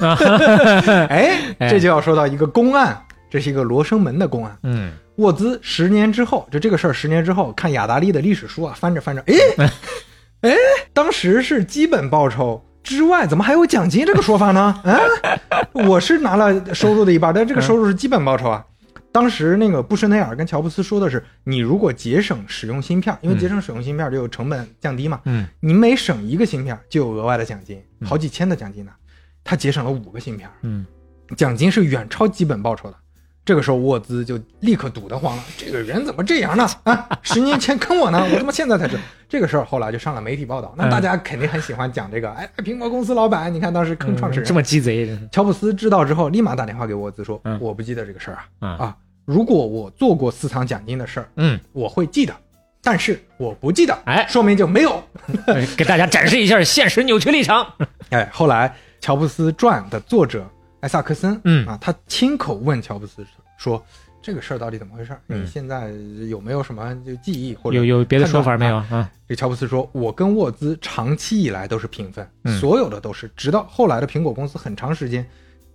[0.00, 0.18] 啊，
[1.08, 3.00] 哎，哎这就要说到一个公案，
[3.30, 4.56] 这是一个罗生门的公案。
[4.64, 9.68] 嗯沃兹十年之后，就这个事儿，十年之后看雅达利的历史书啊，翻着翻着，哎，
[10.50, 10.56] 哎，
[10.92, 14.74] 当时是基本报酬之外，怎么还有奖金这个说法呢？
[14.84, 14.98] 啊，
[15.72, 18.64] 我是拿了收入的一半，但这个收入是基本报酬啊。
[19.12, 28.92] 当时那个布什内尔跟乔布斯说的是，你如果节省使用芯片，因为节省使用芯片就有成本降低嘛，嗯你每省一个芯片就有额外的奖金，好几千的奖金呢。
[29.42, 30.86] 他节省了五个芯片，嗯
[31.36, 32.96] 奖金是远超基本报酬的。
[33.50, 36.64] 这个时候沃兹就立刻堵得慌了，这个人怎么这样呢？
[36.84, 39.64] 啊，十年前坑我呢，我他妈现在才知道这个事儿。
[39.64, 42.30] 后来就上了媒体报道，那大家肯定很喜欢讲这个。
[42.30, 48.96] 哎，苹果公司老板，你看当时坑创始人，这么鸡贼，乔布斯知道之后，立马打电话给沃兹说嗯：“我不记得这个事儿啊啊啊！
[49.24, 52.32] 如果我做过私藏奖金的事儿，嗯，我会记得，
[52.84, 55.02] 但是我不记得，哎说明就没有。
[55.48, 57.66] 哎给大家展示一下现实扭曲立场，
[58.10, 58.68] 哎，后来
[59.00, 60.48] 《乔布斯传》的作者
[60.80, 63.22] 艾萨克森，嗯啊，他亲口问乔布斯
[63.60, 63.84] 说
[64.22, 65.20] ：“这个事儿到底怎么回事儿？
[65.28, 65.90] 嗯你现在
[66.28, 69.10] 有没有什么就记忆或者有有别的说法没有判断？”啊？
[69.28, 75.24] 这乔布斯说：“我跟沃兹长期以来都是平分，嗯所有的都是，直到后来的苹果公司很长时间，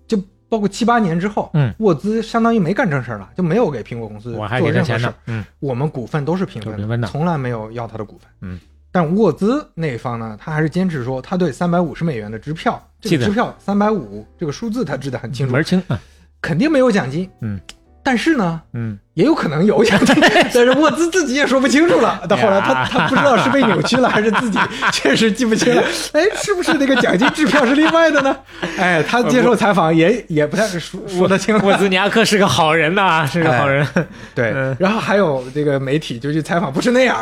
[0.07, 0.17] 就
[0.49, 8.27] 包括七八年之后，嗯沃兹相当于没干正事儿了，就没有给苹果公司我还做任何事儿。，嗯我们股份都是平分都平分的从来没有要他的股份。
[8.41, 8.59] 嗯，
[8.91, 15.99] 但沃兹那一方呢，他还是坚持说他对三百五十美元的支票，这个支票三百五这个数字他记得很清楚门，清啊，
[16.45, 17.27] 肯定没有奖金。
[17.41, 17.59] 嗯，
[18.03, 20.13] 但是呢，嗯也有可能有奖金，
[20.53, 22.21] 但是沃兹自己也说不清楚了。
[22.29, 24.59] 到后来他呀他不知道是被扭曲了，还是自己
[24.91, 25.81] 确实记不清了。
[26.11, 28.35] 哎，是不是那个奖金支票是另外的呢？
[28.77, 31.63] 哎，他接受采访也也不太说说得清了。
[31.63, 33.87] 沃兹尼亚克是个好人呐，是个好人，
[34.35, 37.17] 对嗯，然后还有这个媒体就去采访不是那样，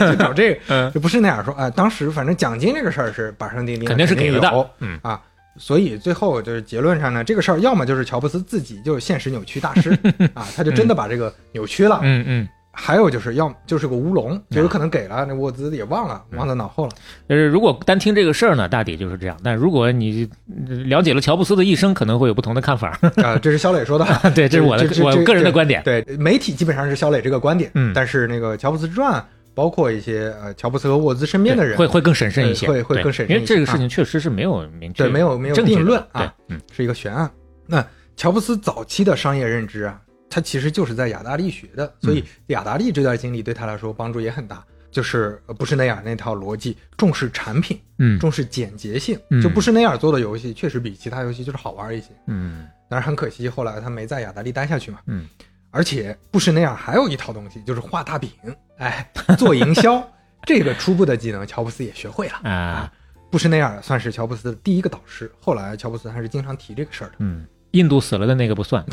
[0.00, 5.20] 也去找这个，嗯就不是那样说，哎，当时反正奖金这个事儿是板上钉钉，肯定是给的有嗯啊。
[5.56, 9.90] 所以最后就是结论上呢，这个事儿要么就是乔布斯自己就是现实扭曲大师
[10.34, 12.48] 啊，他就真的把这个扭曲了；嗯嗯。
[12.76, 16.92] 还有就是要就是个乌龙，就有可能给了那沃兹也忘了，忘在脑后了。
[17.28, 19.36] 就是如果单听这个事儿呢，大抵就是这样。
[19.44, 20.28] 但如果你
[20.66, 22.98] 呃了解了乔布斯的一生，可能会有不同的看法。
[23.22, 24.04] 啊，这是肖磊说的，
[24.34, 25.84] 对，这是我的我个人的观点。
[25.84, 29.24] 对，媒体基本上是肖磊这个观点，嗯但是那个乔布斯传，
[29.54, 37.30] 包括一些呃乔布斯和沃兹身边的人，会会更审慎一些，对会会更审慎一些因为这个事情确实是没有明确对没有没有定论啊，嗯是一个悬案。
[37.66, 37.86] 那
[38.16, 44.64] 乔布斯早期的商业认知啊，他其实就是在雅达利学的，所以嗯雅达利这段经历对他来说帮助也很大。
[44.90, 49.18] 就是呃布什内尔那套逻辑，重视产品，嗯重视简洁性。
[49.28, 52.06] 嗯就布什内尔做的游戏，确实比其他游戏就是好玩一些。
[52.28, 55.00] 嗯但是很可惜，后来他没在雅达利待下去嘛。
[55.06, 55.26] 嗯，
[55.74, 58.30] 而且布什内尔还有一套东西，就是画大饼，
[58.78, 60.00] 哎，做营销
[60.44, 62.34] 这个初步的技能，乔布斯也学会了。
[62.48, 62.92] 啊
[63.28, 67.16] 布什内尔算是乔布斯的第一个导师，后来乔布斯还是经常提这个事儿的。
[67.18, 68.84] 嗯，印度死了的那个不算。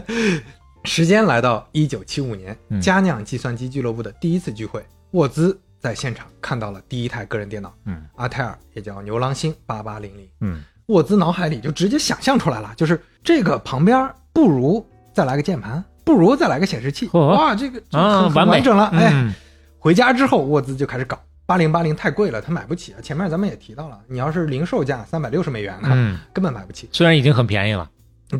[0.84, 10.28] 时间来到一九七五年嗯，佳酿计算机俱乐部的第一次聚会，沃兹在现场看到了第一台个人电脑，嗯阿泰尔也叫牛郎星八八零零。
[10.42, 14.86] 嗯沃兹脑海里就直接想象出来了，就是这个旁边不如
[15.16, 18.84] 再来个键盘，不如再来个显示器，嚯哇，这个很很完完整了。
[18.92, 19.32] 哎，嗯
[19.78, 21.18] 回家之后，沃兹就开始搞。
[21.46, 23.00] 八零八零太贵了，他买不起啊。
[23.00, 26.86] 前面咱们也提到了，你要是零售价三百六十美元呢，嗯，根本买不起。
[26.92, 27.88] 虽然已经很便宜了。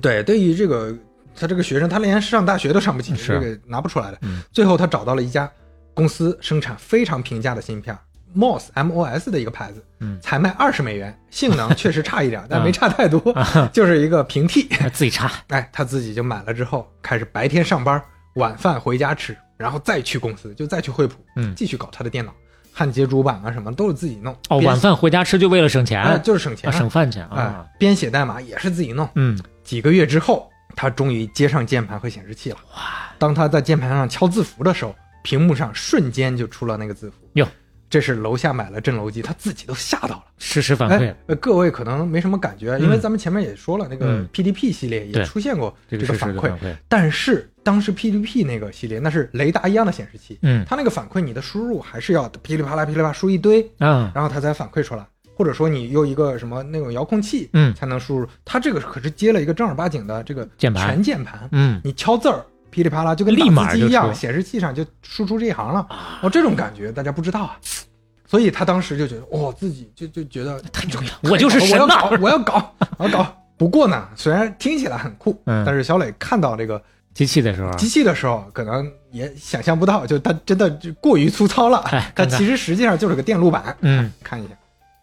[0.03, 0.95] 对，对于这个
[1.35, 4.19] 他这个学生他连上大学都上不起，是这个拿不出来的。
[4.21, 5.51] 嗯最后他找到了一家
[5.95, 7.97] 公司生产非常平价的芯片
[8.35, 13.21] ，MOS M O S 的一个牌子，嗯才卖二十美元，性能确实差一点， 但啊没差太多，
[13.73, 14.69] 就是一个平替。
[14.93, 18.03] 自己插，哎，他自己就买了之后，开始白天上班，
[18.35, 22.33] 晚饭回家吃，然后再去公司，就再去惠普，嗯继续搞他的电脑，
[22.73, 24.37] 焊接主板啊什么都是自己弄。
[24.49, 29.09] 哦，晚饭回家吃就为了省钱，哎就是省钱啊，省饭钱哎啊，，编写代码也是自己弄。
[29.15, 32.59] 嗯，几个月之后，他终于接上键盘和显示器了。
[32.75, 32.83] 哇
[33.19, 37.17] 当他在键盘上敲字符的时候，屏幕上瞬间就出了那个字符。
[37.33, 37.49] 哟，
[37.89, 40.25] 这是楼下买了震楼机，他自己都吓到了。
[40.39, 41.09] 实时反馈。
[41.09, 44.29] 哎，，呃，各位可能没什么感觉，因为咱们前面也说了，那个嗯。
[44.33, 46.53] PDP 系列也出现过这个反馈，
[46.89, 50.65] 但是当时 PDP 那个系列那是雷达一样的显示器，嗯。
[50.69, 57.75] 它那个反馈你的输入还是要噼里啪啦噼里啪啦输一堆，啊，然后它才反馈出来，或者说你用一个什么那种遥控器，嗯。
[57.75, 58.29] 才能输入。
[58.45, 60.89] 它这个可是接了一个正儿八经的这个键盘。
[60.89, 65.87] 全键盘，嗯，你敲字儿噼里啪啦就跟立马就打字机一样，显示器上就输出这一行了。
[66.23, 67.57] 哦，这种感觉大家不知道啊。
[68.29, 73.25] 所以他当时就觉得，哦、自己就就觉得太重要，我就是神呐，我要搞，我要搞。
[73.57, 76.83] 不过呢，虽然听起来很酷，嗯但是小磊看到这个
[77.15, 81.83] 机器的时候，机器的时候，可能也想象不到，就它真的就过于粗糙了。
[82.15, 83.77] 它其实实际上就是个电路板。
[83.81, 84.55] 嗯，看一下，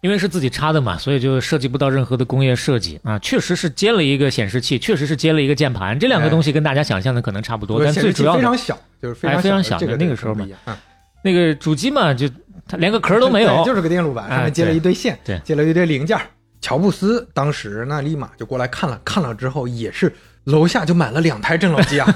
[0.03, 3.17] 因为是自己插的嘛，所以就涉及不到任何的工业设计啊。
[3.19, 10.45] 确实是接了一个显示器，确实是接了一个键盘，这两个哎东西跟大家想象的可能差不多，但最主要非常小，就是非常哎非常小这个那个时候嘛。
[10.65, 10.75] 嗯
[11.23, 12.29] 那个主机嘛，就
[12.67, 16.19] 它连个壳都没有，就是个电路板，哎上面接了一堆线，对接了一堆零件。
[16.59, 20.13] 乔布斯当时那立马就过来看了，看了之后也是
[20.43, 22.07] 楼下就买了两台震楼机啊，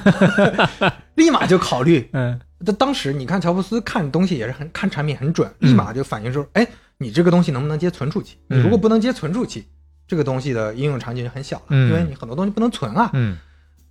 [1.16, 2.10] 立马就考虑。
[2.12, 8.38] 嗯他当时你看乔布斯看东西也是很看产品很准，立马就反应说，哎，你这个东西能不能接存储器？
[8.48, 9.68] 你如果不能接存储器，
[10.07, 13.10] 这个东西的应用场景就很小了，嗯因为你很多东西不能存啊。
[13.14, 13.38] 嗯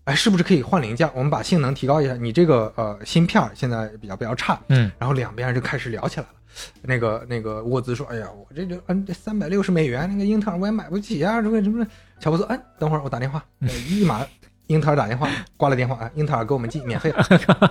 [0.05, 1.11] 哎，是不是可以换零件？
[1.15, 2.15] 我们把性能提高一下。
[2.15, 6.33] 你这个呃芯片儿现在比较比较差，嗯然后两边就开始聊起来了。
[6.81, 11.85] 那个那个沃兹说：“哎呀，我这就嗯这三百六十美元，那个英特尔我也买不起啊，什么什么？”
[12.19, 14.25] 乔布斯，哎，等会儿我打电话，呃 立马
[14.69, 17.23] 英特尔打电话 挂了电话，啊，英特尔给我们寄免费的。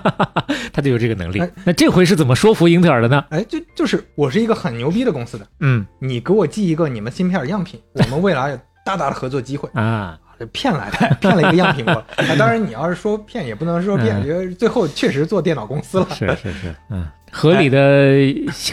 [0.74, 1.50] 他就有这个能力哎。
[1.64, 3.24] 那这回是怎么说服英特尔的呢？
[3.30, 9.70] 哎，就就是我是一个很牛逼的公司的，嗯你给我寄一个你们芯片样品，我们未来有大大的合作机会。
[9.80, 12.26] 啊，这骗来的，骗了一个样品过来。
[12.26, 16.07] 啊当然，你要是说骗，也不能说骗，嗯因为最后确实做电脑公司了。
[16.14, 17.80] 是是是，嗯，合理的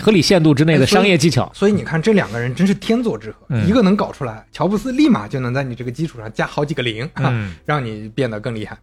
[0.00, 1.50] 合理限度之内的商业技巧。
[1.54, 8.76] 所以你看，这两个人真是天作之合，嗯一个能搞出来，乔布斯立马就能在你这个基础上加好几个零，啊 嗯让你变得更厉害。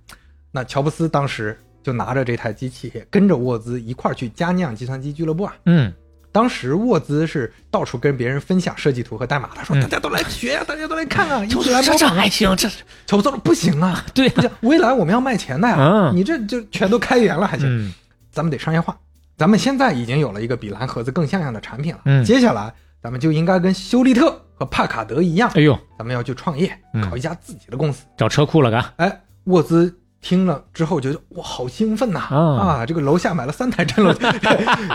[0.51, 5.53] 那乔布斯当时就拿着这台机器，跟着沃兹一块儿去佳酿计算机俱乐部啊。
[5.65, 5.93] 嗯
[6.31, 12.21] 当时沃兹是到处跟别人分享设计图和代码，他说：“嗯大家都来学呀、大家都来看啊， 一这起来这这模仿啊。
[12.21, 12.69] 还行，这”
[13.07, 17.67] 乔布斯说：“不行啊， 对不行，未来我们要卖钱的呀，嗯你这就全都开源了还行。
[17.67, 17.93] 嗯
[18.31, 18.95] 咱们得商业化。
[19.37, 28.05] 咱们现在已经有了一个比蓝盒子更像样的产品了，嗯接下来咱们就应该跟休利特和帕卡德一样，哎呦，咱们要去创业，嗯搞一家自己的公司。
[28.17, 28.93] 找车库了嘎。
[28.97, 32.19] 哎，沃兹听了之后觉得哇，好兴奋呐！
[32.29, 34.19] 啊这个楼下买了三台 震楼机，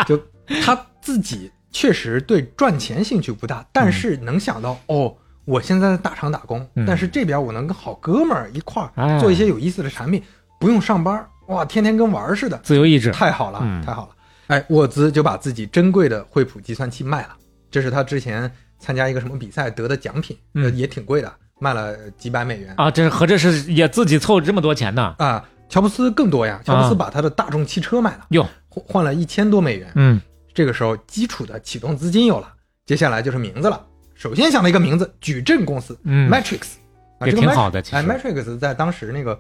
[0.07, 0.21] 就
[0.63, 5.15] 他自己确实对赚钱兴趣不大，但是能想到、哦。
[5.45, 10.23] 我现在在大厂打工，嗯但是这边我能跟好哥们儿一块哎儿做一些有意思的产品，
[10.59, 14.17] 不用上班，哇，天天跟玩儿似的，自由意志，太好了，嗯太好了！
[14.47, 17.37] 哎，沃兹就把自己珍贵的惠普计算器卖了，
[17.71, 20.35] 这是他之前参加一个什么比赛得的奖品，
[20.73, 25.15] 也挺贵的，卖了几百美元啊，这合着是也自己凑这么多钱呢？
[25.19, 25.45] 啊。
[25.67, 29.91] 乔布斯更多呀，乔布斯啊把他的大众汽车卖了，哟，换换了一千多美元。
[29.97, 30.21] 嗯
[30.55, 32.55] 这个时候，基础的启动资金有了，
[32.87, 33.85] 接下来就是名字了。
[34.15, 36.31] 首先想了一个名字，矩阵公司、嗯。
[36.31, 36.61] Matrix，
[37.19, 37.97] 啊，这个挺好的其实。
[37.97, 39.39] 哎，Matrix 在当时那个，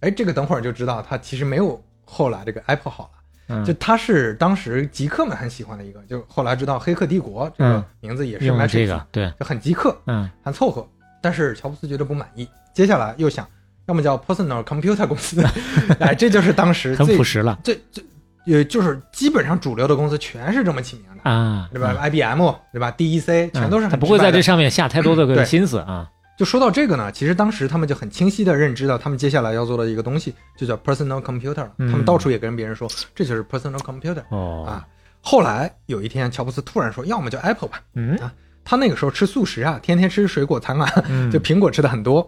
[0.00, 3.10] 哎，这个等会儿就知道，它其实没有后来这个 Apple 好了。
[3.48, 7.84] 嗯，就它是当时极客们很喜欢的一个，就后来知道《黑客帝国》这个嗯。
[8.00, 10.30] 名字也是 Matrix，、这个对，就很极客，嗯。
[10.44, 10.86] 很凑合。
[11.22, 13.48] 但是乔布斯觉得不满意，接下来又想，
[13.86, 15.42] 要么叫 Personal Computer 公司，
[15.98, 17.58] 哎，这就是当时很最朴实了。
[17.64, 18.04] 最最，
[18.46, 26.08] 呃，就是基本上主流的公司全是这么起名的，啊，对吧、i b m 对吧？DEC 全都是嗯他很不会在这上面下太多的 个心思啊。
[26.38, 31.68] 就说到这个呢，其实当时他们就很清晰的认知到，他们接下来要做的一个东西就叫 personal computer。
[31.76, 34.86] 嗯他们到处也跟别人说，这就是 personal computer 哦，啊。
[35.20, 37.82] 后来有一天，乔布斯突然说，要么就 Apple 吧。
[37.94, 38.32] 嗯啊，
[38.64, 42.26] 他那个时候吃素食啊，天天吃水果餐啊，嗯就苹果吃的很多，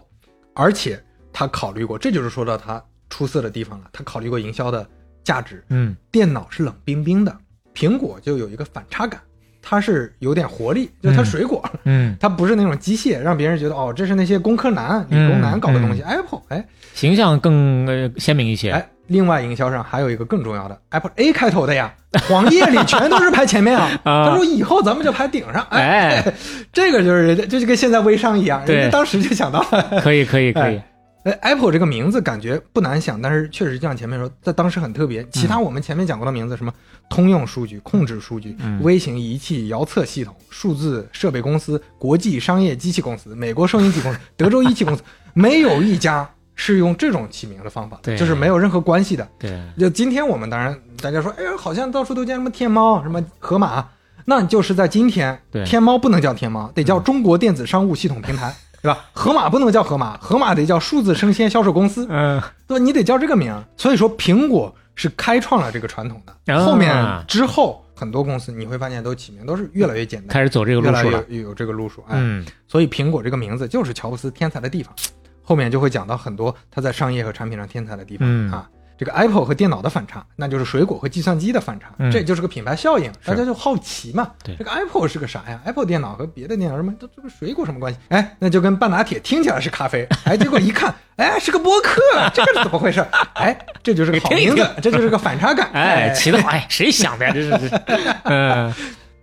[0.53, 1.03] 而且
[1.33, 2.79] 他考虑过，这就是说到他
[3.09, 3.85] 出色的地方了。
[3.91, 4.87] 他考虑过营销的
[5.23, 7.35] 价值，嗯电脑是冷冰冰的，
[7.75, 9.19] 苹果就有一个反差感。
[9.65, 16.01] 它是有点活力，就是它嗯水果，嗯， 它不是那种机械，让别人觉得哦，这是那些工科男、理工男搞的东西。
[16.01, 18.71] Apple，哎形象更呃鲜明一些。
[18.71, 21.93] 哎，另外营销上还有一个更重要的，Apple A 开头的呀，
[22.27, 23.89] 黄页里全都是排前面啊。
[24.03, 26.33] 啊他说以后咱们就排顶上，哎，哎，
[26.73, 30.01] 这个就是人家，就是跟现在微商一样，对人家当时就想到了。
[30.01, 30.85] 可以可以可以，哎
[31.31, 35.25] ，Apple 这个名字感觉不难想，但是确实就像前面说，在当时很特别。
[35.31, 36.73] 其他我们前面讲过的名字，什么
[37.09, 45.01] 通用数据、控制数据、嗯微型仪器遥测系统、数字设备公司、国际商业机器公司、美国收音机公司、 德州仪器公司，
[45.33, 49.27] 没有一家是用这种起名的方法就是没有任何关系的。
[49.39, 53.87] 对，就今天我们当然大家说，哎呀，好像到处都见什么天猫、什么盒马，
[54.25, 59.05] 那就是在今天对，天猫不能叫天猫，得叫中国电子商务系统平台，对吧？
[59.13, 62.83] 盒马不能叫盒马，盒马得叫数字生鲜销售公司，嗯，对吧？
[62.83, 63.63] 你得叫这个名儿。
[63.77, 66.93] 所以说，苹果是开创了这个传统的，啊后面
[67.25, 71.23] 之后很多公司你会发现都起名都是越来越简单，开始走这个路数了。
[71.29, 74.93] 越有这个路数，哎，嗯所以苹果这个名字就是乔布斯天才的地方。
[75.41, 78.69] 后面就会讲到很多他在商业和产品上天才的地方、嗯啊。
[79.03, 84.31] 这个 Apple 和电脑的反差，那就是水果和计算机的反差，嗯这就是个品牌效应，大家就好奇嘛。
[84.41, 87.99] 对这个 Apple 是个啥呀？Apple 电脑和别的电脑什么，这这个水果什么关系？
[88.07, 91.99] 哎，那就跟半打铁听起来是咖啡，哎，结果一看，哎，是个播客，
[92.33, 93.05] 这个是怎么回事？
[93.33, 95.69] 哎，这就是个好名字，这就是个反差感。
[95.75, 97.33] 哎，起得好，哎，谁想的呀？
[97.33, 97.49] 这是，
[97.85, 98.73] 这是 嗯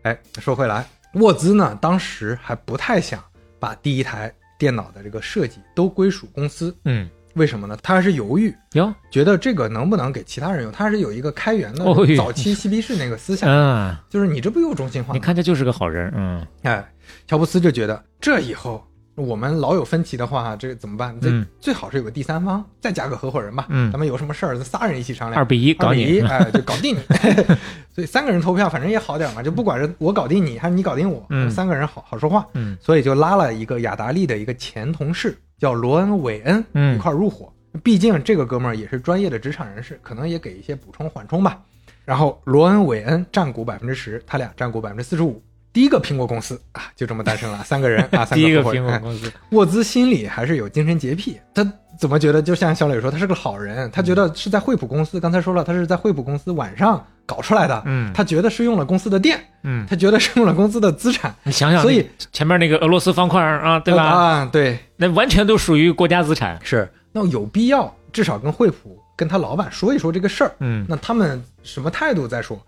[0.03, 0.85] 哎，说回来，
[1.15, 3.23] 沃兹呢，当时还不太想
[3.59, 7.77] 把第一台电脑的这个设计都归属公司，嗯，为什么呢？
[7.83, 10.73] 他还是犹豫，哟，觉得这个能不能给其他人用？
[10.73, 15.15] 他是有一个开源的哦哟早期嬉皮士那个思想，嗯， 就是你这不又中心化吗？
[15.15, 16.85] 你看这就是个好人，嗯哎，
[17.27, 18.85] 乔布斯就觉得这以后
[19.17, 21.15] 我们老有分歧的话，这怎么办？
[21.21, 23.67] 这嗯最好是有个第三方，再加个合伙人吧。
[23.69, 25.41] 嗯咱们有什么事儿，咱仨人一起商量。
[25.41, 27.01] 二比一搞你二比一， 哎，就搞定你。
[27.95, 32.47] 所以三个人投票，反正也好点嘛，就不管是我搞定你还是你搞定我，嗯三个人好好说话。
[32.55, 37.53] 嗯所以就拉了一个雅达利的一个前同事，叫罗恩·韦恩，嗯一块儿入伙。
[37.85, 41.61] 毕竟这个哥们儿也是专业的职场人士，可能也给一些补充缓冲吧。
[42.05, 45.41] 然后罗恩·韦恩占股百分之十，他俩占股百分之四十五。
[45.73, 51.63] 第一个苹果公司啊，就这么诞生了，三个人啊，三 第一个合伙人哎苹果公司，沃兹心里还是有精神洁癖，他
[52.01, 52.41] 怎么觉得？
[52.41, 64.03] 就像小磊说，他是个好人，他觉得是在惠普公司，刚才说了，他是在惠普公司晚上搞出来的，嗯他觉得是用了公司的电，嗯，他觉得是用了公司的资产，你想想，所以前面那个俄罗斯方块啊，对吧？
[64.03, 66.59] 啊，对，那完全都属于国家资产。
[66.65, 72.59] 是，那有必要至少跟惠普跟他老板说一说这个事儿，嗯那他们什么态度再说。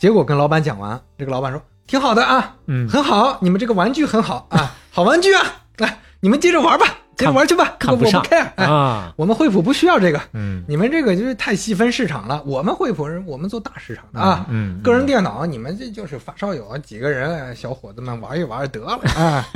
[0.00, 5.44] 结果跟老板讲完，这个老板说挺好的啊，嗯，很好，你们这个玩具很好啊，好玩具啊，
[5.78, 6.86] 来，你们接着玩吧，
[7.20, 14.46] 接着玩去吧，看不上我不 care，哎，啊，我们惠普不需要这个，嗯你们这个就是太细分市场了，我们惠普人我们做大市场的啊。
[14.48, 19.46] 嗯，个人电脑，你们这就是发烧友几个人哎小伙子们玩一玩得了 啊。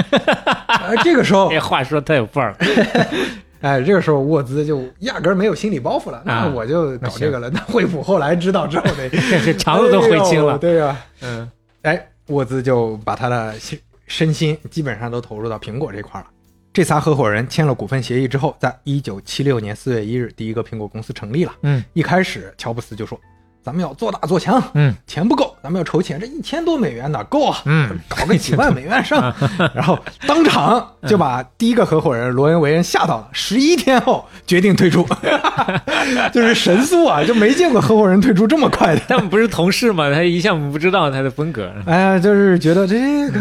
[0.66, 2.56] 哎，这个时候这， 话说太有范儿了。
[3.62, 7.48] 哎，这个时候沃兹就压根儿没有心理包袱了，那啊我就搞这个了。
[7.48, 9.08] 那惠普后来知道之后呢，
[9.42, 11.50] 这肠子都悔青了哎对呀、嗯
[11.80, 16.26] 哎，沃兹就把他的心身心基本上都投入到苹果这块了。
[16.74, 21.54] 这仨合伙人签了股份协议之后，在一九七六年四月一日，第一个苹果公司成立了。
[21.62, 23.16] 嗯一开始，乔布斯就说
[23.64, 26.20] ：“咱们要做大做强，嗯钱不够，咱们要筹钱。
[26.20, 27.62] 这一千多美元哪够啊？
[27.64, 29.34] 嗯，搞个几万美元上。”
[29.74, 33.28] 然后当场就把第一个合伙人罗恩·韦恩吓到了。
[33.32, 35.06] 十一天后决定退出，
[36.32, 39.00] 就是神速啊，就没见过合伙人退出这么快的。
[39.08, 40.12] 他们不是同事嘛？
[40.12, 41.72] 他一向不知道他的风格。
[41.86, 43.40] 哎呀，就是觉得这个、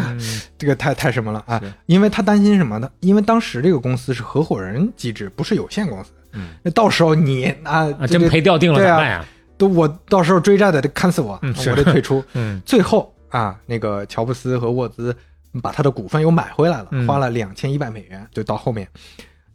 [0.58, 1.62] 这个太太什么了啊！
[1.88, 2.90] 因为他担心什么呢？
[3.02, 6.12] 因为当时这个公司是合伙人机制，不是有限公司。
[6.32, 9.26] 嗯，那到时候你啊，真赔掉定了怎么办呀？
[9.57, 12.23] 都我到时候追债的得看死我，嗯我得退出。
[12.34, 15.15] 嗯最后啊，那个乔布斯和沃兹
[15.61, 18.25] 把他的股份又买回来了，嗯花了两千一百美元。
[18.34, 18.88] 就到后面，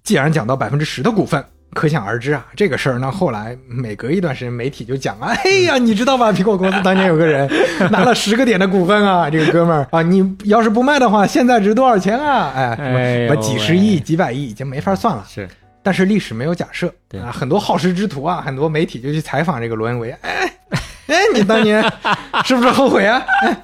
[0.03, 1.45] 既然讲到百分之十的股份，
[1.75, 6.33] 可想而知啊，这个事儿呢，后来每隔一段时间，媒体就讲啊，哎呀，你知道吧？
[6.33, 7.49] 苹果公司当年有个人
[7.93, 12.53] 拿了十个点的股份啊，这个哥们儿啊，你要是不卖的话，现在值多少钱啊？
[12.55, 15.25] 哎，几十亿、几百亿，已经没法算了。
[15.29, 15.47] 是，
[15.89, 20.53] 但是历史没有假设对啊，很多好事之徒啊， 很多媒体就去采访这个罗恩维，哎
[21.09, 21.83] 哎，你当年
[22.45, 23.25] 是不是后悔啊？
[23.41, 23.57] 哎，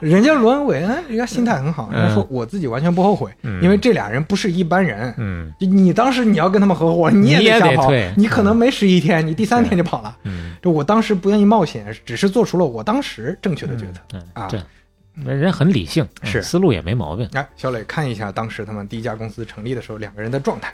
[0.00, 5.12] 人家罗恩韦恩，人家心态很好，人家说我自己完全不后悔，嗯因为这俩人不是一般人。
[5.18, 10.16] 嗯就你当时你要跟他们合伙，你也得退，你可能没十一天，你第三天就跑了。
[10.24, 14.00] 嗯就我当时不愿意冒险，只是做出了我当时正确的决策。
[14.14, 17.28] 嗯啊对，人很理性，嗯是思路也没毛病。
[17.32, 20.72] 来，小磊看一下当时他们第一家公司成立的时候两个人的状态。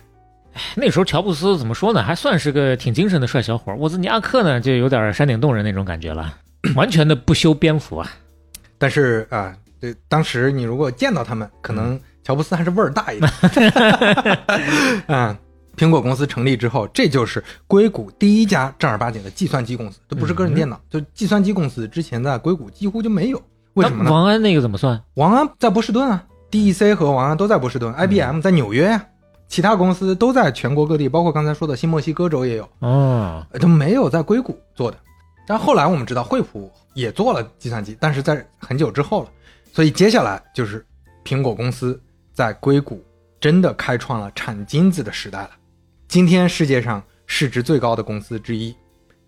[0.75, 3.75] 那时候乔布斯怎么说呢，还算是个挺精神的帅小伙。
[3.77, 6.35] 沃兹尼亚克呢，就有点山顶洞人那种感觉了，
[6.75, 8.11] 完全的不修边幅啊。
[8.79, 13.33] 但是啊、对，当时你如果见到他们，可能乔布斯还是味儿大一点。
[15.07, 15.37] 嗯，
[15.77, 23.41] 苹果公司成立之后，这就是硅谷第一家正儿八经的计算机公司，都不是个人电脑，就计算机公司之前在硅谷几乎就没有。
[23.75, 24.11] 为什么呢？
[24.11, 25.01] 王安那个怎么算？
[25.15, 29.05] 王安在波士顿啊，DEC 和王安都在波士顿，IBM 在纽约呀、
[29.53, 34.99] 其他公司都在全国各地，包括刚才说的新墨西哥州也有，哦，呃都没有在硅谷做的。
[35.47, 39.31] 但后来我们知道惠普也做了计算机，但是在很久之后了，
[39.71, 40.83] 所以接下来就是
[41.23, 42.01] 苹果公司
[42.33, 43.05] 在硅谷
[43.39, 45.51] 真的开创了产金子的时代了。
[46.09, 48.75] 今天世界上市值最高的公司之一，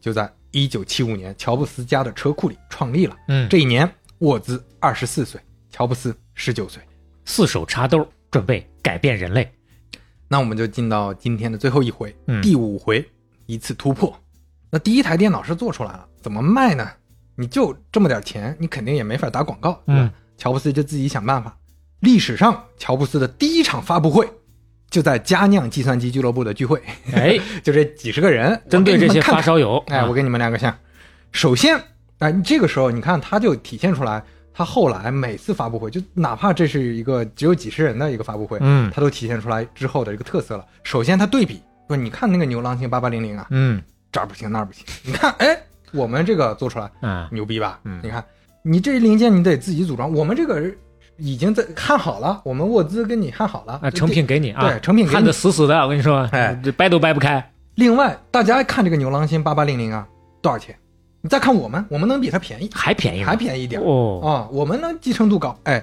[0.01, 3.15] 就在一九七五年乔布斯家的车库里创立了。
[3.29, 3.87] 嗯，这一年，
[4.21, 5.39] 沃兹二十四岁，
[5.69, 6.83] 乔布斯十九岁。
[7.27, 9.53] 四手插兜，准备改变人类。
[10.29, 13.07] 那我们就进到今天的最后一回，嗯第五回，
[13.47, 14.15] 一次突破。
[14.71, 16.89] 那第一台电脑是做出来了，怎么卖呢？
[17.37, 20.03] 你就这么点钱，你肯定也没法打广告，对吧？
[20.03, 21.57] 嗯乔布斯就自己想办法。
[22.01, 24.29] 历史上，乔布斯的第一场发布会
[24.91, 26.83] 就在佳酿计算机俱乐部的聚会，
[27.13, 30.77] 哎， 就这几十个人，针对这些发烧友，哎，啊我给你们亮个相。
[31.31, 31.81] 首先，
[32.19, 34.25] 哎，这个时候你看，他就体现出来，
[34.57, 40.65] 他后来每次发布会，就哪怕这是一个只有几十人的一个发布会，嗯他都体现出来之后的一个特色了。
[40.85, 43.83] 首先，他对比，说你看那个牛郎星八八零零啊，嗯
[44.13, 45.59] 这儿不行那儿不行，你看，哎，
[45.93, 47.81] 我们这个做出来嗯，牛逼吧？
[47.85, 48.25] 嗯你看，
[48.63, 50.63] 你这零件你得自己组装，我们这个
[51.17, 57.45] 已经在看好了，我们沃兹跟你焊好了啊，成品给你啊，对成品给你焊的死死的，我跟你说，哎这掰都掰不开。
[57.75, 60.07] 另外，大家看这个牛郎星八八零零啊，
[60.41, 60.79] 多少钱？
[61.25, 65.83] 你再看我们，我们能比它便宜，还便宜，还便宜一点哦，啊、我们能集成度高，哎，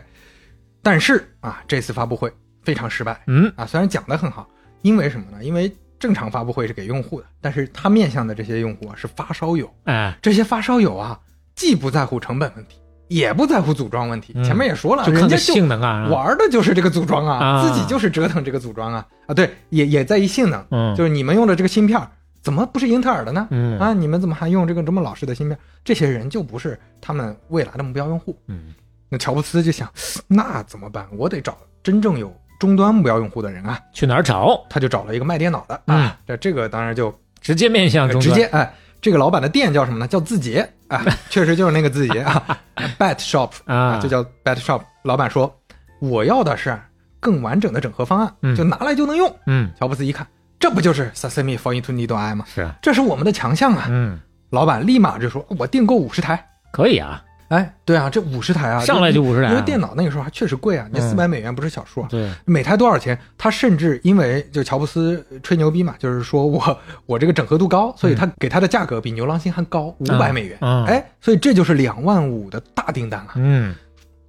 [0.84, 2.32] 但是啊，这次发布会
[2.64, 3.66] 非常失败嗯啊。
[3.66, 4.48] 虽然讲的很好，
[4.84, 5.44] 因为什么呢？
[5.44, 11.20] 因为正常发布会是给用户的，但是它面向的这些用户啊是发烧友，哎，这些发烧友啊，
[11.56, 12.78] 既不在乎成本问题，
[13.08, 14.34] 也不在乎组装问题。
[14.36, 22.08] 嗯前面也说了，人家就性能啊，玩的就是这个组装啊，啊自己就是折腾这个组装啊啊，对，也也在意性能，嗯，就是你们用的这个芯片儿
[22.42, 23.48] 怎么不是英特尔的呢？
[23.52, 25.58] 嗯啊，你们怎么还用这个这么老式的芯片？
[25.84, 28.38] 这些人就不是他们未来的目标用户。
[28.48, 28.74] 嗯
[29.10, 29.92] 那乔布斯就想，
[30.28, 31.06] 那怎么办？
[31.18, 33.80] 我得找真正有终端目标用户的人啊。
[33.94, 34.60] 去哪儿找？
[34.70, 40.08] 他就找了一个卖电脑的嗯啊，这这个当然就直接面向终端直接哎，这个老板的店叫什么呢？
[40.08, 42.58] 叫字节啊， 确实就是那个字节啊
[42.98, 44.82] ，Bat Shop 啊就叫 Bat Shop。
[45.04, 45.54] 老板说，
[46.00, 46.80] 我要的是
[47.20, 49.36] 更完整的整合方案，嗯就拿来就能用。
[49.46, 50.26] 嗯，乔布斯一看，
[50.62, 52.46] 这不就是 Sesame for into Need I 吗？
[52.48, 53.88] 是啊，这是我们的强项啊！
[53.90, 54.20] 嗯，
[54.52, 56.48] 老板立马就说：“我订购五十台。
[56.72, 62.08] 可以啊，”哎，对啊，这五十台啊，上来就五十台啊因为电脑那个时候还确实贵啊，你嗯四百美元不是小数啊。
[62.12, 63.18] 对，每台多少钱？
[63.38, 70.58] 他甚至因为就乔布斯吹牛逼嘛，就是说我我这个整合度高，所以他给他的价格比牛郎星还高五百美元。
[70.62, 73.32] 嗯哎，所以这就是两万五的大订单啊！
[73.36, 73.76] 嗯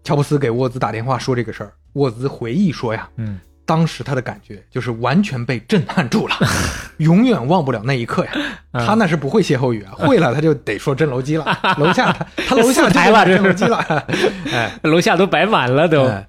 [0.03, 6.37] 乔布斯给沃兹打电话说这个事儿，沃兹回忆说呀，嗯，当时他的感觉就是完全被震撼住了，
[6.99, 8.31] 永远忘不了那一刻呀。
[8.73, 11.45] 嗯他那是不会歇后语啊， 会了他就得说震楼机了。
[11.79, 14.07] 楼下他 他楼下四台了就这是是真楼机了，
[14.53, 16.27] 哎，楼下都摆满了都，哎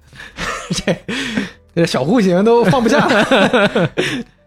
[0.70, 0.96] 这
[1.74, 3.08] 这小户型都放不下。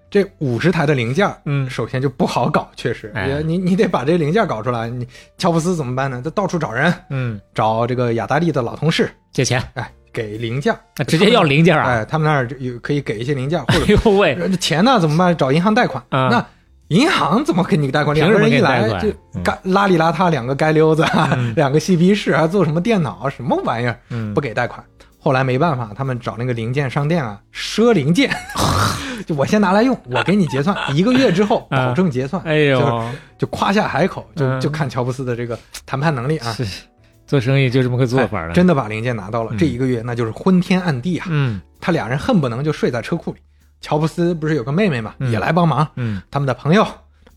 [0.10, 4.88] 这五十台的零件，嗯首先就不好搞，确实，哎你你得把这零件搞出来。
[4.90, 5.06] 你
[5.38, 6.22] 乔布斯怎么办呢？
[6.24, 15.38] 他到处找人，嗯，找这个雅达利的老同事，借钱，哎，给零件，啊直接要零件啊，哎，他们那儿有可以给一些零件，或者哎 呦喂，这钱呢怎么办？
[15.38, 16.04] 找银行贷款。
[16.10, 16.30] 啊。
[16.32, 16.44] 那
[16.88, 18.16] 银行怎么给你贷款？
[18.16, 19.44] 两个人一来就嗯。
[19.44, 21.54] 干邋里邋遢，两个街溜子，嗯。
[21.56, 23.96] 两个嬉皮士，还做什么电脑，什么玩意儿？
[24.10, 24.34] 嗯。
[24.34, 24.84] 不给贷款。
[25.20, 28.34] 后来没办法，他们找那个零件商店啊，赊零件，
[29.28, 32.42] 就我先拿来用，我给你结算，一个月之后保证结算。
[32.44, 33.04] 哎呦，就
[33.40, 34.62] 就夸下海口，就嗯。
[34.62, 36.66] 就看乔布斯的这个谈判能力啊，是
[37.28, 39.52] 做生意就这么个做法了，哎真的把零件拿到了。
[39.54, 43.40] 嗯这一个月那就是昏天暗地啊，嗯他俩人恨不能就睡在车库里。
[43.82, 45.88] 乔布斯不是有个妹妹嘛，嗯也来帮忙。
[45.96, 46.88] 嗯他们的朋友、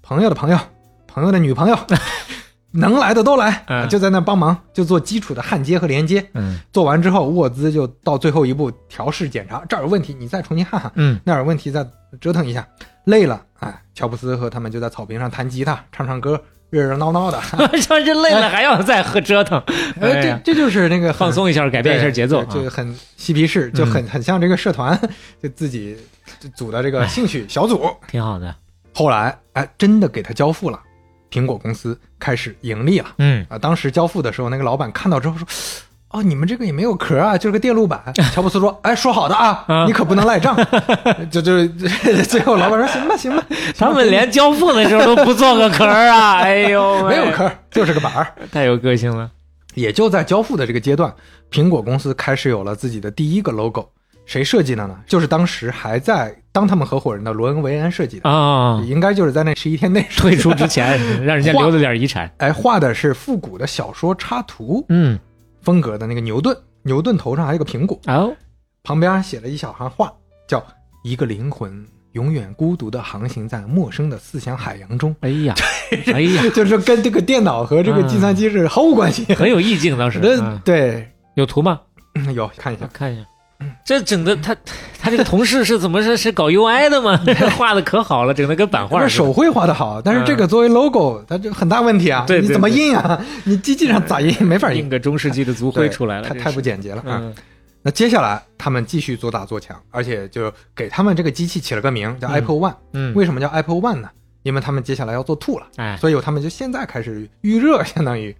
[0.00, 0.58] 朋友的朋友、
[1.06, 1.76] 朋友的女朋友，
[2.72, 6.24] 能来的都来，嗯就在那帮忙，就做基础的焊接和连接。
[6.34, 11.86] 嗯做完之后，沃兹就到最后一步调试检查，这儿有问题，你再重新焊焊；嗯那儿有问题，再
[12.20, 12.66] 折腾一下。
[13.04, 16.40] 累了，哎，乔布斯和他们就在草坪上弹吉他、唱唱歌，
[16.70, 17.40] 热热闹闹的。
[17.82, 19.62] 说这累了还要再喝折腾，
[20.00, 24.98] 呃，哎这这就是那个放松一下，改变一下节奏就很嬉皮士，就很很像这个社团，
[25.42, 25.96] 就自己
[26.54, 27.90] 组的这个兴趣小组。
[28.08, 28.54] 挺好的，
[28.94, 30.80] 后来，哎，真的给他交付了，
[31.30, 33.58] 苹果公司开始盈利了嗯啊！
[33.58, 35.46] 当时交付的时候，那个老板看到之后说
[36.10, 38.00] ：“哦，你们这个也没有壳啊，就是个电路板。
[38.34, 40.56] ”乔布斯说：“哎，说好的啊啊，你可不能赖账。
[41.30, 41.66] ”就就
[42.24, 43.44] 最后老板说：“行吧，行吧。
[43.48, 46.38] 行吧”他们连交付的时候都不做个壳啊！
[46.38, 48.26] 哎呦， 没有壳，就是个板儿。
[48.50, 49.30] 太有个性了。
[49.74, 51.14] 也就在交付的这个阶段，
[51.50, 53.88] 苹果公司开始有了自己的第一个 logo。
[54.26, 54.96] 谁设计的呢？
[55.06, 62.30] 就是当时还在当他们合伙人的罗恩·维恩设计的，啊，应该就是在那十一天内退出之前让人家留了点遗产。
[62.38, 65.18] 哎，画的是复古的小说插图嗯，
[65.62, 68.34] 风格的那个牛顿，牛顿头上还有个苹果，哦，
[68.82, 70.12] 旁边写了一小行话，
[70.48, 70.64] 叫
[71.04, 75.54] “一个灵魂永远孤独的航行在陌生的思想海洋中哎呀，
[76.12, 79.32] 哎呀，”，就是跟这个电脑和这个计算机是毫无关系。
[79.34, 80.20] 很有意境，当时。
[80.64, 81.80] 对，有图吗？
[82.34, 83.24] 有看一下，看一下。
[83.84, 84.56] 这整的他
[85.00, 87.20] 他这个同事是怎么是是搞 UI 的吗？
[87.56, 89.10] 画的可好了，整的跟版画似的。
[89.10, 92.24] 这手绘画的好，但是这个作为 logo，它就很大问题啊！
[92.24, 93.24] 嗯对对你怎么印啊？
[93.44, 94.34] 你机器上咋印？
[94.44, 97.18] 没法印，印个中世纪的族徽对出来了，太太不简洁了啊！
[97.22, 97.34] 嗯
[97.82, 102.74] 那接下来他们继续做大做强，而且就给他们这个机器起了个名叫嗯 Apple One。
[102.92, 104.10] 嗯，为什么叫 Apple One 呢？
[104.42, 108.36] 因为他们接下来要做 Two 了，哎，所以他们就现在开始预热，相当于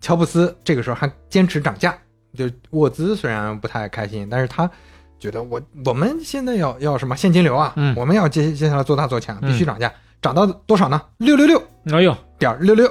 [0.00, 1.94] 乔布斯这个时候还坚持涨价，
[2.36, 4.70] 就沃兹虽然不太开心，但是他
[5.18, 11.00] 觉得我我们现在要要什么现金流啊，嗯我们要接接下来做大做强，嗯必须涨价，涨到多少呢？
[11.18, 12.90] 六六六哎呦，点六六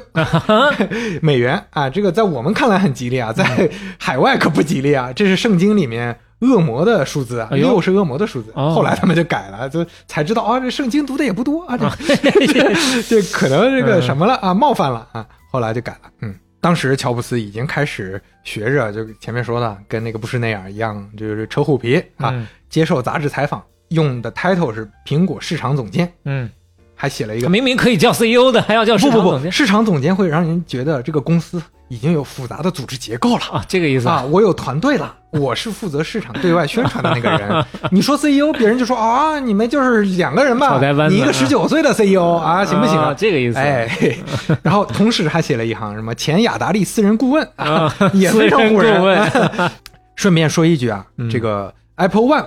[1.22, 1.90] 美元啊！
[1.90, 6.18] 这个在我们看来很吉利啊，在 海外可不吉利啊，这是圣经里面。
[6.42, 8.52] 恶魔的数字啊，哎呦六是恶魔的数字。
[8.56, 11.88] 哦后来他们就改了，就才知道啊，这圣经读的也不多啊，这
[13.08, 15.24] 这可能这个什么了啊，冒犯了啊。
[15.52, 22.48] 后来就改了，嗯，当时乔布斯已经开始学着，就前面说的，跟那个布什内尔一样，就是扯虎皮啊，嗯。
[22.70, 26.50] 接受杂志采访，用的 title 是苹果市场总监，嗯，
[26.96, 31.62] 还写了一个明明可以叫 CEO 的，还要叫市不不不，场总监市场总监会让人觉得这个公司
[31.92, 33.42] 已经有复杂的组织结构了。
[33.52, 34.08] 啊，这个意思。
[34.08, 37.66] 啊，我有团队了，我是负责市场对外 宣传的那个人。
[37.92, 43.14] 你说 CEO，别人就说啊，你们就是两个人吧你一个十九岁的 CEO 啊，行不行啊？
[43.14, 43.58] 这个意思。
[43.60, 43.90] 哎，
[44.64, 49.00] 然后同时还写了一行什么前雅达利私人顾问啊，也私人非常唬人。
[49.02, 49.72] 顾问。
[50.16, 51.30] 顺便说一句啊，嗯。
[51.30, 52.46] 这个 Apple One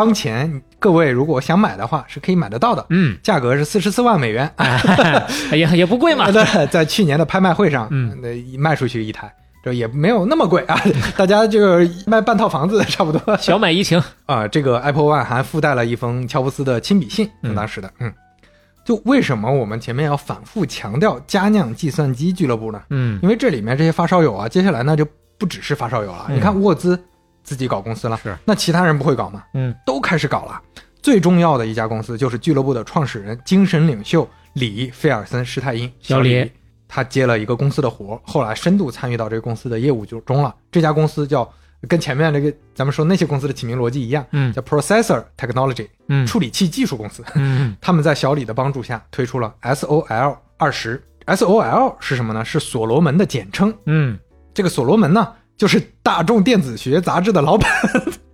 [0.00, 4.50] 当前各位如果想买的话，是可以买得到的，嗯，价格是四十四万美元。
[4.56, 6.30] 哎呀，也不贵嘛。
[6.32, 9.30] 对在去年的拍卖会上，嗯那一卖出去一台，
[9.62, 10.80] 这也没有那么贵啊，
[11.18, 13.36] 大家就是卖半套房子差不多。
[13.36, 18.10] 小买怡情，啊、这个 Apple One 还附带了一封乔布斯的亲笔信，嗯当时的，嗯，
[18.86, 22.80] 就为什么我们前面要反复强调佳酿计算机俱乐部呢？
[22.88, 25.06] 嗯因为这里面这些发烧友啊，接下来呢就
[25.36, 26.24] 不只是发烧友了。
[26.30, 26.98] 嗯你看沃兹
[27.50, 29.42] 自己搞公司了，是那其他人不会搞吗？
[29.54, 30.62] 嗯，都开始搞了。
[31.02, 36.52] 最重要的一家公司就是俱乐部的创始人、精神领袖李菲尔森施泰因小李李，
[36.86, 40.54] 他接了一个公司的活，后来深度参与到这个公司的业务就中了。
[40.70, 41.52] 这家公司叫
[41.88, 47.24] 跟前面这个咱们说那些公司的起名逻辑一样，嗯叫 Processor Technology 嗯处理器技术公司。
[47.34, 51.02] 嗯 他们在小李的帮助下推出了 SOL 二十。
[51.26, 52.44] SOL 是什么呢？
[52.44, 53.72] 是所罗门的简称。
[53.86, 54.18] 嗯，
[54.52, 57.70] 这个所罗门呢，就是大众电子学杂志的老板。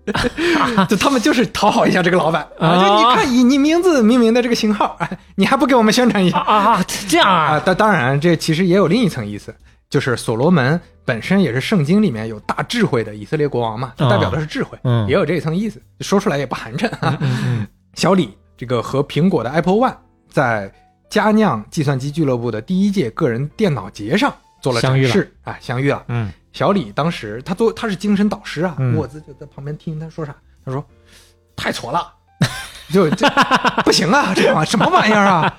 [0.89, 2.69] 就他们就是讨好一下这个老板啊！
[2.69, 7.35] 啊就你看以你名字命名的这个型号，哎，你还不给我们宣传一下啊啊，这样啊？
[7.35, 9.53] 啊，当当然，这其实也有另一层意思，
[9.91, 16.89] 就是所罗门本身也是圣经里面有大智慧的以色列国王嘛，就代表的是智慧，嗯也有这一层意思，说出来也不寒碜
[17.95, 19.97] 小李这个和苹果的 Apple One
[20.31, 20.73] 在
[21.11, 24.33] 佳酿计算机俱乐部的第一届个人电脑节上
[24.63, 26.05] 做了相遇了展示啊，相遇了。
[26.07, 30.35] 嗯小李当时他做他是精神导师啊，嗯沃兹就在旁边听他说啥，
[30.65, 30.83] 他说
[31.55, 32.11] 太挫了，
[32.91, 33.29] 就这
[33.85, 35.59] 不行啊，这玩意儿什么玩意儿啊？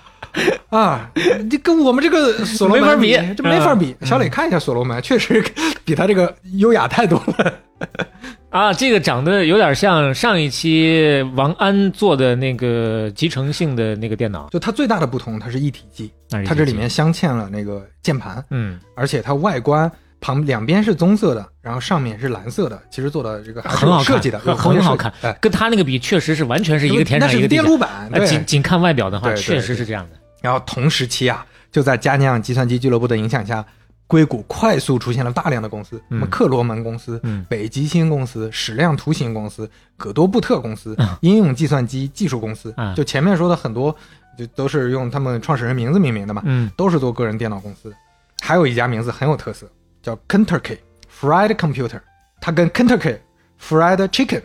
[0.70, 1.12] 啊，
[1.52, 3.96] 这跟我们这个所罗门没法比这没法比。
[4.00, 5.44] 嗯小李看一下所罗门，确实
[5.86, 7.54] 比他这个优雅太多了。
[8.50, 16.12] 啊，这个长得有点像上一期王安做的那个集成性的那个电脑，就它最大的不同，它是一体机，
[16.44, 25.28] 它这里面镶嵌了那个键盘，嗯而且它外观旁两边是棕色的，然后上面是蓝色的，其实做的这个很好设计的，很很好空间设计。
[25.28, 27.62] 哎，跟他那个比，确实是完全是一个天上那是一个地下。
[27.62, 28.28] 电路板，呃，对。
[28.28, 30.18] 仅仅看外表的话，确实是这样的。
[30.42, 33.64] 然后同时期啊，就在佳酿计算机俱乐部的影响下，
[34.08, 37.46] 硅谷快速出现了大量的公司，什么嗯克罗门公司、嗯。
[37.48, 43.96] 北极星公司、矢量图形公司、葛多布特公司、啊应用计算机技术公司啊，就前面说的很多，
[44.38, 46.72] 就都是用他们创始人名字命名的嘛，嗯。
[46.76, 47.94] 都是做个人电脑公司。
[48.40, 49.68] 还有一家名字很有特色，
[50.08, 50.78] 叫 Kentucky
[51.20, 52.00] Fried Computer，
[52.40, 53.18] 它跟 Kentucky
[53.62, 54.42] Fried Chicken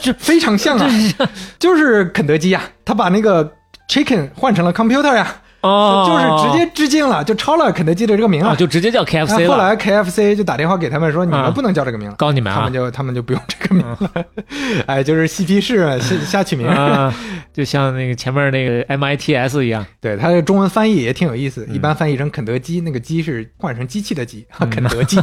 [0.00, 0.90] 是非常像啊，
[1.60, 3.52] 就是肯德基呀、他把那个
[3.88, 8.56] chicken 换成了 computer 呀、哦，就是直接致敬了，就抄了肯德基的这个名啊，了。
[8.56, 13.98] 就直接叫 KFC 后来 KFC 就打电话给他们说，你啊们不能叫这个名了，告你们啊他们，就他们就不用这个名了。
[14.86, 16.66] 哎，就是嬉皮士 瞎瞎取名。
[16.66, 17.14] 啊，
[17.52, 19.84] 就像那个前面那个 MITS 一样。
[20.00, 25.18] 对，它的中文翻译也挺有意嗯思，一般翻译成肯德基，那个鸡是换成机器的鸡，肯德基。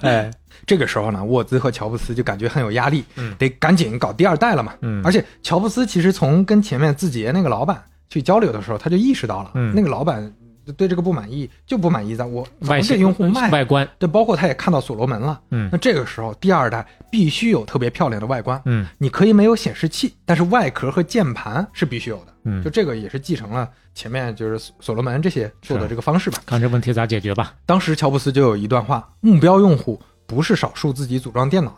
[0.00, 0.30] 哎，
[0.66, 4.72] 这个时候呢，沃兹和乔布斯就感觉很有压力，嗯得赶紧搞第二代了嘛。
[4.80, 7.82] 嗯而且乔布斯其实从跟前面字节那个老板
[8.12, 10.30] 去交流的时候，他就意识到了，嗯那个老板
[10.76, 13.50] 对这个不满意，就不满意在我怎么给用户卖。
[13.50, 15.40] 外观，对，包括他也看到所罗门了。
[15.50, 18.60] 嗯那这个时候，第二代必须有特别漂亮的外观。
[18.66, 22.34] 嗯你可以没有显示器，但是外壳和键盘是必须有的。
[22.44, 26.38] 嗯就，这个也是继承了前面就是所所罗门这些做的这个方式吧。
[26.44, 27.54] 看这问题咋解决吧。
[27.64, 31.76] 当时乔布斯就有一段话：目标用户不是少数自己组装电脑、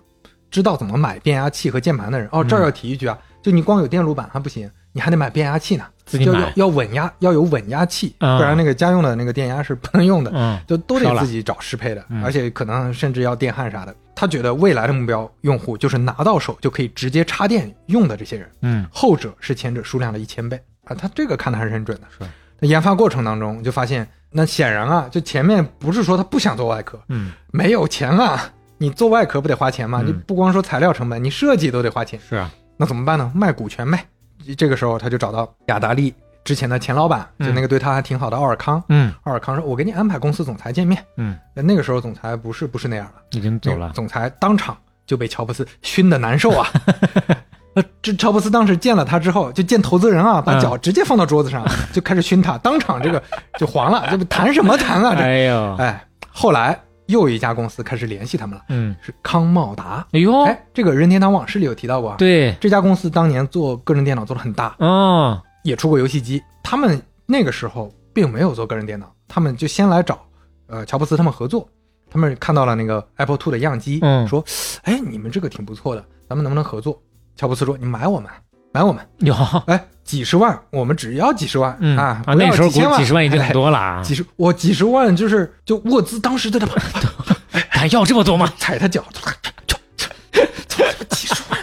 [0.50, 2.28] 知道怎么买变压器和键盘的人。
[2.32, 10.30] 哦，这儿要提一句啊，就你光有电路板还不行，你还得买变压器呢，自己买要稳压，要有稳压器，啊不然那个家用的那个电压是不能用的。
[10.34, 13.94] 嗯就都得自己找适配的，嗯而且可能甚至要电焊啥的。
[14.14, 20.94] 他觉得未来的目标用户就是拿到手就可以直接插电用的这些人，嗯后者是前者数量的一千倍啊。
[20.94, 22.06] 他这个看的还是很准的。
[22.16, 22.24] 是。
[22.60, 28.52] 那研发过程当中就发现，那显然啊，就前面不是说他不想做外壳，嗯，没有钱啊。
[28.78, 30.00] 你做外壳不得花钱吗？
[30.02, 32.20] 嗯你不光说材料成本，你设计都得花钱。
[32.28, 33.32] 是啊，那怎么办呢？
[33.34, 34.06] 卖股权呗。
[34.56, 36.12] 这个时候他就找到雅达利
[36.44, 38.82] 之前的前老板，就那个对他还挺好的奥尔康。
[38.88, 43.90] 嗯奥尔康说：“我给你安排公司总裁见面。”嗯，那那个时候总裁不是不是那样了，已经走了。
[43.94, 44.76] 总裁当场
[45.06, 46.68] 就被乔布斯熏得难受啊。
[47.74, 53.20] 呃，这乔布斯当时见了他之后，就见投资人啊，把嗯脚直接放到桌子上，就开始熏他，当场这个
[53.58, 55.14] 就黄了，这不谈什么谈啊？
[55.16, 60.06] 这哎呦，哎，后来又一家公司开始联系他们了，嗯，是康茂达。
[60.12, 66.42] 哎呦，哎，这个任天堂往事里有提到过啊，对，这家公司当年做个人电脑做的很大，哦，也出过游戏机。
[66.62, 70.24] 他们那个时候并没有做个人电脑，他们就先来找
[70.66, 71.68] 呃乔布斯他们合作。
[72.10, 74.44] 他们看到了那个 Apple Two 的样机，嗯说
[74.84, 77.02] ：“哎，你们这个挺不错的，咱们能不能合作？”
[77.34, 78.30] 乔布斯说：“你买我们，
[78.74, 79.32] 买我们，有，
[79.68, 86.66] 哎，几十万，我们只要几十万、嗯啊，啊，那时候几千万，估计几十万已经很哎多了啊，几十，我几十万就是就沃兹当时在那
[87.70, 88.52] 敢要这么多吗？
[88.58, 89.04] 踩他脚，
[91.08, 91.60] 几十万。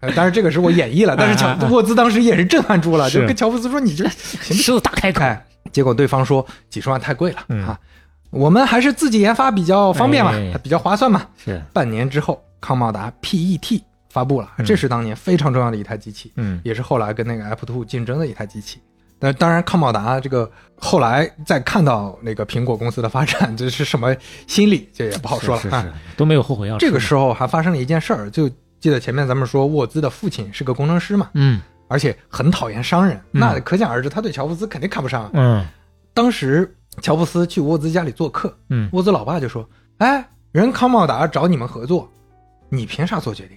[0.00, 5.42] 呃，当然这个是我演绎了，但是乔沃兹当时也是震撼住了，就跟乔布斯说：“你这行不狮子大开口，哎，
[5.72, 7.66] 结果对方说几十万太贵了、嗯。
[7.66, 7.80] 啊，
[8.28, 10.58] 我们还是自己研发比较方便嘛，哎。
[10.62, 11.22] 比较划算嘛。
[11.42, 13.80] 是，半年之后，康茂达 PET
[14.12, 18.78] 发布了，嗯这是当年非常重要的一台机器，嗯也是后来跟那个 Apple Two 竞争的一台机器。
[19.18, 24.14] 但当然，康茂达这个后来再看到那个苹果公司的发展，这是什么
[24.46, 25.62] 心理，这也不好说了啊。
[25.62, 26.76] 是是是都没有后悔药。
[26.76, 28.48] 这个时候还发生了一件事儿，就
[28.80, 35.30] 记得前面咱们说沃兹的父亲是个工程师嘛，嗯而且很讨厌商人，嗯那可想而知，他对乔布斯肯定看不上啊。
[35.34, 35.66] 嗯
[36.12, 39.66] 当时乔布斯去沃兹家里做客，嗯，沃兹老爸就说
[39.98, 42.10] ：“哎，人康茂达找你们合作，
[42.68, 43.56] 你凭啥做决定？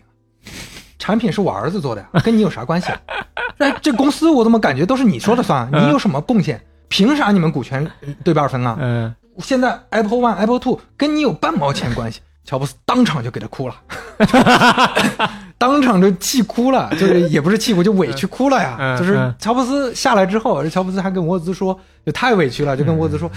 [1.00, 3.00] 产品是我儿子做的呀， 跟你有啥关系啊？
[3.60, 5.70] 哎，这公司我怎么感觉都是你说了算？
[5.72, 6.62] 你有什么贡献？
[6.88, 7.86] 凭啥你们股权
[8.24, 8.78] 对半分啊？
[8.80, 13.76] 嗯，现在 Apple One、Apple Two 跟你有半毛钱关系？”乔布斯当场就给他哭了，
[15.58, 18.78] 当场就气哭了，就是也不是气哭，就委屈哭了呀。
[18.80, 23.30] 嗯就是嗯乔布斯下来之后，这乔布斯还跟沃兹说，就太委屈了，就跟沃兹说：“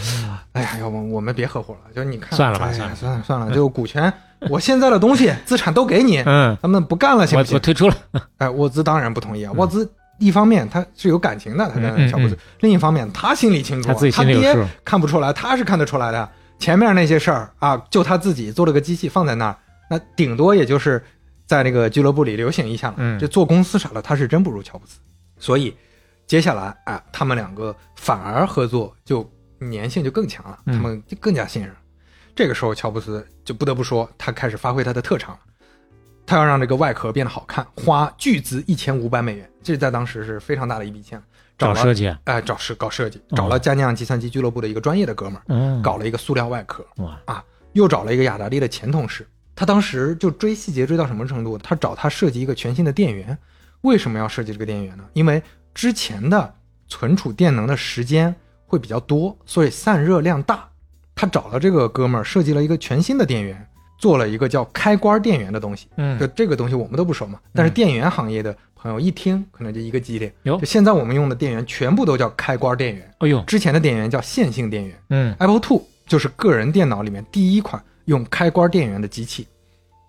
[0.53, 4.13] 哎呀，要不我们别合伙了，就你看，嗯算了吧算了算了算了，就股权，
[4.51, 7.97] 我现在的东西资产都给你，嗯，咱们不干了，行不行？”我我退出了。
[8.39, 9.91] 哎，沃兹当然不同意啊，沃兹。
[10.21, 14.53] 一方面他是有感情的，他嗯跟乔布斯；嗯另一方面他心里清楚啊，他爹
[14.85, 16.29] 看不出来，他是看得出来的。
[16.59, 19.57] 前面那些事儿啊，就他自己做了个机器放在那儿，
[19.89, 21.01] 那顶多也就是
[21.47, 22.95] 在那个俱乐部里流行一下了。
[22.99, 24.99] 嗯这做公司啥的，他是真不如乔布斯。
[25.39, 25.73] 所以
[26.27, 29.25] 接下来啊，他们两个反而合作就
[29.71, 31.71] 粘性就更强了，嗯他们就更加信任。
[32.39, 35.41] 这个时候，乔布斯就不得不说，他开始发挥他的特长了。
[36.25, 41.21] 他要让这个外壳变得好看，花巨资一千五百美元，这在当时是非常大的一笔钱。
[41.59, 49.27] 找找设计，哎，找设搞设计，哦找了佳酿计算机俱乐部的一个专业的哥们儿，嗯，搞了一个塑料外壳哇，啊，又找了一个雅达利的前同事。
[49.57, 51.59] 他当时就追细节追到什么程度？
[51.59, 53.37] 他找他设计一个全新的电源。
[53.81, 55.03] 为什么要设计这个电源呢？
[55.13, 55.43] 因为
[55.75, 56.55] 之前的
[56.87, 58.33] 存储电能的时间
[58.65, 60.69] 会比较多，所以散热量大。
[61.19, 63.67] 他找了这个哥们儿设计了一个全新的电源，
[63.99, 65.89] 做了一个叫开关电源的东西。
[65.97, 70.31] 嗯就这个东西我们都不熟嘛，但是电源行业的朋友一听，可能就一个激灵。
[70.45, 74.97] 哟就现在我们用的电源全部都叫开关电源，哎呦，之前的电源叫线性电源。
[75.11, 79.49] 嗯 Apple Two 就是个人电脑里面第一款用开关电源的机器。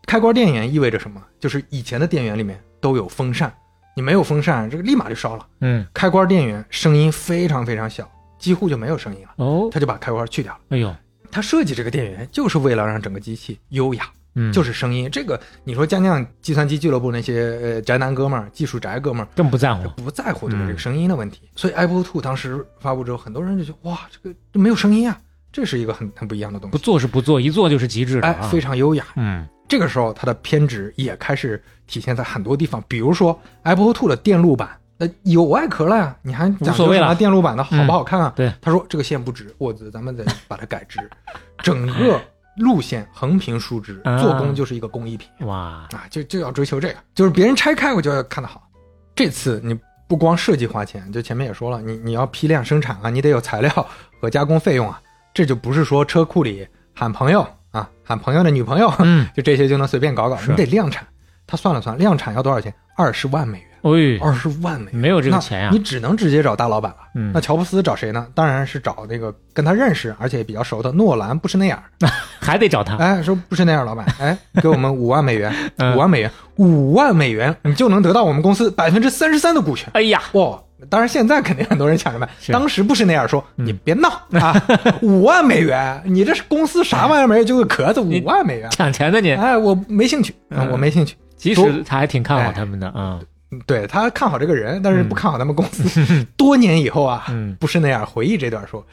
[0.06, 1.20] 开关电源意味着什么？
[1.40, 3.52] 就是以前的电源里面都有风扇，
[3.96, 5.48] 你没有风扇，这个立马就烧了。
[5.62, 10.60] 嗯，开关电源声音非常非常小，几乎就没有声音了，哦，他就把开关去掉了。
[10.70, 10.96] 哎呦，
[11.30, 14.06] 他设计这个电源就是为了让整个机器优雅，
[14.36, 15.10] 嗯，就是声音。
[15.12, 19.88] 这个你说将将计算机俱乐部那些呃宅男哥们儿、技术宅哥们儿，更不在乎。
[20.02, 21.50] 不在乎对这个声音的问题。
[21.56, 25.20] 所以 Apple Two 当时发布之后，很多人就觉得哇，这个这没有声音啊，
[25.52, 28.48] 这是一个很很不一样的东西不，做是不做，一做就是极致的哎，啊。
[28.48, 29.06] 非常优雅。
[29.18, 38.32] 嗯这个时候，它的偏执也开始体现在很多地方，比如说 Apple Two 的电路板，呃，有外壳了呀，你还讲无所谓了究什么电路板的好不好看啊？
[38.36, 41.00] 对，他说这个线不直，我，咱们得把它改直，
[41.64, 42.22] 整个
[42.58, 48.70] 路线横平竖直，啊做工就是一个工艺品哇，啊，就就要追求这个，就是别人拆开我就要看得好。
[49.16, 49.78] 这次你
[50.08, 53.88] 不光设计花钱，就前面也说了，你你要批量生产啊，你得有材料
[54.20, 55.02] 和加工费用啊，
[55.34, 61.08] 这就不是说车库里喊朋友啊，喊朋友的女朋友，嗯，就这些就能随便搞搞，你得量产。
[61.48, 62.74] 他算了算，量产要多少钱？
[62.96, 65.80] 二十万美元，哎，二十万美元，没有这个那钱呀你。
[65.80, 66.98] 只能直接找大老板了。
[67.16, 68.28] 嗯那乔布斯找谁呢？
[68.36, 71.82] 当然是找那个跟他认识而且比较熟的诺兰布什内尔。
[72.40, 72.96] 还得找他。
[72.98, 79.90] 哎，说布什内尔老板， 哎，给我们五万美元，嗯五万美元，五万美元，你就能得到我们公司百分之三十三的股权。
[79.94, 80.60] 哎呀，哇！
[80.90, 82.30] 当然，现在肯定很多人抢着买。
[82.48, 84.56] 当时布什内尔说：“嗯你别闹啊，
[85.04, 87.44] 五万美元，你这是公司啥玩意儿没有？
[87.44, 88.70] 就个壳子，你五万美元。
[88.72, 91.18] 抢钱的你，哎，我没兴趣，嗯我没兴趣。
[91.36, 93.20] 其实他还挺看好哎他们的啊。
[93.66, 96.26] 对他看好这个人，但是不看好他们公司。
[96.38, 98.86] 多年以后啊，嗯布什内尔回忆这段说：“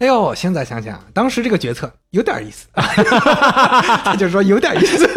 [0.00, 5.06] 哎呦，现在想想，当时这个决策有点意思。”他就说有点意思，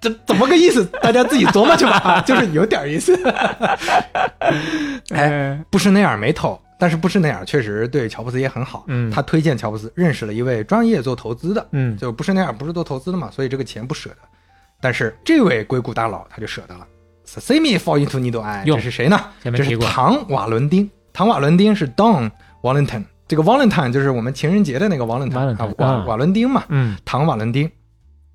[0.00, 0.84] 这这怎么个意思？
[1.00, 3.16] 大家自己琢磨去吧，就是有点意思。
[5.10, 8.84] 哎，布什内尔没投，但是布什内尔确实对乔布斯也很好。
[8.88, 14.16] 嗯他推荐乔布斯认识了一位专业做投资的，嗯就布什内尔不是做投资的嘛，所以这个钱不舍得。
[14.80, 16.86] 但是这位硅谷大佬他就舍得了。
[17.26, 19.20] See me fall into needle eye，哟这是谁呢？
[19.42, 20.88] 这是唐瓦伦丁。
[21.12, 22.30] 唐瓦伦丁是 Don
[22.62, 26.64] Valentine，这个 Valentine 就是我们情人节的那个 Valentine 瓦啊瓦伦丁嘛。
[26.68, 27.70] 嗯唐瓦伦丁，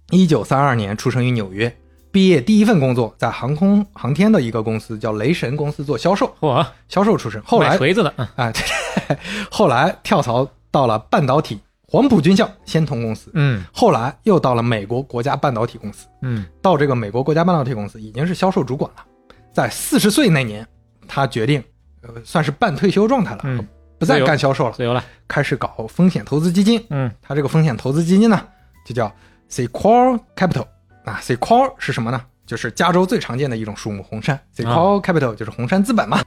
[0.10, 1.74] 一九三二年出生于纽约，
[2.12, 7.42] 毕业第一份工作在航空航天的一个公司叫雷神公司做销售，嚯，销售出身。
[7.44, 9.18] 后来锤子的，嗯啊，对
[9.50, 11.60] 后来跳槽到了半导体
[11.92, 16.08] 黄埔军校仙童公司，嗯后来又到了美国国家半导体公司。
[16.22, 19.06] 嗯到这个美国国家半导体公司已经是销售主管了。
[19.52, 20.66] 在四十岁那年，
[21.06, 21.62] 他决定，
[22.04, 23.68] 呃，算是半退休状态了，嗯
[24.00, 26.82] 不再干销售了，自由了，开始搞风险投资基金。
[26.92, 28.42] 嗯他这个风险投资基金呢，
[28.86, 29.14] 就叫
[29.50, 30.66] Sequoia Capital
[31.04, 32.22] 啊，Sequoia 是什么呢？
[32.46, 36.22] 就是加州最常见的一种树木红杉，Sequoia Capital 就是红杉资本嘛。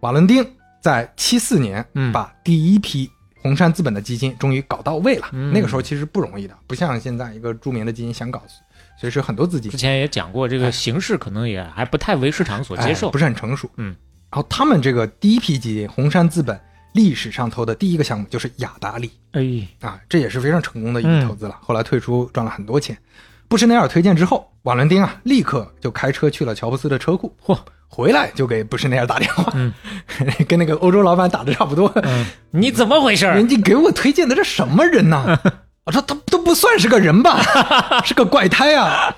[0.00, 0.44] 瓦伦丁
[0.82, 3.08] 在七四年嗯把第一批
[3.44, 5.28] 红杉资本的基金终于搞到位了。
[5.32, 8.42] 嗯那个时候其实不容易的，不像现在一个著名的基金想搞，
[8.98, 13.18] 所以是很多资金之前也讲过，这个形式可能也还不太为市场所接受哎不。
[13.18, 13.68] 是很成熟。
[13.76, 13.94] 嗯，
[14.30, 16.58] 然后他们这个第一批基金，红杉资本
[16.94, 19.42] 历史上投的第一个项目就是雅达利哎，
[19.86, 21.58] 啊，这也是非常成功的一嗯个投资了。
[21.60, 22.96] 后来退出赚了很多钱。
[23.46, 27.58] 布什内尔推荐之后，瓦伦丁啊立刻就开车去了乔布斯的车库，嚯，
[27.94, 29.72] 回来就给布什内尔打电话，嗯
[30.48, 31.90] 跟那个欧洲老板打的差不多。
[32.02, 33.46] 嗯， 你怎么回事人？
[33.48, 35.38] 家给我推荐的这什么人呐？
[35.86, 37.40] 我说他都不算是个人吧，
[38.04, 39.14] 是个怪胎啊！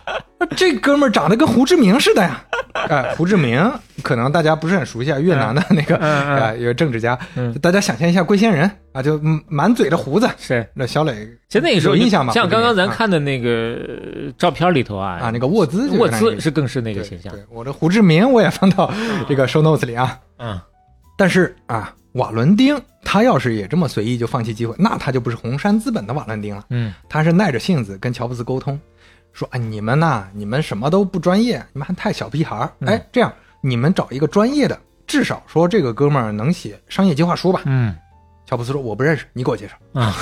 [0.57, 2.43] 这哥们儿长得跟胡志明似的呀。
[2.89, 3.73] 哎，胡志明
[4.03, 10.29] 可能大家不是很熟悉啊，越南的那个啊，一个政治家嗯，大家想象一下龟仙人啊，就嗯满嘴的胡子。
[10.39, 11.15] 是，那小磊
[11.49, 12.33] 其实那个时候有印象吗？
[12.33, 17.33] 像刚刚咱看的那个呃照片里头啊，啊，那个沃兹就沃兹是更是那个形象。
[17.33, 18.93] 对，我的胡志明我也放到
[19.29, 20.19] 这个 show notes 里啊。
[20.39, 20.61] 嗯
[21.19, 26.65] 但是啊，瓦伦丁他要是也这么随意就放弃机会，那他就不是红杉资本的瓦伦丁了。
[26.71, 28.79] 嗯他是耐着性子跟乔布斯沟通，
[29.33, 32.73] 说：“啊，你们呐，你们什么都不专业，你们还太小屁孩儿。
[32.81, 37.63] 嗯哎，这样你们找一个专业的，至少说这个哥们儿能写商业计划书吧。
[37.67, 37.95] 嗯”
[38.47, 39.75] 乔布斯说：“我不认识，你给我介绍。
[39.93, 40.15] 啊，”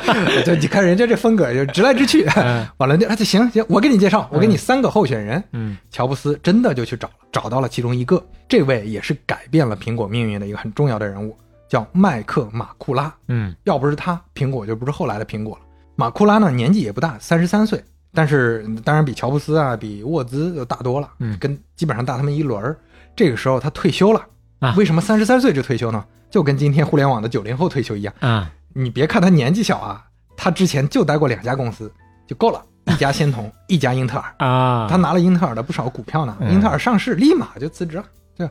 [0.46, 2.24] 就你看人家这风格就直来直去。
[2.36, 5.42] 嗯瓦伦丁， 啊，行行，我给你介绍，我给你三个候选人。
[5.52, 11.36] 嗯乔布斯真的就去找了，找到了其中一个，这位也是改变了苹果命运的一个很重要的人物，
[11.68, 13.12] 叫麦克马库拉。
[13.26, 15.62] 嗯要不是他，苹果就不是后来的苹果了。
[15.96, 17.82] 马库拉呢，年纪也不大，三十三岁，
[18.14, 22.76] 但是嗯当然比乔布斯啊，比沃兹都大多了，嗯跟基本上大他们一轮儿。
[23.14, 24.24] 这个时候他退休了，
[24.62, 26.04] 啊为什么三十三岁就退休呢？
[26.30, 28.14] 就跟今天互联网的九零后退休一样。
[28.20, 30.02] 啊，你别看他年纪小啊，
[30.36, 31.92] 他之前就待过两家公司
[32.26, 34.34] 就够了，一家仙童， 一家英特尔。
[34.38, 38.04] 啊，他拿了英特尔的不少股票呢，嗯英特尔上市立马就辞职了，
[38.38, 38.48] 就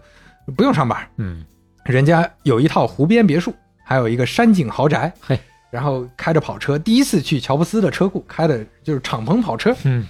[0.53, 1.07] 不用上班。
[1.17, 1.43] 嗯
[1.85, 3.51] 人家有一套湖边别墅，
[3.83, 5.39] 还有一个山景豪宅，嘿，
[5.71, 9.75] 然后开着跑车，第一次去乔布斯的车库，开的就是敞篷跑车。
[9.85, 10.07] 嗯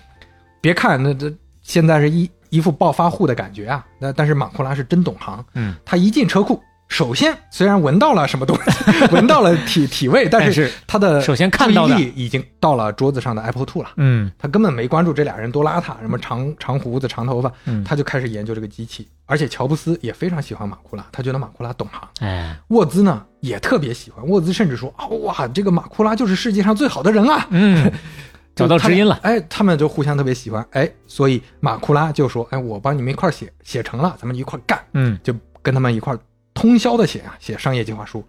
[0.60, 3.84] 别看那这现在是一一副暴发户的感觉啊。
[3.98, 13.90] 那但是马库拉是真懂行，嗯，他一进车库，首先虽然闻到了什么东西， 闻到了体体味，但但是他的首先看到的已经到了桌子上的 Apple Two 了。
[13.98, 19.08] 嗯他根本没关注这俩人多邋遢，什么长长胡子、长头发，嗯他就开始研究这个机器。
[19.26, 22.02] 而且乔布斯也非常喜欢马库拉，他觉得马库拉懂行。
[22.20, 27.48] 哎，沃兹呢也特别喜欢，沃兹甚至说啊哇，这个马库拉就是世界上最好的人啊！
[27.52, 27.90] 嗯，
[28.56, 29.18] 找到知音了。
[29.24, 36.20] 哎，他们就互相特别喜欢，哎，所以马库拉就说，哎，我帮你们一块儿写，写成了，咱们一块儿干，嗯就跟他们一块儿
[36.54, 38.24] 通宵的写啊，写商业计划书。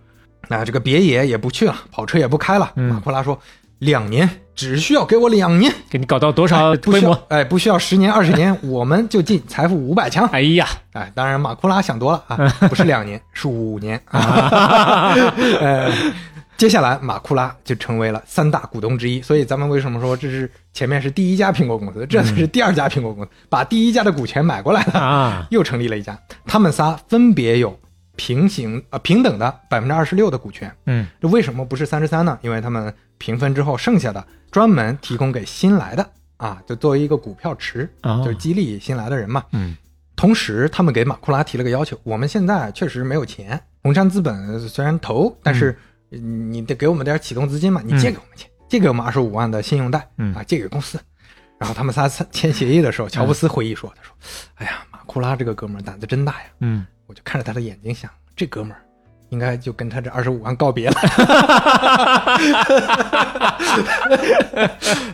[0.48, 2.72] 那这个别野也不去了，跑车也不开了。
[2.76, 3.38] 嗯马库拉说，
[3.78, 7.26] 两年只需要给我两年，给你搞到多少不需要规模？
[7.28, 10.26] 哎，不需要十年二十年，我们就进财富五百强。
[10.28, 12.36] 哎呀，哎，当然马库拉想多了啊，
[12.68, 15.14] 不是两年，是五年啊。
[15.60, 15.90] 呃，
[16.62, 26.16] 接下来马库拉就成为了三大股东之一，所以咱们为什么说这是前面是第一家苹果公司，这是第二家苹果公司，把第一家的股权买过来了，啊，又成立了一家。
[26.46, 27.76] 他们仨分别有
[28.14, 30.72] 平行呃平等的百分之二十六的股权。
[30.86, 32.38] 嗯这为什么不是三十三呢？
[32.42, 39.42] 因为他们平分之后剩下的专门提供给新来的啊，就作为一个股票池，哦就是激励新来的人嘛。
[39.50, 39.76] 嗯
[40.14, 45.76] 同时，他们给马库拉提了个要求：我们现在确实没有钱，红杉资本虽然投，但是
[46.20, 51.00] 你得给我们点启动资金嘛，你借给我们钱，借给我们二十五万的信用贷，嗯啊，借给公司。
[51.58, 54.12] 然后他们仨签协议的时候，乔布斯回忆说：“他说，
[54.56, 58.82] 哎呀，马库拉这个哥们儿胆子真大呀，嗯，我就看着他的眼睛想，这哥们儿
[59.28, 61.00] 应该就跟他这二十五万告别了。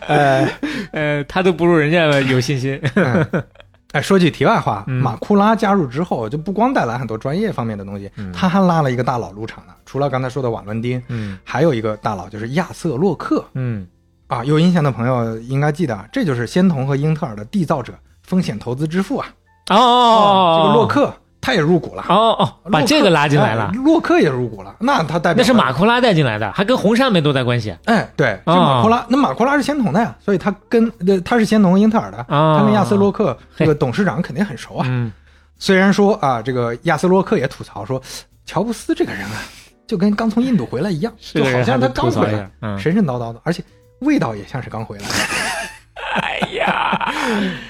[0.07, 0.49] 呃，
[0.91, 2.81] 呃，他都不如人家有信心。
[2.95, 3.43] 嗯
[3.91, 9.73] 哎，说句题外话，嗯马库拉加入之后，就不光带来很多专业方面的东西，他还拉了一个大佬入场呢。
[9.85, 13.87] 除了刚才说的瓦伦丁，嗯还有一个大佬就是亚瑟洛克嗯
[14.27, 14.45] 啊。
[14.45, 19.27] 有印象的朋友应该记得，啊，这就是仙童和英特尔的缔造者、风险投资之父啊。
[19.71, 23.71] 哦哦，这个洛克他也入股了，哦哦，把这个拉进来了。
[23.73, 27.75] 哎，洛克也入股了，那他代表那是马库拉带进来的，还跟红杉没多大关系。
[27.85, 32.57] 哎，对，这哦马库拉，那马库拉是仙童的呀，所以他跟呃他是仙童英特尔的，哦。
[32.59, 34.85] 他跟亚斯洛克这个董事长肯定很熟啊。
[34.89, 35.11] 嗯。
[35.57, 38.01] 虽然说啊，这个亚斯洛克也吐槽说，
[38.45, 39.43] 乔布斯这个人啊，
[39.87, 43.63] 就跟刚从印度回来一样，就好像他刚回来，嗯，神神叨叨的，而且
[43.99, 45.13] 味道也像是刚回来的。
[46.21, 47.13] 哎呀，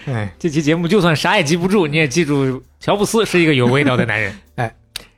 [0.05, 4.33] 哎，这期节目就算啥也记不住，你也记住乔布斯是一个有味道的男人。
[4.55, 4.75] 哎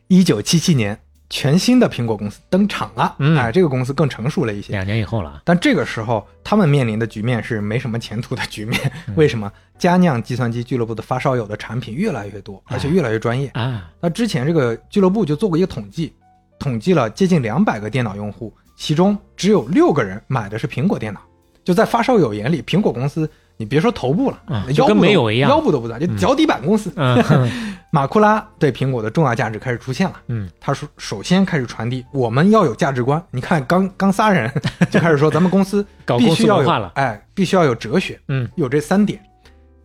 [0.07, 0.99] 一九七七年，
[1.29, 4.73] 全新的苹果公司登场了，嗯哎，这个公司更成熟了一些。
[4.73, 8.91] 两年以后了，但这个时候，他们面临的局面是没什么前途的局面。
[9.15, 9.49] 为什么？
[9.77, 13.47] 佳酿计算机俱乐部的发烧友的产品越来越多，而且越来越专业。
[13.53, 16.13] 啊，那之前这个俱乐部就做过一个统计，
[16.59, 21.21] 统计了接近两百个电脑用户，其中只有六个人买的是苹果电脑。
[21.63, 26.91] 就在发烧友眼里，苹果公司你别说头部了，嗯腰部都没有一样腰部都不在，就脚底板公司。
[26.95, 27.21] 嗯
[27.93, 30.15] 马库拉对苹果的重要价值开始出现了。
[30.27, 33.21] 嗯，他说，首先开始传递我们要有价值观。
[33.31, 34.49] 你看，刚刚仨人
[34.89, 35.85] 就开始说，咱们公司
[36.17, 38.17] 必须要有哎，必须要有哲学。
[38.29, 39.21] 嗯有这三点。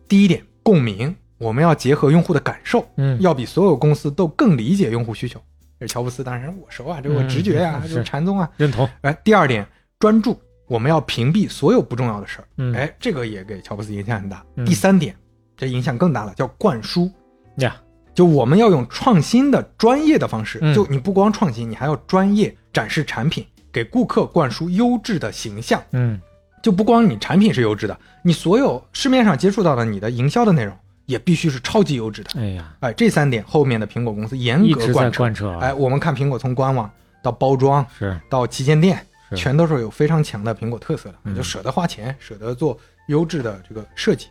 [0.07, 5.37] 第一点，共鸣，我们要结合用户的感受，嗯要比所有公司都更理解用户需求。
[5.77, 8.49] 这乔布斯，当然我熟啊，这我直觉呀、嗯这是禅宗啊。
[8.55, 8.87] 认同。
[9.01, 9.67] 哎，第二点，
[9.99, 12.47] 专注，我们要屏蔽所有不重要的事儿。
[12.57, 14.43] 嗯哎，这个也给乔布斯影响很大。
[14.55, 15.15] 嗯第三点，
[15.55, 17.09] 这影响更大了，叫灌输。
[17.57, 17.75] 呀，
[18.13, 25.81] 就我们要用创新的专业的方式，嗯就你不光创新，你还要专业展示产品，给顾客灌输优质的形象。
[25.91, 26.19] 嗯
[26.61, 30.75] 就不光你产品是优质的，你所有市面上接触到的你的营销的内容
[31.05, 32.31] 也必须是超级优质的。
[32.35, 35.17] 哎呀，哎，这三点后面的苹果公司严格贯彻。
[35.19, 35.59] 贯彻啊。
[35.61, 36.89] 哎，我们看苹果从官网
[37.23, 39.03] 到包装是到旗舰店，是
[39.35, 42.77] 全都是有非常强的苹果特色的，嗯就舍得花钱，舍得做
[43.07, 44.27] 优质的这个设计。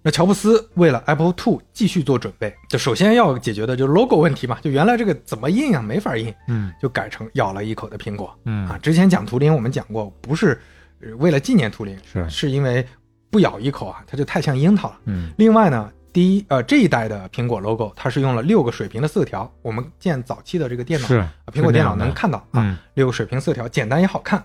[0.00, 8.32] 那乔布斯为了 Apple Two 继续做准备，就首先要解决的就是 logo 问题嘛，就原来这个怎么印啊，没法印，嗯就改成咬了一口的苹果。
[8.44, 10.58] 嗯啊，之前讲图灵我们讲过，不是
[11.00, 12.86] 呃为了纪念图灵，是是因为
[13.28, 15.00] 不咬一口啊，它就太像樱桃了。
[15.06, 24.44] 嗯另外呢，第一呃这一代的苹果 logo 它是用了六个水平的色条，我们见早期的这个电脑是啊苹果电脑能看到啊，嗯六个水平色条，简单也好看。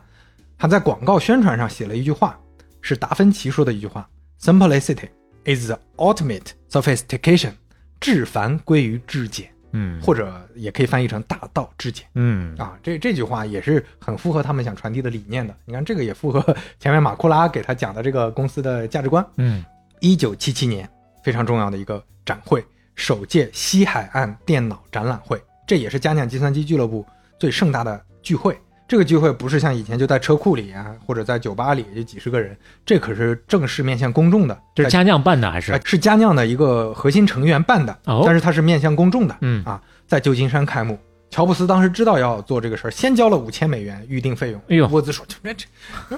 [0.57, 2.39] 他在广告宣传上写了一句话，
[2.81, 4.07] 是达芬奇说的一句话
[4.39, 5.09] ：“Simplicity
[5.45, 7.51] is the ultimate sophistication。”
[7.99, 12.77] 至凡归于至简，嗯或者也可以翻译成大道至简嗯啊。
[12.83, 15.55] 这这句话也是很符合他们想传递的理念的。
[15.63, 16.41] 你看，这个也符合
[16.79, 19.25] 前面马库拉给他讲的这个公司的价值观。
[19.37, 19.63] 嗯
[20.01, 20.89] 一九七七年
[21.23, 22.63] 非常重要的一个展会，
[22.95, 27.05] 首届西海岸电脑展览会，这也是佳酿计算机俱乐部
[27.39, 28.57] 最盛大的聚会。
[28.85, 32.55] 这这个聚会不是像以前就在车库里啊，或者在酒吧里就几十个人，
[32.85, 34.55] 这可是正式面向公众的。
[34.75, 35.81] 这是佳酿办的还哎是？
[35.83, 39.35] 是佳酿的一个核心成员办的，哦但是它是面向公众的。
[39.41, 40.99] 嗯啊，在旧金山开幕。
[41.33, 44.61] 乔布斯当时知道要做这个事儿，先交了五千美元预定费用。
[44.69, 45.65] 哎呦沃兹说：“这这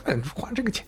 [0.06, 0.86] 这花这个钱。”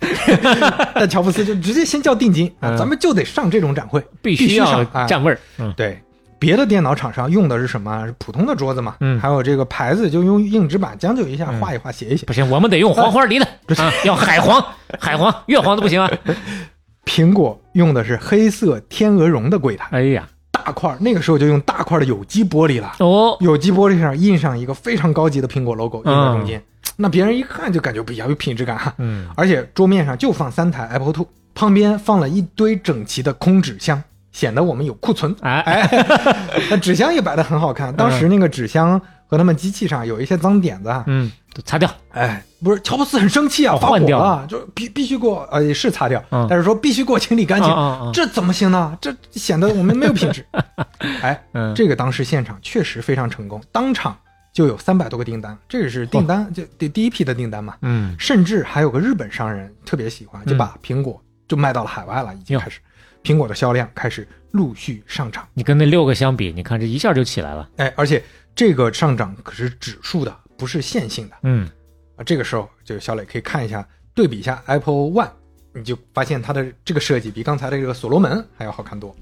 [0.94, 5.40] 但乔布斯就直接先交定金啊，嗯咱们就得上这种展会，必须须要占位儿。
[5.60, 5.98] 嗯，对，
[6.38, 8.06] 别的电脑厂商用的是什么？
[8.06, 8.98] 是普通的桌子嘛？
[9.00, 12.26] 嗯还有这个牌子就用硬纸板将就一下，嗯画一画，写一写。
[12.26, 13.46] 不行，我们得用黄花梨的
[13.82, 14.62] 啊，要海黄，
[15.00, 16.12] 海黄，越黄的不行啊。
[17.06, 20.37] 苹果用的是黑色天鹅绒的柜台，哎呀，大
[20.72, 22.94] 块儿，那个时候就用大块的有机玻璃了。
[23.00, 26.62] 哦，有机玻璃上印上一个非常高级的苹果 logo，印在中间，
[26.96, 28.94] 那别人一看就感觉不一样，有品质感哈。
[28.98, 35.36] 嗯，而且桌面上就放三台 Apple Two，旁边放了一堆整齐的空纸箱，显得我们有库存。
[35.42, 36.08] 哎，哎，
[36.70, 37.96] 那纸箱也摆得很好看。
[37.96, 41.90] 当时那个纸箱和他们机器上有一些脏点子啊，嗯，都擦掉。
[42.12, 46.46] 哎，不是，乔布斯很生气啊，哦发火了，就必必须给我呃是擦掉，嗯。
[46.48, 47.70] 但是说必须给我清理干净，
[48.14, 48.96] 这怎么行呢？
[49.02, 50.46] 这显得我们没有品质。
[51.24, 54.16] 哎，嗯，这个当时现场确实非常成功，当场
[54.54, 62.80] 就有三百多个订单，这个是订单就第第一批的订单嘛，嗯，甚至还有个日本商人特别喜欢，就把苹果就卖到了海外了，已经开始，
[63.24, 65.48] 苹果的销量开始陆续上涨。
[65.54, 67.68] 你跟那六个相比，你看这一下就起来了。
[67.78, 68.24] 哎，而且
[68.56, 71.70] 这个上涨可是指数的，不是线性的嗯，
[72.16, 72.24] 啊。
[72.24, 75.30] 这个时候，就小磊可以看一下，对比一下 Apple One，
[75.74, 79.16] 你就发现它的这个设计比刚才的这个所罗门还要好看多。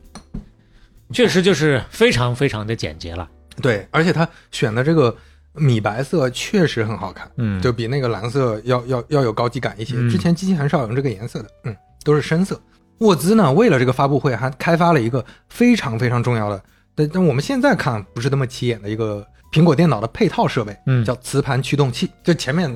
[1.12, 3.30] 确实就是非常非常的简洁了。
[3.62, 5.16] 对，而且它选的这个
[5.54, 9.96] 米白色确实很好看，嗯就比那个蓝色要要要有高级感一些。
[9.98, 12.60] 嗯之前机器很少用这个颜色的，嗯，都是深色。
[13.00, 16.64] 沃兹呢，为了这个发布会，还开发了一个非常非常重要的，
[16.96, 19.26] 但但我们现在看不是那么起眼的一个
[19.56, 22.12] 苹果电脑的配套设备，嗯叫磁盘驱动器。
[22.26, 22.70] 就前面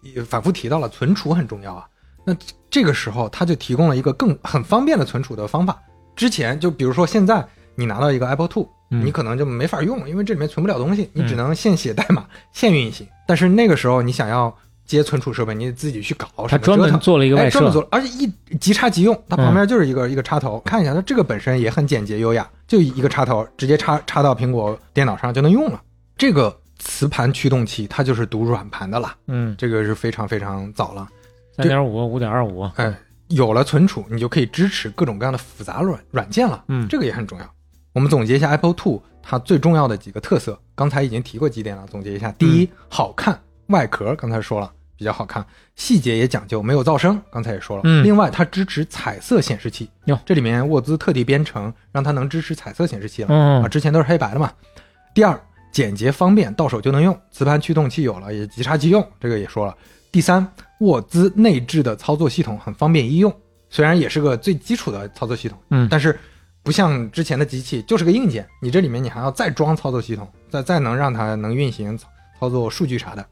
[0.00, 1.84] 也反复提到了，存储很重要啊。
[2.24, 2.32] 那
[2.70, 5.76] 这个时候，它就提供了一个更很方便的存储的方法。
[6.14, 7.44] 之前就比如说现在
[7.74, 13.04] 你拿到一个 Apple Two，、嗯你可能就没法用，因为这里面存不了东西，你只能现写代码、 现运行。
[13.26, 14.54] 但是那个时候你想要
[14.84, 20.60] 接存储设备，你得自己去搞，它专门做了一个外设哎专门做了，而且一即插即用，它旁边就是一个、一个插头。
[20.60, 25.80] 看一下，它这个本身也很简洁优雅，就一个插头直接插插到苹果电脑上就能用了。
[26.20, 31.08] 这个磁盘驱动器它就是读软盘的啦，嗯，这个是非常非常早了。
[31.56, 32.70] 三点五、五点二五。
[32.76, 32.94] 哎，
[33.28, 36.62] 有了存储，你就可以支持各种各样的复杂软软件了。
[36.68, 37.54] 嗯这个也很重要。
[37.94, 45.42] 我们总结一下 Apple Two 它最重要的几个特色，刚才已经提过几点了，总结一下：第一，好看，外壳刚才说了比较好看，
[45.74, 47.82] 细节也讲究，没有噪声，刚才也说了。
[47.86, 53.28] 嗯另外，它支持彩色显示器哟这里面沃兹特地编程，让它能支持彩色显示器了。
[53.30, 54.52] 嗯啊，之前都是黑白的嘛。
[55.12, 55.40] 第二，
[55.72, 59.76] 简洁方便，到手就能用，磁盘驱动器有了，也即插即用，这个也说了。
[60.12, 60.46] 第三，
[60.80, 63.34] 沃兹内置的操作系统很方便易用，
[63.68, 66.18] 虽然也是个最基础的操作系统，嗯但是
[66.62, 73.24] 不像之前的机器就是个硬件，你这里面你还要再装操作系统，再再能让它能运行操操作数据啥的，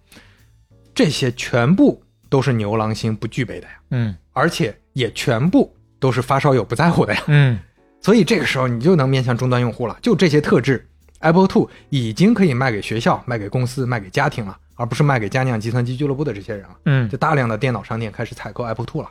[0.95, 7.23] 这些全部都是牛郎星不具备的呀，嗯而且也全部都是发烧友不在乎的呀。
[7.27, 7.59] 嗯
[8.01, 9.99] 所以这个时候你就能面向终端用户了。
[10.01, 10.88] 就这些特质
[11.21, 16.77] ，Apple Two 已经可以卖给学校、卖给公司、卖给家庭了，而不是卖给佳酿计算机俱乐部的这些人了。
[16.85, 19.09] 嗯就大量的电脑商店开始采购 Apple Two 了。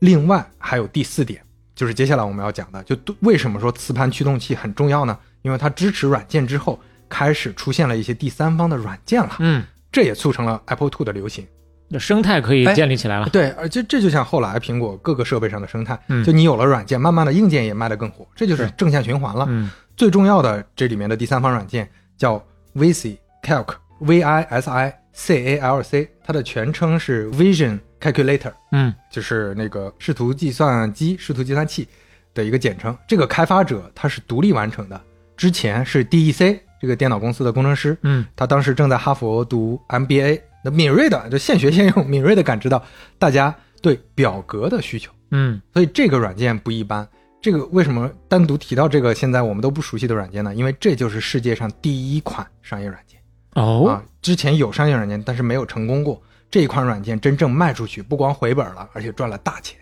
[0.00, 1.42] 另外还有第四点，
[1.74, 5.18] 就是接下来我们要讲的，就为什么说磁盘驱动器很重要呢？
[5.42, 6.78] 因为它支持软件之后，
[7.08, 11.46] 开始出现了一些第三方的软件了，嗯，这也促成了 Apple Two 的流行。
[11.90, 13.28] 这生态可以哎建立起来了。
[13.30, 19.46] 对，而且这就像后来苹果各个设备上的生态，嗯就你有了软件，慢慢的硬件也卖得更火，这就是是正向循环了。
[19.48, 21.88] 嗯最重要的这里面的第三方软件
[22.18, 22.44] 叫
[22.74, 23.68] Visi Calc
[24.00, 31.88] V I S I C A L C，它的全称是 Vision Calculator，嗯就是那个视图计算机、视图计算器
[32.34, 32.94] 的一个简称。
[33.08, 35.00] 这个开发者他是独立完成的，
[35.34, 42.84] 之前是 DEC 这个电脑公司的工程师，嗯他当时正在哈佛读 MBA，那敏锐的就现学现用，敏锐的感知到
[43.18, 45.12] 大家对表格的需求。
[45.30, 47.08] 嗯所以这个软件不一般。
[47.40, 50.52] 这个为什么单独提到这个现在我们都不熟悉的软件呢？
[50.52, 53.20] 因为这就是世界上第一款商业软件、
[53.54, 54.02] 哦啊！
[54.20, 56.20] 之前有商业软件，但是没有成功过。
[56.50, 59.78] 这一款软件真正卖出去，不光回本了，而且赚了大钱，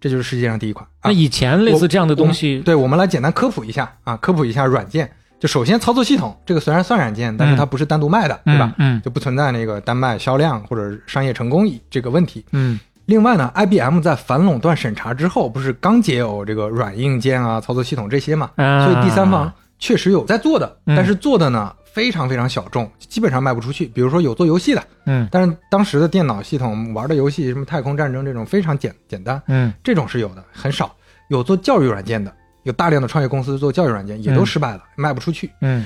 [0.00, 0.86] 这就是世界上第一款。
[1.00, 5.10] 啊那以前类似这样的东西，对，我们来简单科普一下啊，科普一下软件。
[5.40, 8.74] 就首先操作系统，这个虽然算软件，但是它不是单独卖的，对吧？
[8.78, 12.44] 嗯就不存在那个单卖销量或者商业成功这个问题。
[12.52, 23.86] 嗯另外呢，IBM 在反垄断审查之后，不是刚解有这个软硬件啊、操作系统这些嘛，啊所以第三方确实有在做的，嗯但是做的呢非常非常小众，基本上卖不出去。
[23.86, 30.94] 比如说有做游戏的，嗯但是当时的电脑系统玩的游戏，什么太空战争这种非常简简单，嗯这种是有的，很少。
[31.28, 32.30] 有做教育软件的，
[32.64, 35.50] 有大量的创业公司做教育软件，也都嗯失败了，卖不出去。
[35.60, 35.84] 嗯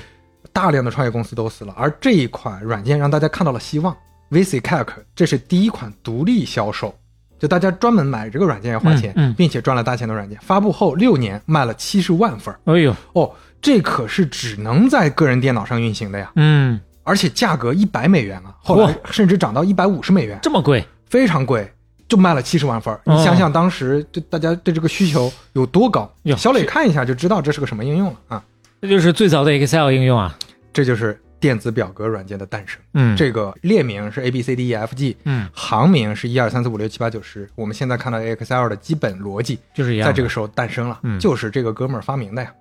[0.51, 3.95] 大量的创业公司都死了，而这一款软件让大家看到了希望。
[4.29, 6.93] VC Calc 这是第一款独立销售，
[7.39, 10.37] 就大家专门买这个软件要花钱，嗯嗯并且赚了大钱的软件。
[10.41, 13.31] 发布后六年卖了七十万份儿哎呦，哦，
[13.61, 21.71] 这可是只能在个人电脑上运行的呀，嗯，而且价格一百美元啊，后来甚至涨到一百五十美元，这么贵，非常贵，
[22.13, 26.07] 就卖了七十万份你想想当时对大家对这个需求有多高？
[26.37, 28.43] 小磊看一下就知道这是个什么应用了啊，
[28.79, 30.37] 这就是最早的 Excel 应用啊。
[30.71, 32.79] 这就是电子表格软件的诞生。
[32.93, 37.49] 嗯这个列名是 A B C D E F G，嗯，行名是一二三四五六七八九十。
[37.55, 40.07] 我们现在看到 Excel 的基本逻辑，就是一样。
[40.07, 42.53] 在这个时候诞生了，嗯就是这个哥们儿发明的呀。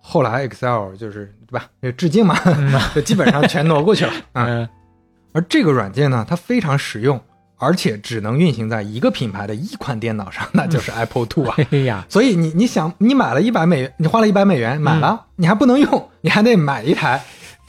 [0.00, 4.46] 后来 Excel 就是对吧，就致敬嘛，嗯 就基本上全挪过去了 啊。
[4.46, 4.68] 嗯
[5.32, 7.20] 而这个软件呢，它非常实用，
[7.60, 11.54] 而且只能运行在一个品牌的一款电脑上，那就是 Apple Two 啊。
[11.56, 17.22] 嘿 嘿呀，所以你你想，你买了一百美元，你花了一百美元买了，你还不能用，你还得买一台，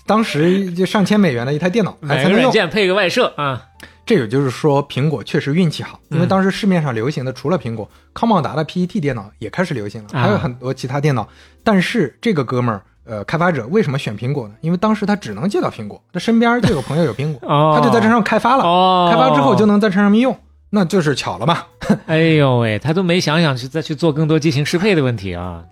[0.05, 2.51] 当时就上千美元的一台电脑还买个软才能用。
[2.51, 3.61] 件配个外设啊。
[4.03, 11.29] 这也就是说，苹果确实运气好，因为嗯当时市面上流行的除了苹果，康茂达的 PET 电脑也开始流行了，啊还有很多其他电脑。
[11.63, 14.53] 但是这个哥们儿，呃，开发者为什么选苹果呢？
[14.61, 20.37] 因为当时他只能借到苹果，他身边就有朋友有苹果，哦，他就在这上开发了，哦，开发之后就能在这上面用，
[20.69, 21.63] 那就是巧了嘛。
[22.05, 25.63] 哎呦喂，他都没想想去再去做更多机型适配的问题啊。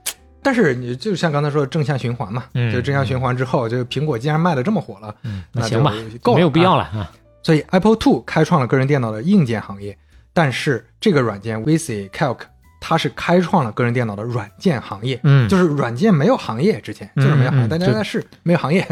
[0.42, 7.12] 但是你就像刚才说的正向循环嘛，嗯就正向循环之后，就苹果既然卖的这么火了，嗯，那行吧，够了没有必要啊了啊。
[7.44, 9.98] 所以 Apple Two 开创了个人电脑的硬件行业，
[10.34, 12.38] 但是这个软件 VC Calc
[12.80, 18.88] 它是开创了个人电脑的软件行业，嗯，就是软件没有行业之前就是没有行业，大家在试没有行业。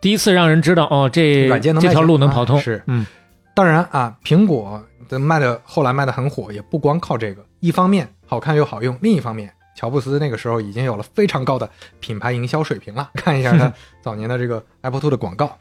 [0.00, 2.60] 第一次让人知道哦，这软件能这条路能跑通。
[2.60, 3.06] 是嗯
[3.54, 9.52] 当然啊，苹果的卖的后来卖的很火，也不光靠这个，一方面好看又好用，另一方面。
[9.76, 11.68] 乔布斯那个时候已经有了非常高的
[12.00, 13.10] 品牌营销水平了。
[13.16, 15.56] 看一下他早年的这个 Apple Two 的广告，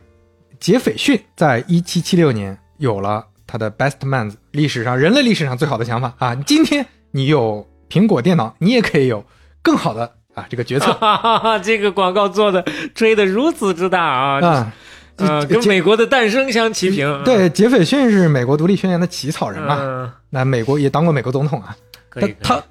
[0.59, 6.35] 杰斐逊在一七七六年有了他的 Best Man 历史上人类历史上最好的想法啊！
[6.35, 9.23] 今天你有苹果电脑，你也可以有
[9.61, 12.63] 更好的啊这个决策哈哈哈， 这个广告做的
[12.95, 14.45] 吹的如此之大啊！
[14.45, 14.73] 啊。
[15.21, 17.23] 呃，跟美国的诞生相齐平。
[17.25, 21.75] 对，杰斐逊是美国独立宣言的起草人嘛，嗯，那美国也当过美国总统啊。
[22.07, 22.33] 可以。
[22.41, 22.63] 他他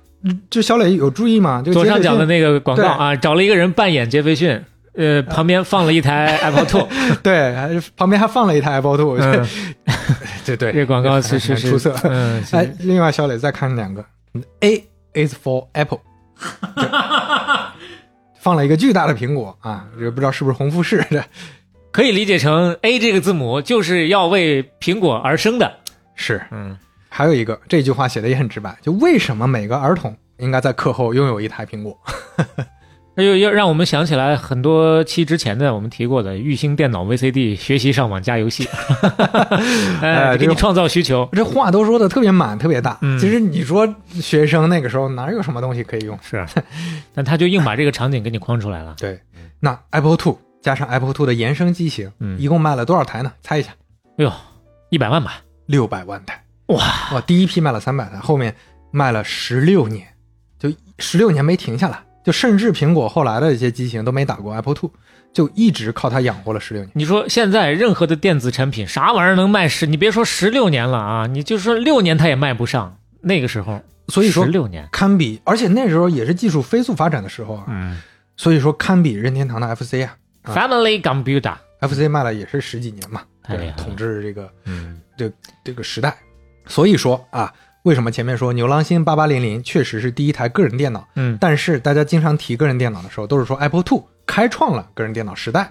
[0.48, 1.62] 就小磊有注意吗？
[1.62, 4.59] 就左上角的那个广告啊，找了一个人扮演杰斐逊，
[4.94, 6.89] 呃，旁边放了一台 Apple Two，
[7.23, 9.47] 对，还旁边还放了一台 Apple Two，、嗯
[10.47, 11.94] 对对，这广告很是是是出色。
[12.05, 14.02] 嗯，是哎，另外小磊再看两个
[14.61, 14.85] ，A
[15.15, 16.01] is for Apple，
[16.77, 16.83] 就
[18.39, 21.25] 放了一个巨大的苹果啊，这不知道是不是红富士的，
[21.91, 25.73] 可以理解成 A 这个字母就是要为苹果而生的。
[26.15, 26.41] 是。
[26.51, 26.79] 嗯，
[27.09, 31.99] 还有一个这句话写的也很直白，就为什么每个儿童应该在课后拥有一台苹果？
[33.19, 38.65] 那又又让我们想起来很多期之前的我们提过的玉兴电脑 VCD 学习上网加游戏，
[40.01, 41.28] 哎，给你创造需求。
[41.32, 42.97] 这话都说的特别满，特别大。
[43.03, 46.16] 嗯其实你说学生那个时候哪有什么东西可以用？
[46.23, 46.47] 是，
[47.12, 48.95] 但他就硬把这个场景给你框出来了。
[48.97, 49.19] 对，
[49.59, 53.32] 那 Apple Two 加上 Apple Two 的延伸机型，嗯一共卖了多少台呢？
[53.43, 53.73] 猜一下，
[54.16, 54.32] 哎呦，
[54.90, 55.40] 一百万吧？
[55.66, 56.40] 六百万台。
[56.66, 56.78] 哇
[57.15, 58.55] 哇，第一批卖了三百台，后面
[58.93, 60.07] 卖了十六年，
[60.57, 61.99] 就十六年没停下来，
[62.29, 64.91] 就甚至苹果后来的一些机型都没打过 Apple Two，
[65.33, 66.91] 就一直靠它养活了十六年。
[66.93, 69.87] 你说现在任何的电子产品，啥玩意儿能卖十？
[69.87, 72.99] 你别说十六年了啊，你就说六年它也卖不上。
[73.23, 77.99] 那个时候，所以说十六年，堪比，而且那时候也是技术飞速发展的时候啊，嗯
[78.37, 85.01] 所以说堪比任天堂的 FC 啊啊，Family Computer，，FC 卖了也是十几年嘛，对统治这个嗯
[85.65, 86.15] 这个时代。
[86.67, 87.51] 所以说啊，
[87.85, 91.07] 为什么前面说牛郎星八八零零确实是第一台个人电脑？
[91.15, 95.71] 嗯，但是大家经常提个人电脑的时候，都是说 Apple Two 开创了个人电脑时代，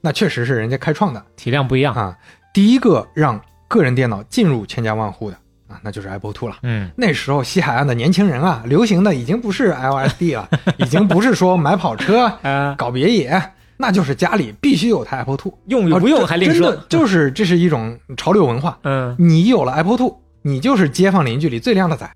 [0.00, 1.94] 那确实是人家开创的体量不一样。
[1.94, 2.16] 啊。
[2.52, 5.36] 第一个让个人电脑进入千家万户的
[5.68, 6.56] 啊，那就是 Apple Two 了。
[6.62, 10.48] 嗯，那时候西海岸的年轻人啊，流行的已经不是 LSD 了，
[10.78, 13.42] 已经不是说买跑车、 啊，搞别野，
[13.76, 16.84] 那就是家里必须有台 Apple Two，用与不用啊还另真的。
[16.88, 18.78] 就是这是一种潮流文化。
[18.84, 22.08] 嗯你有了 Apple Two，你就是街坊邻居里最靓的仔。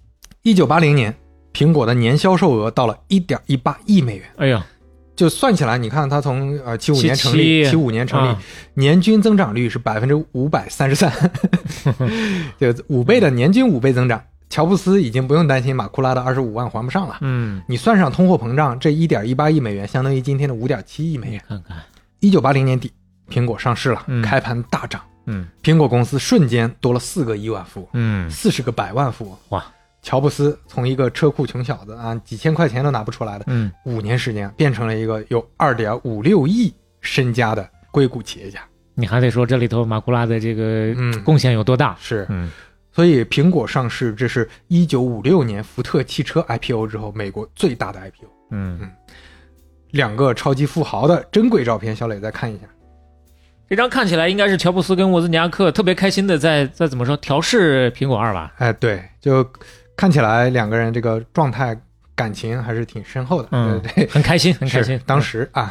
[0.43, 1.15] 一九八零年，
[1.55, 4.65] 苹果的年销售额到了一点一八亿美元，哎呀，
[5.17, 8.43] 就算起来，你看它从呃七五年成立，77七五年成立，啊
[8.75, 11.11] 年均增长率是百分之五百三十三，
[12.61, 14.23] 就五倍的年均五倍增长。
[14.51, 17.17] 乔布斯已经不用担心马库拉的二十五万还不上了。
[17.23, 21.43] 嗯，你算上通货膨胀，这一点一八亿美元相当于今天的五点七亿美元。
[21.49, 21.79] 看看，
[22.21, 22.93] 一九八零年底，
[23.31, 29.39] 苹苹果上市了，嗯开盘大涨，嗯苹果公司瞬间多了四个亿万富翁，嗯，四十个百万富翁。
[29.51, 29.65] 哇，
[30.03, 38.61] 乔布斯从一个车库穷小子啊，几千块钱都拿不出来的，嗯，五年时间变成了一个有二点五六亿身家的硅谷企业家。
[38.95, 41.97] 你还得说这里头马库拉的这个嗯贡献有多大？
[42.01, 42.51] 是，嗯
[42.91, 48.27] 所以苹果上市，这是一九五六年福特汽车 IPO 之后美国最大的 IPO。
[48.51, 48.91] 嗯，
[49.91, 52.63] 两个超级富豪的珍贵照片，小磊再看一下。
[53.69, 58.53] 这张看起来应该是乔布斯跟沃兹尼亚克特别开心的在在怎么说调试苹果二吧？
[58.57, 59.47] 哎，对，就
[59.95, 61.79] 看起来两个人这个状态
[62.15, 63.49] 感情还是挺深厚的。
[63.53, 64.99] 嗯对对，很开心，很开心。
[65.05, 65.71] 当时啊，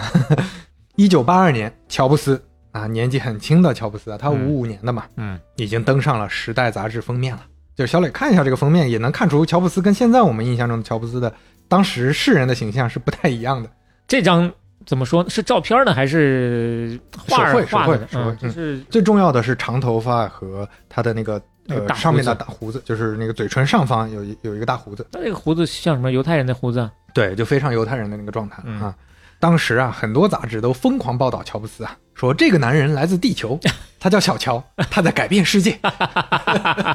[0.95, 2.40] 一九八二年，乔布斯
[2.72, 7.41] 啊，年纪很轻的乔布斯啊，他嗯五五年的嘛，嗯已经登上了《时代》杂志封面了。
[7.76, 11.34] 就是小磊看一下这个封面，也能看出乔布斯跟现在我们印象中的乔布斯的
[11.68, 13.69] 当时世人的形象是不太一样的。
[14.07, 14.52] 这张
[14.88, 16.97] 怎么说是照片呢，还是
[17.27, 18.07] 画儿手绘画的？
[18.14, 26.89] 嗯，就是最重要的是长头发和他的那个呃上面的大胡子，就是那个嘴唇上方有一有一个大胡子，他这个胡子像什么犹太人的胡子啊？
[27.14, 28.95] 对，就非常犹太人的那个状态、嗯啊。
[29.39, 33.59] 当时啊，很多杂志都疯狂报道乔布斯啊，说这个男人来自地球，
[33.99, 35.77] 他叫小乔，他在改变世界。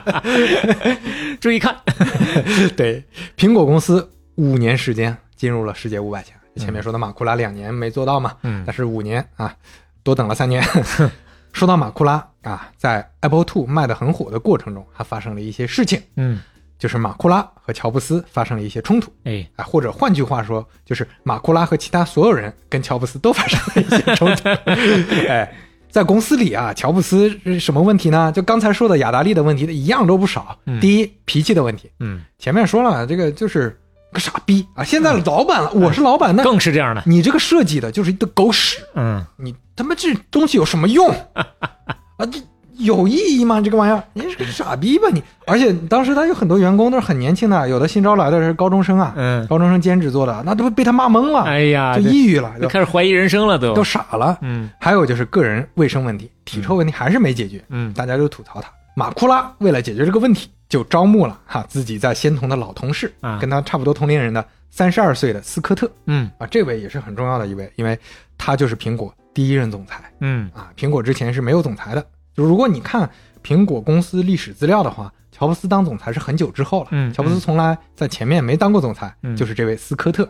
[1.39, 1.77] 注意看，
[2.74, 3.05] 对，
[3.36, 6.35] 苹果公司五年时间进入了世界五百强。
[6.57, 9.55] 前嗯面说的马库拉两年没做到嘛，嗯但是五年啊，
[10.03, 10.62] 多等了三年。
[11.53, 16.41] 说到马库拉啊，在 Apple Two 卖的很火的过程中，还发生了一些事情，嗯，
[16.79, 19.12] 就是马库拉和乔布斯发生了一些冲突。
[19.24, 24.49] 哎，啊，或者换句话说，就是马库拉和其他所有人跟乔布斯都发生了一些冲突。
[25.29, 25.55] 哎，
[25.91, 28.33] 在公司里啊，乔布斯是什么问题呢？
[28.33, 30.59] 就刚才说的雅达利的问题一样都不少。
[30.65, 33.79] 嗯第一，脾气的问题，嗯，前面说了，这个就是
[34.12, 34.84] 个傻逼啊。
[34.84, 37.02] 现在老板了，我是老板，那更是这样的。
[37.06, 42.26] 你这个设计的就是一个狗屎，嗯，你他妈这东西有什么用啊？
[42.30, 42.40] 这
[42.78, 43.60] 有意义吗？
[43.60, 45.22] 这个玩意儿，你是个傻逼吧你？
[45.47, 54.39] 而且当时他有很多员工都是很年轻的，有的新招来的是高中生啊，嗯高中生兼职做的，那都被他骂懵了，哎呀，就抑郁了，就就开始怀疑人生了，都都傻了。
[54.40, 58.70] 嗯还有就是个人卫生问题，体臭问题还是没解决，嗯大家就吐槽他。
[58.94, 67.98] 马库拉为了解决这个问题，就招募了哈自己在仙童的老同事，啊跟他差不多同龄人的三十二岁的斯科特嗯啊，这位也是很重要的一位，因为
[68.36, 70.70] 他就是苹果第一任总裁嗯啊。
[70.77, 73.09] 苹果之前是没有总裁的，就如果你看
[73.43, 76.89] 苹果公司历史资料的话，乔布斯当总裁是很久之后了。
[76.93, 80.28] 嗯乔布斯从来在前面没当过总裁，嗯就是这位斯科特。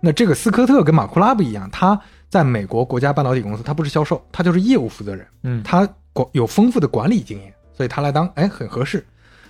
[0.00, 9.02] 那这个斯科特跟马库拉不一样，他在美国国家半导体公司，他不是销售，他就是业务负责人，嗯他管有丰富的管理经验，所以他来当哎很合适。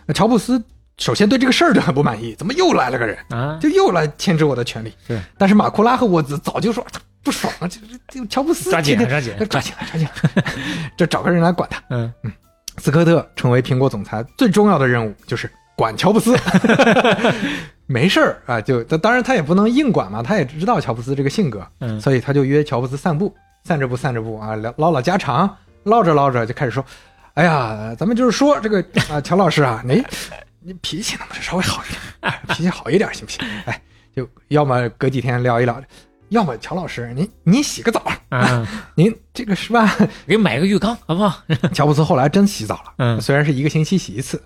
[0.07, 0.63] 那乔布斯
[0.99, 4.93] 首先对这个事儿就很不满意，怎么又来了个人，啊，就又来牵制我的权利？
[5.07, 6.87] 是，但是马库拉和沃兹早就说
[7.23, 10.45] 不爽啊，这这这乔布斯抓紧天天抓紧抓紧来抓紧来，
[10.97, 11.83] 这 找个人来管他。
[11.89, 12.13] 嗯
[12.77, 16.37] 斯科特成为苹果总裁最重要的任务就是管乔布斯，
[17.87, 23.35] 没事儿啊，就当然他也不能硬管嘛，他也知道乔布斯这个性格，嗯所以他就约乔布斯散步，
[23.65, 26.85] 散着步散着步啊，聊唠唠家常，唠着唠着就开始说，
[27.39, 30.03] 哎呀，咱们就是说这个啊，乔老师啊， 你
[30.61, 33.39] 你脾气能不能稍微好一点，哎脾气好一点行不行？
[33.65, 33.81] 哎，
[34.17, 35.81] 就要么隔几天聊一聊，
[36.31, 38.67] 要么乔老师您您洗个澡，啊，
[38.97, 39.89] 您这个是吧？
[40.27, 41.41] 给买个浴缸好不好？
[41.73, 44.43] 乔布斯后来真洗澡了，嗯虽然是一个星期洗一次，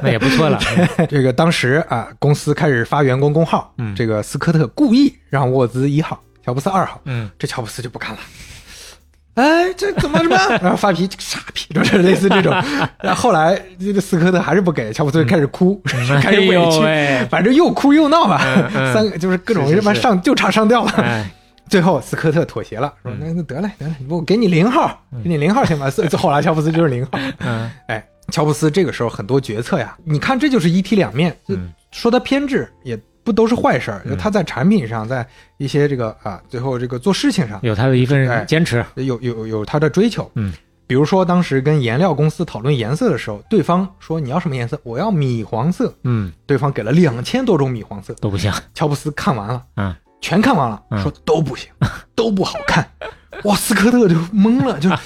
[0.00, 0.56] 那也不错了。
[1.08, 8.18] 这个当时啊，公司开始发员工工号，嗯这个斯科特故意让沃兹一号，乔布斯二号，嗯这乔布斯就不干了。
[9.36, 10.36] 哎，这怎么什么？
[10.62, 12.52] 然后发脾气，这个傻逼，就是类似这种。
[13.02, 15.80] 然后后来这个斯科特还是不给，乔布斯就开始哭，
[16.22, 20.90] 开始委屈，喂反正又哭又闹吧，嗯嗯三个就是各种什么上就差上吊了。
[20.96, 21.30] 哎，
[21.68, 25.90] 最后斯科特妥协了，说那那得嘞得嘞，我给你零号，给你零号行吧？
[25.90, 27.10] 所以后来乔布斯就是零号。
[27.40, 28.02] 嗯哎，
[28.32, 31.36] 乔布斯这个时候很多决策呀，你看这就是一体两面，
[31.92, 35.26] 说他偏执也不都是坏事儿，就他在产品上，在
[35.56, 38.84] 一些这个啊，最后这个做事情上有他的一哎份坚持。
[38.94, 40.52] 有有有他的追求，嗯，
[40.86, 48.52] 比如说当时跟颜料公司讨论颜色的时候，对方说你要什么颜色，我要米黄色，嗯，对方给了两千多种米黄色，都不行。
[48.72, 51.02] 乔布斯看完了，嗯，全看完了，嗯。
[51.02, 51.68] 说都不行，
[52.14, 52.88] 都不好看。
[53.44, 54.96] 哇，斯科特就懵了，就是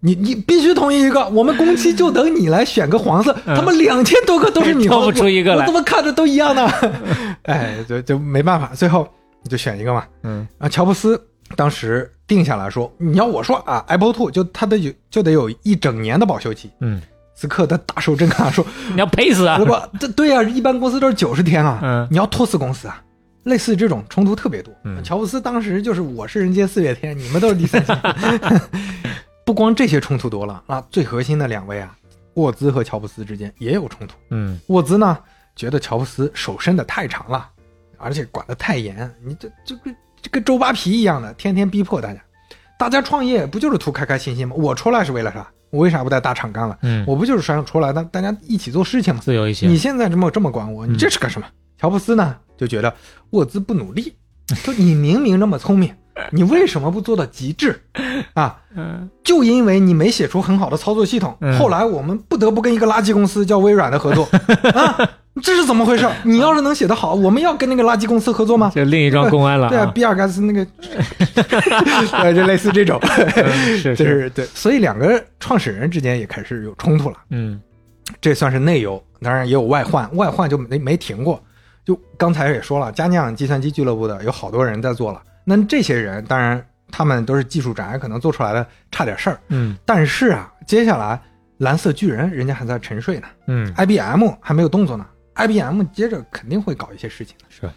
[0.00, 6.68] 你你必须同意一个，我们工期就等你来选个黄色，他们两千多个都是你，挑不出一个来我我怎么看着都一样呢？
[7.44, 9.08] 哎，就就没办法，最后
[9.42, 10.04] 你就选一个嘛。
[10.22, 11.20] 嗯啊，乔布斯
[11.56, 16.70] 当时定下来说，你要我说啊，Apple Two 就它的有就得有一整年的保修期。
[16.80, 17.00] 嗯，
[17.34, 19.66] 斯科特大受震撼，说你要赔死啊如！
[19.66, 23.00] 果这对呀、一般公司都是九十天啊，嗯你要拖死公司啊。
[23.44, 24.74] 类似这种冲突特别多。
[24.84, 27.94] 嗯乔布斯当时就是我是人间四月天，你们都是第三星。
[29.44, 31.94] 不光这些冲突多了，那最核心的两位啊，
[32.34, 34.14] 沃兹和乔布斯之间也有冲突。
[34.30, 35.18] 嗯沃兹呢，
[35.54, 37.46] 觉得乔布斯手伸的太长了，
[37.98, 39.90] 而且管得太严，你这这个
[40.22, 42.20] 这跟周扒皮一样的，天天逼迫大家。
[42.78, 44.56] 大家创业不就是图开开心心吗？
[44.58, 45.46] 我出来是为了啥？
[45.70, 46.78] 我为啥不在大厂干了？
[46.82, 49.20] 嗯，我不就是想出来，大大家一起做事情吗？
[49.22, 49.66] 自由一些。
[49.66, 51.46] 你现在这么这么管我，你这是干什么？
[51.84, 52.90] 乔布斯呢就觉得
[53.30, 54.14] 沃兹不努力，
[54.64, 55.94] 就你明明那么聪明，
[56.32, 57.78] 你为什么不做到极致
[58.32, 58.56] 啊？
[58.74, 64.24] 嗯就因为你没写出很好的操作系统，嗯后来我们不得不跟一个垃圾公司叫微软的合作
[64.72, 64.96] 啊，
[65.42, 66.08] 这是怎么回事？
[66.22, 68.72] 你要是能写得好，我们要跟那个垃圾公司合作吗？
[68.74, 70.64] 这另一桩公安了对啊，比尔盖茨那个，
[71.34, 72.98] 对，就类似这种，
[73.36, 77.16] 嗯是就是是对，所以两个创始人之间也开始有冲突了。
[77.28, 77.60] 嗯
[78.20, 81.42] 这算是内忧，当然也有外患，外患就没没停过。
[81.84, 91.20] 就刚才也说了，佳酿计算机俱乐部的有好多人在做了，那这些人当然他们都是技术宅，可能做出来的差点事儿，嗯但是啊，接下来
[91.58, 97.44] 蓝色巨人人家还在沉睡呢嗯，，IBM 还没有动作呢，IBM 接着肯定会搞一些事情的。
[97.48, 97.70] 是。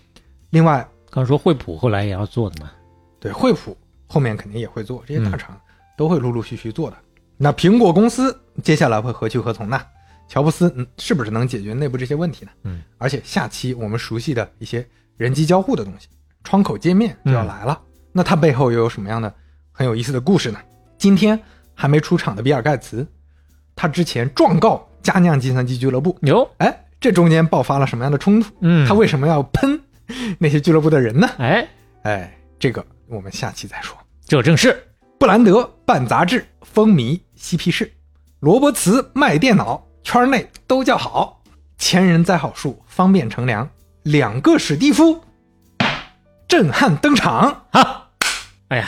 [0.51, 2.71] 另外，刚说惠普后来也要做的嘛。
[3.19, 3.75] 对惠普
[4.07, 5.59] 后面肯定也会做，这些大厂
[5.97, 6.97] 都会陆陆续续做的。
[7.35, 9.79] 那苹果公司接下来会何去何从呢？
[10.27, 12.51] 乔布斯嗯是不是能解决内部这些问题呢？
[12.63, 14.85] 嗯，而且下期我们熟悉的一些
[15.15, 16.07] 人机交互的东西，
[16.43, 17.81] 窗口界面就要来了。
[18.11, 19.33] 那它背后又有什么样的
[19.71, 20.59] 很有意思的故事呢？
[20.97, 21.39] 今天
[21.73, 23.07] 还没出场的比尔盖茨，
[23.75, 28.51] 他之前状告佳酿计算机俱乐部，有，哎，这中间爆发了什么样的冲突？
[28.61, 29.79] 嗯，他为什么要喷
[30.39, 31.29] 那些俱乐部的人呢？
[31.37, 31.67] 哎，
[32.01, 33.95] 哎，这个我们下期再说。
[34.25, 34.83] 这正是
[35.19, 37.85] 布兰德办杂志，风靡嬉皮士；
[38.39, 41.41] 罗伯茨卖电脑，圈内都叫好。
[41.77, 43.69] 前人栽好树，方便乘凉。
[44.03, 45.21] 两个史蒂夫
[46.47, 47.65] 震撼登场。
[47.73, 48.07] 哈。
[48.69, 48.87] 哎呀，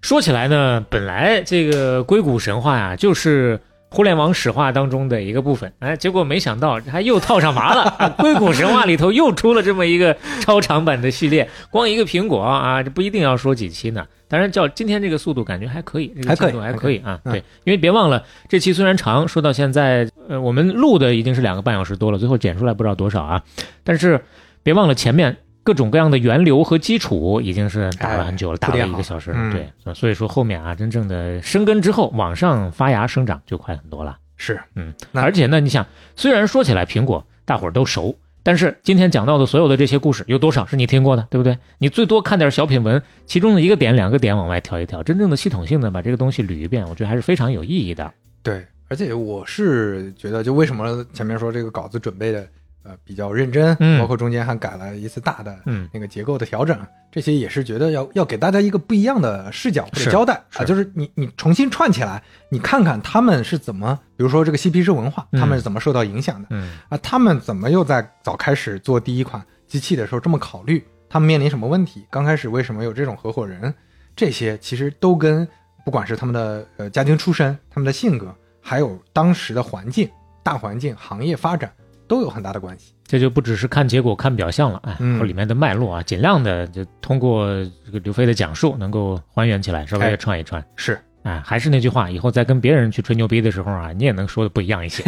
[0.00, 3.60] 说起来呢，本来这个硅谷神话呀，就是
[3.90, 8.14] 互联网史话当中的一个部分，哎，结果没想到还又套上麻了。
[8.16, 14.06] 硅谷神话里头又出了这么一个超长版的系列，光一个苹果啊，这不一定要说几期呢。
[14.28, 16.98] 当然，照今天这个速度，感觉还可以，这个还可以进度还还可以。
[16.98, 17.20] 啊。
[17.24, 17.32] 嗯。
[17.32, 23.42] 对，因为别忘了，这期虽然长，说到现在，呃，我们录的已经是两个半小时多了，最后剪出来不知道多少啊。
[23.82, 24.24] 但是
[24.62, 34.18] 别忘了前面各种各样的源流和基础已经是打了很久了，打了一个小时对，所以说后面啊，真正的生根之后，往上发芽生长就快很多了。
[34.36, 35.86] 是，嗯，而且呢，你想，
[36.16, 41.58] 虽然说起来苹果大伙儿都熟，但是今天讲到的所有的这些故事，有多少是你听过的，对不对？
[41.78, 48.12] 你最多看点小品文，其中的一个点、两个点往外挑一挑，真正的系统性的把这个东西捋一遍，我觉得还是非常有意义的。
[48.42, 52.46] 对，而且我是觉得，就为什么前面说这个稿子准备的
[52.84, 56.78] 呃比较认真，嗯包括中间还改了一次大的嗯那个结构的调整，
[57.10, 66.96] 这些也是觉得要要给大家一个不一样的视角或者交代啊，就是你你重新串起来，你看看他们是怎么，比如说这个嬉皮士文化，嗯他们是怎么受到影响的嗯啊？
[66.98, 70.84] 他们怎么又在早开始做第一款机器的时候这么考虑？
[71.08, 72.04] 他们面临什么问题？
[72.10, 73.72] 刚开始为什么有这种合伙人？
[74.16, 75.46] 这些其实都跟
[75.84, 80.08] 不管是他们的呃家庭出身、他们的性格，还有当时的环境、
[80.42, 81.72] 大环境、行业发展
[82.14, 82.92] 都有很大的关系。
[83.04, 87.46] 这就不只是看结果、看表象了，哎，嗯和里面的脉络啊，尽量的就通过
[87.84, 90.64] 这个刘飞的讲述，能够还原起来，稍微串一串。
[90.76, 95.02] 是，哎，还是那句话，以后再跟别人去吹牛逼的时候啊，你也能说的不一样一些。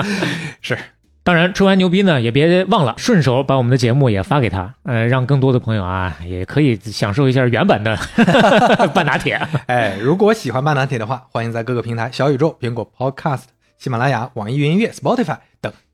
[0.62, 0.76] 是，
[1.22, 7.96] 当然，吹完牛逼呢，也别忘了顺手把我们的节目也发给他，呃，让更多的朋友啊，也可以享受一下原版的
[8.94, 9.40] 半拿铁。
[9.66, 13.44] 哎，如果喜欢半拿铁的话，欢迎在各个平台小宇宙、苹果 Podcast、
[13.78, 15.36] 喜马拉雅、网易云音乐、Spotify 等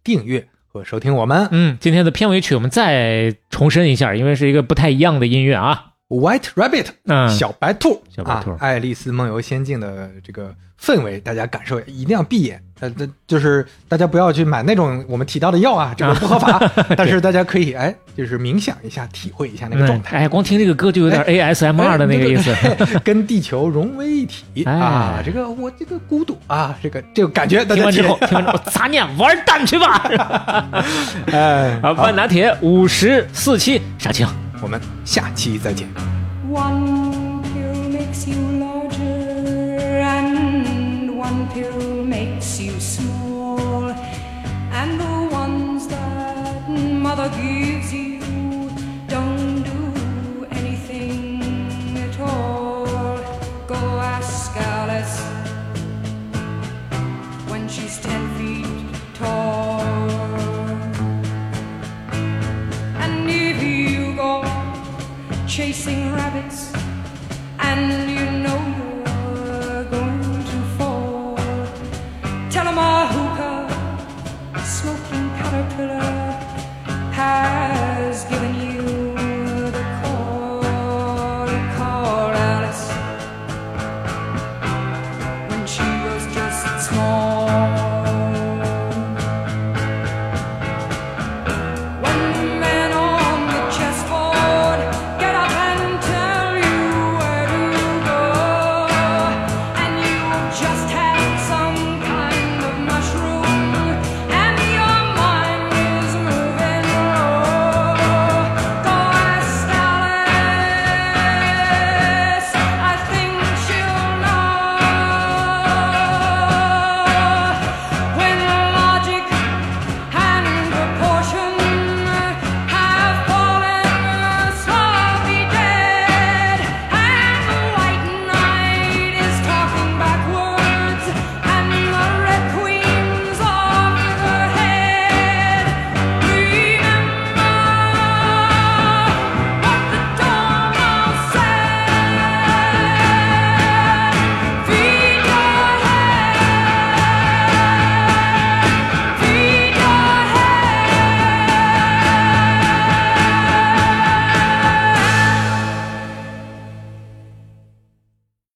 [0.05, 1.49] 订阅和收听我们。
[1.51, 5.94] 嗯，今天的片尾曲我们再重申一下，因为是一个不太一样的音乐啊。
[6.09, 12.63] White Rabbit，嗯，小白兔，小白兔啊，爱丽丝梦游仙境的这个氛围，大家感受一定要闭眼。
[12.81, 16.61] 呃，这就是大家不要去买那种我们提到的药啊，这个不合法。
[16.95, 20.19] 但是大家可以哎，就是冥想一下，体会一下那个状态。
[20.19, 22.55] 哎，光听这个歌就有点 ASMR 的那个意思。
[23.03, 25.23] 跟地球融为一体、哎啊！
[25.25, 30.67] 这个我这个孤独啊，这个这个感觉，大家听完之后，听完之后， 杂念玩蛋去吧！
[31.33, 34.29] 哎，好，半拿铁五十四期杀青。
[34.61, 35.89] 我们下期再见。
[65.55, 66.73] chasing rabbits,
[67.61, 68.84] and you know